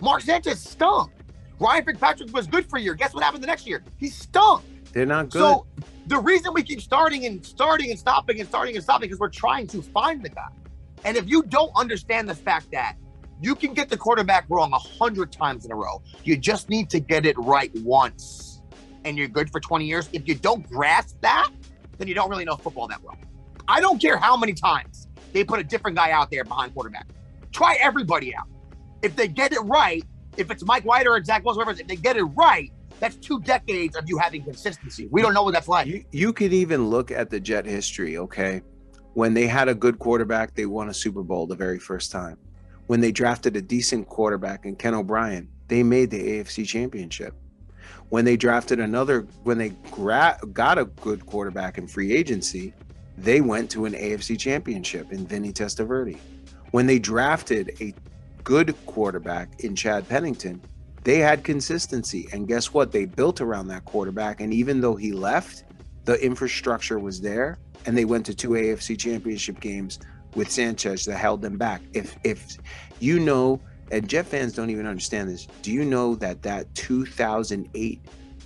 Mark 0.00 0.22
Sanchez 0.22 0.60
stunk. 0.60 1.12
Ryan 1.60 1.84
Fitzpatrick 1.84 2.32
was 2.32 2.46
good 2.46 2.68
for 2.68 2.78
a 2.78 2.80
year. 2.80 2.94
Guess 2.94 3.14
what 3.14 3.22
happened 3.22 3.42
the 3.42 3.46
next 3.46 3.66
year? 3.66 3.84
He 3.96 4.08
stunk. 4.08 4.64
They're 4.94 5.04
not 5.04 5.30
good. 5.30 5.40
So 5.40 5.66
the 6.06 6.18
reason 6.18 6.54
we 6.54 6.62
keep 6.62 6.80
starting 6.80 7.26
and 7.26 7.44
starting 7.44 7.90
and 7.90 7.98
stopping 7.98 8.38
and 8.40 8.48
starting 8.48 8.76
and 8.76 8.82
stopping 8.82 9.10
is 9.10 9.18
we're 9.18 9.28
trying 9.28 9.66
to 9.68 9.82
find 9.82 10.22
the 10.22 10.28
guy. 10.28 10.48
And 11.04 11.16
if 11.16 11.28
you 11.28 11.42
don't 11.42 11.72
understand 11.74 12.28
the 12.28 12.34
fact 12.34 12.70
that 12.70 12.96
you 13.42 13.54
can 13.56 13.74
get 13.74 13.88
the 13.88 13.96
quarterback 13.96 14.46
wrong 14.48 14.72
a 14.72 14.78
hundred 14.78 15.32
times 15.32 15.64
in 15.64 15.72
a 15.72 15.74
row, 15.74 16.00
you 16.22 16.36
just 16.36 16.70
need 16.70 16.88
to 16.90 17.00
get 17.00 17.26
it 17.26 17.36
right 17.36 17.72
once, 17.80 18.62
and 19.04 19.18
you're 19.18 19.28
good 19.28 19.50
for 19.50 19.60
20 19.60 19.84
years. 19.84 20.08
If 20.12 20.28
you 20.28 20.36
don't 20.36 20.66
grasp 20.68 21.20
that, 21.20 21.50
then 21.98 22.08
you 22.08 22.14
don't 22.14 22.30
really 22.30 22.44
know 22.44 22.56
football 22.56 22.86
that 22.88 23.02
well. 23.02 23.16
I 23.66 23.80
don't 23.80 24.00
care 24.00 24.16
how 24.16 24.36
many 24.36 24.52
times 24.52 25.08
they 25.32 25.42
put 25.42 25.58
a 25.58 25.64
different 25.64 25.96
guy 25.96 26.12
out 26.12 26.30
there 26.30 26.44
behind 26.44 26.72
quarterback. 26.72 27.08
Try 27.52 27.76
everybody 27.80 28.34
out. 28.34 28.46
If 29.02 29.16
they 29.16 29.28
get 29.28 29.52
it 29.52 29.60
right, 29.60 30.04
if 30.36 30.50
it's 30.50 30.64
Mike 30.64 30.84
White 30.84 31.06
or 31.06 31.22
Zach 31.24 31.44
Wilson, 31.44 31.64
whoever 31.64 31.78
if 31.78 31.86
they 31.86 31.96
get 31.96 32.16
it 32.16 32.24
right, 32.24 32.72
that's 33.00 33.16
two 33.16 33.40
decades 33.40 33.96
of 33.96 34.08
you 34.08 34.18
having 34.18 34.42
consistency. 34.42 35.08
We 35.10 35.22
don't 35.22 35.34
know 35.34 35.42
what 35.42 35.54
that's 35.54 35.68
like. 35.68 35.86
You, 35.86 36.04
you 36.12 36.32
could 36.32 36.52
even 36.52 36.88
look 36.88 37.10
at 37.10 37.30
the 37.30 37.40
Jet 37.40 37.66
history, 37.66 38.18
okay? 38.18 38.62
When 39.14 39.34
they 39.34 39.46
had 39.46 39.68
a 39.68 39.74
good 39.74 39.98
quarterback, 39.98 40.54
they 40.54 40.66
won 40.66 40.88
a 40.88 40.94
Super 40.94 41.22
Bowl 41.22 41.46
the 41.46 41.54
very 41.54 41.78
first 41.78 42.10
time. 42.10 42.38
When 42.86 43.00
they 43.00 43.12
drafted 43.12 43.56
a 43.56 43.62
decent 43.62 44.08
quarterback 44.08 44.66
in 44.66 44.76
Ken 44.76 44.94
O'Brien, 44.94 45.48
they 45.68 45.82
made 45.82 46.10
the 46.10 46.20
AFC 46.20 46.66
championship. 46.66 47.34
When 48.10 48.24
they 48.24 48.36
drafted 48.36 48.80
another, 48.80 49.26
when 49.44 49.58
they 49.58 49.70
gra- 49.90 50.38
got 50.52 50.78
a 50.78 50.84
good 50.84 51.24
quarterback 51.26 51.78
in 51.78 51.86
free 51.86 52.12
agency, 52.12 52.74
they 53.16 53.40
went 53.40 53.70
to 53.70 53.84
an 53.86 53.94
AFC 53.94 54.38
championship 54.38 55.12
in 55.12 55.26
Vinny 55.26 55.52
Testaverde. 55.52 56.18
When 56.72 56.86
they 56.86 56.98
drafted 56.98 57.76
a 57.80 57.94
good 58.42 58.74
quarterback 58.86 59.60
in 59.60 59.74
Chad 59.74 60.08
Pennington, 60.08 60.60
they 61.04 61.18
had 61.18 61.44
consistency. 61.44 62.28
And 62.32 62.48
guess 62.48 62.72
what? 62.72 62.90
They 62.90 63.04
built 63.04 63.40
around 63.40 63.68
that 63.68 63.84
quarterback. 63.84 64.40
And 64.40 64.52
even 64.52 64.80
though 64.80 64.96
he 64.96 65.12
left, 65.12 65.64
the 66.04 66.22
infrastructure 66.22 66.98
was 66.98 67.20
there. 67.20 67.58
And 67.86 67.96
they 67.96 68.06
went 68.06 68.26
to 68.26 68.34
two 68.34 68.50
AFC 68.50 68.98
championship 68.98 69.60
games 69.60 70.00
with 70.34 70.50
Sanchez 70.50 71.04
that 71.04 71.16
held 71.16 71.42
them 71.42 71.56
back. 71.58 71.82
If 71.92 72.16
if 72.24 72.56
you 72.98 73.20
know, 73.20 73.60
and 73.90 74.08
Jet 74.08 74.26
fans 74.26 74.54
don't 74.54 74.70
even 74.70 74.86
understand 74.86 75.28
this, 75.28 75.46
do 75.62 75.70
you 75.70 75.84
know 75.84 76.14
that 76.16 76.42
that 76.42 76.74
2008 76.74 78.00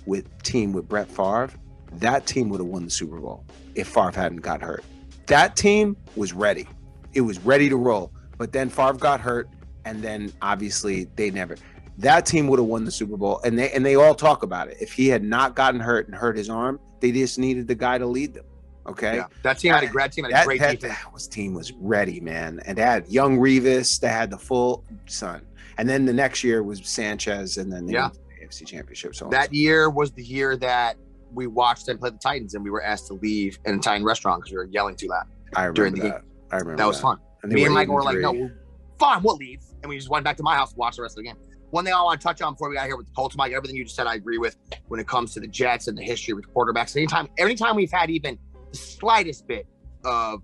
with 0.05 0.43
team 0.43 0.73
with 0.73 0.87
Brett 0.89 1.07
Favre, 1.07 1.51
that 1.93 2.25
team 2.25 2.49
would 2.49 2.59
have 2.59 2.67
won 2.67 2.83
the 2.83 2.89
Super 2.89 3.19
Bowl 3.19 3.45
if 3.75 3.87
Favre 3.87 4.11
hadn't 4.11 4.41
got 4.41 4.61
hurt. 4.61 4.83
That 5.27 5.55
team 5.55 5.95
was 6.15 6.33
ready. 6.33 6.67
It 7.13 7.21
was 7.21 7.39
ready 7.39 7.69
to 7.69 7.77
roll. 7.77 8.11
But 8.37 8.51
then 8.51 8.69
Favre 8.69 8.93
got 8.93 9.21
hurt, 9.21 9.49
and 9.85 10.01
then 10.01 10.33
obviously 10.41 11.05
they 11.15 11.31
never. 11.31 11.55
That 11.99 12.25
team 12.25 12.47
would 12.47 12.59
have 12.59 12.67
won 12.67 12.85
the 12.85 12.91
Super 12.91 13.17
Bowl, 13.17 13.41
and 13.43 13.59
they 13.59 13.71
and 13.71 13.85
they 13.85 13.95
all 13.95 14.15
talk 14.15 14.43
about 14.43 14.69
it. 14.69 14.77
If 14.79 14.93
he 14.93 15.07
had 15.09 15.21
not 15.23 15.53
gotten 15.55 15.81
hurt 15.81 16.07
and 16.07 16.15
hurt 16.15 16.37
his 16.37 16.49
arm, 16.49 16.79
they 17.01 17.11
just 17.11 17.37
needed 17.37 17.67
the 17.67 17.75
guy 17.75 17.97
to 17.97 18.05
lead 18.05 18.33
them. 18.33 18.45
Okay, 18.87 19.17
Yeah. 19.17 19.27
That 19.43 19.59
team 19.59 19.73
had 19.73 19.83
a 19.83 19.87
great 19.87 20.11
team 20.13 20.23
had 20.23 20.31
a 20.31 20.33
that, 20.33 20.45
great 20.45 20.61
that, 20.61 20.79
that 20.81 21.13
was 21.13 21.27
team 21.27 21.53
was 21.53 21.73
ready, 21.73 22.19
man, 22.21 22.61
and 22.65 22.77
they 22.77 22.81
had 22.81 23.07
young 23.09 23.37
Revis. 23.37 23.99
They 23.99 24.07
had 24.07 24.31
the 24.31 24.37
full 24.37 24.83
son, 25.07 25.41
and 25.77 25.87
then 25.87 26.05
the 26.05 26.13
next 26.13 26.43
year 26.43 26.63
was 26.63 26.81
Sanchez, 26.87 27.57
and 27.57 27.71
then 27.71 27.85
they 27.85 27.93
Yeah. 27.93 28.09
the 28.39 28.45
AFC 28.45 28.65
Championship. 28.65 29.13
So 29.13 29.27
That 29.29 29.53
year 29.53 29.89
was 29.89 30.11
the 30.11 30.23
year 30.23 30.55
that 30.57 30.95
we 31.33 31.47
watched 31.47 31.85
them 31.85 31.97
play 31.97 32.09
the 32.11 32.17
Titans, 32.17 32.55
and 32.55 32.63
we 32.63 32.71
were 32.71 32.81
asked 32.81 33.07
to 33.07 33.13
leave 33.15 33.59
an 33.65 33.75
Italian 33.77 34.05
restaurant 34.05 34.39
because 34.41 34.51
we 34.53 34.57
were 34.57 34.69
yelling 34.71 34.95
too 34.95 35.07
loud. 35.09 35.25
I 35.53 35.63
remember 35.65 35.75
during 35.75 35.93
the 35.95 36.01
that. 36.01 36.21
I 36.51 36.57
remember 36.59 36.77
That 36.77 36.87
was 36.87 36.99
fun. 37.01 37.17
Me 37.43 37.65
and 37.65 37.73
Mike 37.73 37.89
were 37.89 38.01
like. 38.03 38.17
"No, 38.19 38.49
fine, 38.97 39.21
we'll 39.21 39.35
leave," 39.35 39.61
and 39.83 39.89
we 39.89 39.97
just 39.97 40.09
went 40.09 40.23
back 40.23 40.37
to 40.37 40.43
my 40.43 40.55
house 40.55 40.71
to 40.71 40.77
watch 40.77 40.95
the 40.95 41.01
rest 41.03 41.13
of 41.17 41.23
the 41.23 41.29
game. 41.29 41.37
One 41.71 41.85
thing 41.85 41.93
I 41.93 42.01
want 42.01 42.19
to 42.19 42.23
touch 42.23 42.41
on 42.41 42.53
before 42.53 42.69
we 42.69 42.75
got 42.75 42.87
here 42.87 42.97
with 42.97 43.07
the 43.07 43.13
Colts, 43.13 43.35
Mike, 43.35 43.51
everything 43.53 43.75
you 43.75 43.83
just 43.83 43.95
said, 43.95 44.07
I 44.07 44.15
agree 44.15 44.37
with 44.37 44.57
when 44.87 44.99
it 44.99 45.07
comes 45.07 45.33
to 45.33 45.39
the 45.39 45.47
Jets 45.47 45.87
and 45.87 45.97
the 45.97 46.03
history 46.03 46.33
with 46.33 46.51
quarterbacks. 46.53 46.95
Anytime, 46.95 47.27
anytime 47.37 47.75
we've 47.75 47.91
had 47.91 48.09
even 48.09 48.37
the 48.71 48.77
slightest 48.77 49.47
bit 49.47 49.67
of 50.03 50.41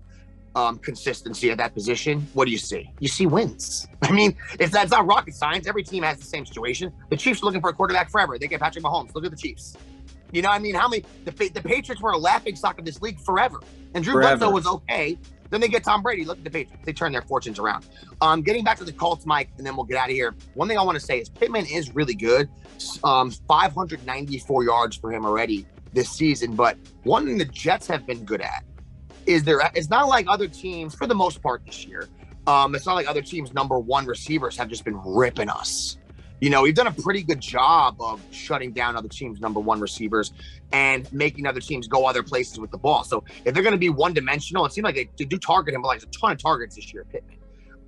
um, 0.54 0.78
consistency 0.78 1.50
at 1.50 1.58
that 1.58 1.74
position, 1.74 2.26
what 2.32 2.46
do 2.46 2.50
you 2.50 2.58
see? 2.58 2.90
You 3.00 3.08
see 3.08 3.26
wins. 3.26 3.86
I 4.02 4.12
mean, 4.12 4.36
it's 4.58 4.72
that's 4.72 4.90
not 4.90 5.06
rocket 5.06 5.34
science. 5.34 5.66
Every 5.66 5.82
team 5.82 6.02
has 6.02 6.18
the 6.18 6.24
same 6.24 6.46
situation. 6.46 6.92
The 7.10 7.16
Chiefs 7.16 7.42
are 7.42 7.46
looking 7.46 7.60
for 7.60 7.70
a 7.70 7.74
quarterback 7.74 8.10
forever. 8.10 8.38
They 8.38 8.48
get 8.48 8.60
Patrick 8.60 8.84
Mahomes. 8.84 9.14
Look 9.14 9.24
at 9.24 9.30
the 9.30 9.36
Chiefs. 9.36 9.76
You 10.32 10.42
know, 10.42 10.48
what 10.48 10.56
I 10.56 10.58
mean, 10.58 10.74
how 10.74 10.88
many 10.88 11.04
the, 11.24 11.30
the 11.30 11.62
Patriots 11.62 12.02
were 12.02 12.10
a 12.10 12.18
laughing 12.18 12.56
stock 12.56 12.78
of 12.78 12.84
this 12.84 13.00
league 13.00 13.20
forever, 13.20 13.60
and 13.94 14.02
Drew 14.02 14.14
Forever. 14.14 14.36
Bledsoe 14.36 14.52
was 14.52 14.66
okay. 14.66 15.18
Then 15.50 15.60
they 15.60 15.68
get 15.68 15.84
Tom 15.84 16.02
Brady. 16.02 16.24
Look 16.24 16.38
at 16.38 16.44
the 16.44 16.50
Patriots; 16.50 16.84
they 16.84 16.92
turn 16.92 17.12
their 17.12 17.22
fortunes 17.22 17.58
around. 17.58 17.86
Um, 18.20 18.42
getting 18.42 18.64
back 18.64 18.78
to 18.78 18.84
the 18.84 18.92
Colts, 18.92 19.26
Mike, 19.26 19.50
and 19.58 19.66
then 19.66 19.76
we'll 19.76 19.86
get 19.86 19.98
out 19.98 20.08
of 20.08 20.14
here. 20.14 20.34
One 20.54 20.68
thing 20.68 20.78
I 20.78 20.82
want 20.82 20.98
to 20.98 21.04
say 21.04 21.20
is 21.20 21.28
Pittman 21.28 21.66
is 21.66 21.94
really 21.94 22.14
good. 22.14 22.48
Um, 23.04 23.30
594 23.30 24.64
yards 24.64 24.96
for 24.96 25.12
him 25.12 25.24
already 25.24 25.66
this 25.92 26.10
season. 26.10 26.54
But 26.54 26.78
one 27.04 27.26
thing 27.26 27.38
the 27.38 27.44
Jets 27.44 27.86
have 27.86 28.06
been 28.06 28.24
good 28.24 28.40
at 28.40 28.64
is 29.26 29.44
there. 29.44 29.60
It's 29.74 29.90
not 29.90 30.08
like 30.08 30.26
other 30.28 30.48
teams 30.48 30.94
for 30.94 31.06
the 31.06 31.14
most 31.14 31.42
part 31.42 31.64
this 31.66 31.84
year. 31.84 32.08
Um, 32.46 32.74
it's 32.76 32.86
not 32.86 32.94
like 32.94 33.08
other 33.08 33.22
teams' 33.22 33.52
number 33.52 33.78
one 33.78 34.06
receivers 34.06 34.56
have 34.56 34.68
just 34.68 34.84
been 34.84 35.00
ripping 35.04 35.48
us. 35.48 35.98
You 36.40 36.50
know, 36.50 36.62
we've 36.62 36.74
done 36.74 36.86
a 36.86 36.92
pretty 36.92 37.22
good 37.22 37.40
job 37.40 37.96
of 37.98 38.20
shutting 38.30 38.72
down 38.72 38.94
other 38.94 39.08
teams' 39.08 39.40
number 39.40 39.58
one 39.58 39.80
receivers 39.80 40.32
and 40.72 41.10
making 41.12 41.46
other 41.46 41.60
teams 41.60 41.88
go 41.88 42.04
other 42.04 42.22
places 42.22 42.58
with 42.58 42.70
the 42.70 42.76
ball. 42.76 43.04
So 43.04 43.24
if 43.46 43.54
they're 43.54 43.62
going 43.62 43.72
to 43.72 43.78
be 43.78 43.88
one 43.88 44.12
dimensional, 44.12 44.66
it 44.66 44.72
seems 44.72 44.84
like 44.84 44.96
they, 44.96 45.08
they 45.16 45.24
do 45.24 45.38
target 45.38 45.74
him, 45.74 45.80
but 45.80 45.88
like 45.88 46.02
a 46.02 46.06
ton 46.06 46.32
of 46.32 46.38
targets 46.38 46.76
this 46.76 46.92
year, 46.92 47.06
Pittman. 47.10 47.38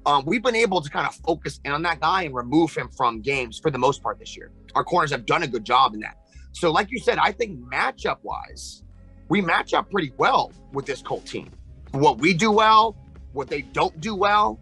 Um, 0.06 0.24
we've 0.24 0.42
been 0.42 0.56
able 0.56 0.80
to 0.80 0.88
kind 0.88 1.06
of 1.06 1.14
focus 1.14 1.60
in 1.66 1.72
on 1.72 1.82
that 1.82 2.00
guy 2.00 2.22
and 2.22 2.34
remove 2.34 2.74
him 2.74 2.88
from 2.88 3.20
games 3.20 3.58
for 3.58 3.70
the 3.70 3.76
most 3.76 4.02
part 4.02 4.18
this 4.18 4.34
year. 4.34 4.50
Our 4.74 4.82
corners 4.82 5.10
have 5.10 5.26
done 5.26 5.42
a 5.42 5.46
good 5.46 5.64
job 5.64 5.92
in 5.92 6.00
that. 6.00 6.16
So, 6.52 6.72
like 6.72 6.90
you 6.90 6.98
said, 6.98 7.18
I 7.18 7.32
think 7.32 7.58
matchup 7.60 8.18
wise, 8.22 8.82
we 9.28 9.42
match 9.42 9.74
up 9.74 9.90
pretty 9.90 10.12
well 10.16 10.52
with 10.72 10.86
this 10.86 11.02
Colt 11.02 11.26
team. 11.26 11.50
What 11.90 12.18
we 12.18 12.32
do 12.32 12.50
well, 12.50 12.96
what 13.32 13.48
they 13.48 13.62
don't 13.62 14.00
do 14.00 14.14
well. 14.14 14.58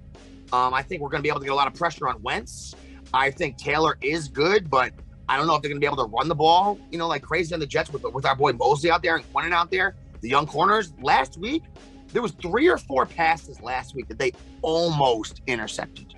Um, 0.52 0.74
I 0.74 0.82
think 0.82 1.00
we're 1.00 1.08
going 1.08 1.20
to 1.20 1.22
be 1.22 1.28
able 1.28 1.40
to 1.40 1.46
get 1.46 1.52
a 1.52 1.56
lot 1.56 1.68
of 1.68 1.74
pressure 1.74 2.08
on 2.08 2.20
Wentz. 2.22 2.74
I 3.14 3.30
think 3.30 3.56
Taylor 3.56 3.96
is 4.00 4.28
good, 4.28 4.70
but 4.70 4.92
I 5.28 5.36
don't 5.36 5.46
know 5.46 5.54
if 5.54 5.62
they're 5.62 5.68
going 5.68 5.80
to 5.80 5.84
be 5.84 5.86
able 5.86 6.04
to 6.04 6.10
run 6.10 6.28
the 6.28 6.34
ball, 6.34 6.78
you 6.90 6.98
know, 6.98 7.08
like 7.08 7.22
crazy 7.22 7.52
on 7.54 7.60
the 7.60 7.66
Jets 7.66 7.92
with, 7.92 8.04
with 8.04 8.24
our 8.24 8.36
boy 8.36 8.52
Mosley 8.52 8.90
out 8.90 9.02
there 9.02 9.16
and 9.16 9.32
Quinnen 9.32 9.52
out 9.52 9.70
there, 9.70 9.96
the 10.20 10.28
young 10.28 10.46
corners. 10.46 10.92
Last 11.02 11.38
week, 11.38 11.64
there 12.12 12.22
was 12.22 12.32
three 12.32 12.68
or 12.68 12.78
four 12.78 13.06
passes 13.06 13.60
last 13.60 13.94
week 13.94 14.08
that 14.08 14.18
they 14.18 14.32
almost 14.62 15.42
intercepted. 15.46 16.14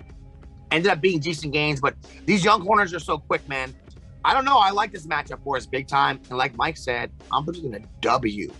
Ended 0.71 0.91
up 0.91 1.01
being 1.01 1.19
decent 1.19 1.53
gains, 1.53 1.81
but 1.81 1.95
these 2.25 2.43
young 2.43 2.63
corners 2.63 2.93
are 2.93 2.99
so 2.99 3.17
quick, 3.17 3.47
man. 3.49 3.73
I 4.23 4.33
don't 4.33 4.45
know. 4.45 4.57
I 4.57 4.69
like 4.69 4.91
this 4.91 5.07
matchup 5.07 5.43
for 5.43 5.57
us 5.57 5.65
big 5.65 5.87
time. 5.87 6.19
And 6.29 6.37
like 6.37 6.55
Mike 6.57 6.77
said, 6.77 7.11
I'm 7.31 7.45
putting 7.45 7.73
a 7.73 7.79
W 8.01 8.53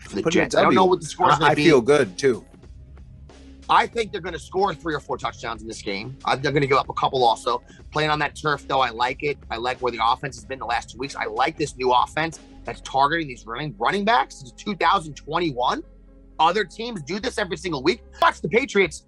for 0.00 0.16
the 0.16 0.30
Jets. 0.30 0.54
I 0.56 0.62
don't 0.62 0.74
know 0.74 0.86
what 0.86 1.00
the 1.00 1.06
score 1.06 1.28
is 1.28 1.36
I, 1.36 1.38
going 1.38 1.50
I 1.50 1.54
to 1.54 1.56
be. 1.56 1.64
feel 1.64 1.80
good 1.80 2.18
too. 2.18 2.44
I 3.68 3.86
think 3.86 4.12
they're 4.12 4.20
going 4.20 4.34
to 4.34 4.40
score 4.40 4.74
three 4.74 4.94
or 4.94 5.00
four 5.00 5.16
touchdowns 5.16 5.62
in 5.62 5.68
this 5.68 5.82
game. 5.82 6.16
I, 6.24 6.36
they're 6.36 6.52
going 6.52 6.62
to 6.62 6.68
give 6.68 6.78
up 6.78 6.88
a 6.88 6.94
couple 6.94 7.24
also. 7.24 7.62
Playing 7.90 8.10
on 8.10 8.18
that 8.18 8.34
turf, 8.34 8.66
though, 8.66 8.80
I 8.80 8.90
like 8.90 9.22
it. 9.22 9.38
I 9.50 9.56
like 9.56 9.78
where 9.78 9.92
the 9.92 10.00
offense 10.04 10.36
has 10.36 10.44
been 10.44 10.58
the 10.58 10.66
last 10.66 10.90
two 10.90 10.98
weeks. 10.98 11.14
I 11.14 11.26
like 11.26 11.56
this 11.56 11.76
new 11.76 11.92
offense 11.92 12.40
that's 12.64 12.80
targeting 12.82 13.28
these 13.28 13.46
running 13.46 13.74
running 13.78 14.04
backs 14.04 14.36
since 14.36 14.52
2021. 14.52 15.82
Other 16.38 16.64
teams 16.64 17.02
do 17.02 17.20
this 17.20 17.38
every 17.38 17.56
single 17.56 17.82
week. 17.82 18.02
Watch 18.20 18.40
the 18.40 18.48
Patriots 18.48 19.06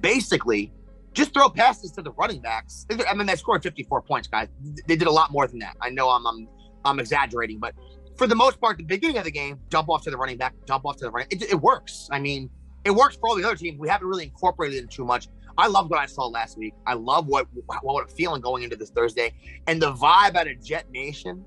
basically 0.00 0.72
just 1.14 1.32
throw 1.32 1.48
passes 1.48 1.90
to 1.92 2.02
the 2.02 2.12
running 2.12 2.40
backs. 2.40 2.86
I 3.08 3.14
mean, 3.14 3.26
they 3.26 3.36
scored 3.36 3.62
54 3.62 4.02
points, 4.02 4.28
guys. 4.28 4.48
They 4.86 4.96
did 4.96 5.08
a 5.08 5.10
lot 5.10 5.32
more 5.32 5.46
than 5.46 5.58
that. 5.60 5.76
I 5.80 5.90
know 5.90 6.10
I'm 6.10 6.26
I'm, 6.26 6.48
I'm 6.84 7.00
exaggerating, 7.00 7.58
but 7.58 7.74
for 8.16 8.26
the 8.26 8.34
most 8.34 8.60
part, 8.60 8.76
the 8.76 8.84
beginning 8.84 9.18
of 9.18 9.24
the 9.24 9.30
game, 9.30 9.60
dump 9.68 9.88
off 9.88 10.02
to 10.04 10.10
the 10.10 10.16
running 10.16 10.36
back, 10.36 10.54
dump 10.66 10.84
off 10.84 10.96
to 10.96 11.04
the 11.04 11.10
running. 11.10 11.28
It, 11.30 11.42
it 11.42 11.60
works. 11.60 12.08
I 12.10 12.18
mean, 12.18 12.50
it 12.88 12.94
works 12.94 13.16
for 13.16 13.28
all 13.28 13.36
the 13.36 13.44
other 13.44 13.54
teams. 13.54 13.78
We 13.78 13.88
haven't 13.88 14.08
really 14.08 14.24
incorporated 14.24 14.84
it 14.84 14.90
too 14.90 15.04
much. 15.04 15.28
I 15.58 15.66
love 15.66 15.90
what 15.90 15.98
I 15.98 16.06
saw 16.06 16.26
last 16.26 16.56
week. 16.56 16.72
I 16.86 16.94
love 16.94 17.26
what 17.26 17.46
what 17.82 18.02
I'm 18.02 18.08
feeling 18.08 18.40
going 18.40 18.62
into 18.62 18.76
this 18.76 18.90
Thursday, 18.90 19.34
and 19.66 19.80
the 19.80 19.92
vibe 19.92 20.36
out 20.36 20.46
of 20.48 20.64
Jet 20.64 20.90
Nation, 20.90 21.44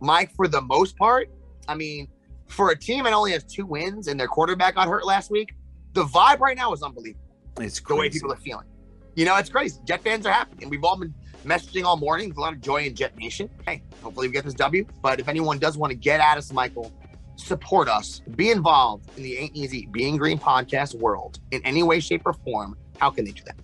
Mike. 0.00 0.30
For 0.34 0.48
the 0.48 0.60
most 0.60 0.96
part, 0.96 1.30
I 1.66 1.74
mean, 1.74 2.08
for 2.46 2.70
a 2.70 2.78
team 2.78 3.04
that 3.04 3.12
only 3.12 3.32
has 3.32 3.44
two 3.44 3.64
wins 3.64 4.08
and 4.08 4.20
their 4.20 4.28
quarterback 4.28 4.74
got 4.74 4.88
hurt 4.88 5.06
last 5.06 5.30
week, 5.30 5.54
the 5.94 6.04
vibe 6.04 6.40
right 6.40 6.56
now 6.56 6.72
is 6.72 6.82
unbelievable. 6.82 7.24
It's 7.58 7.80
The 7.80 7.94
way 7.94 8.10
people 8.10 8.32
are 8.32 8.36
feeling, 8.36 8.66
you 9.14 9.24
know, 9.24 9.36
it's 9.36 9.48
crazy. 9.48 9.80
Jet 9.86 10.02
fans 10.02 10.26
are 10.26 10.32
happy, 10.32 10.58
and 10.60 10.70
we've 10.70 10.84
all 10.84 10.98
been 10.98 11.14
messaging 11.46 11.84
all 11.84 11.96
morning. 11.96 12.28
There's 12.28 12.36
a 12.36 12.40
lot 12.40 12.52
of 12.52 12.60
joy 12.60 12.82
in 12.82 12.94
Jet 12.94 13.16
Nation. 13.16 13.48
Hey, 13.66 13.82
hopefully 14.02 14.26
we 14.28 14.34
get 14.34 14.44
this 14.44 14.54
W. 14.54 14.84
But 15.00 15.20
if 15.20 15.28
anyone 15.28 15.58
does 15.58 15.78
want 15.78 15.92
to 15.92 15.96
get 15.96 16.20
at 16.20 16.36
us, 16.36 16.52
Michael, 16.52 16.92
support 17.36 17.88
us, 17.88 18.20
be 18.34 18.50
involved 18.50 19.08
in 19.16 19.22
the 19.22 19.36
Ain't 19.36 19.54
Easy 19.54 19.88
Being 19.92 20.16
Green 20.16 20.38
podcast 20.38 20.94
world 20.94 21.38
in 21.50 21.60
any 21.64 21.82
way, 21.82 22.00
shape, 22.00 22.22
or 22.26 22.32
form, 22.32 22.76
how 22.98 23.10
can 23.10 23.24
they 23.24 23.30
do 23.30 23.42
that? 23.44 23.56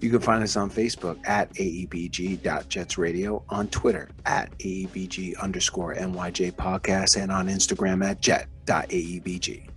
You 0.00 0.08
can 0.08 0.20
find 0.20 0.42
us 0.42 0.56
on 0.56 0.70
Facebook 0.70 1.18
at 1.28 1.52
aebg.jetsradio, 1.54 3.42
on 3.50 3.68
Twitter 3.68 4.08
at 4.24 4.50
aebg 4.58 5.38
underscore 5.38 5.94
nyj 5.94 6.52
podcast, 6.52 7.20
and 7.20 7.30
on 7.30 7.48
Instagram 7.48 8.04
at 8.04 8.20
jet.aebg. 8.20 9.68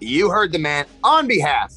You 0.00 0.28
heard 0.28 0.50
the 0.50 0.58
man 0.58 0.86
on 1.04 1.28
behalf 1.28 1.72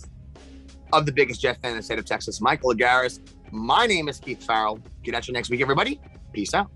of 0.91 1.05
the 1.05 1.12
biggest 1.12 1.39
Jet 1.39 1.62
fan 1.62 1.72
in 1.72 1.78
the 1.78 1.84
state 1.84 1.99
of 1.99 2.05
Texas, 2.05 2.41
Michael 2.41 2.74
Agaris. 2.74 3.20
My 3.51 3.86
name 3.86 4.10
is 4.10 4.20
Keith 4.20 4.43
Farrell. 4.43 4.80
Get 5.03 5.14
at 5.14 5.28
you 5.28 5.34
next 5.34 5.49
week, 5.49 5.62
everybody. 5.62 6.01
Peace 6.34 6.53
out. 6.53 6.72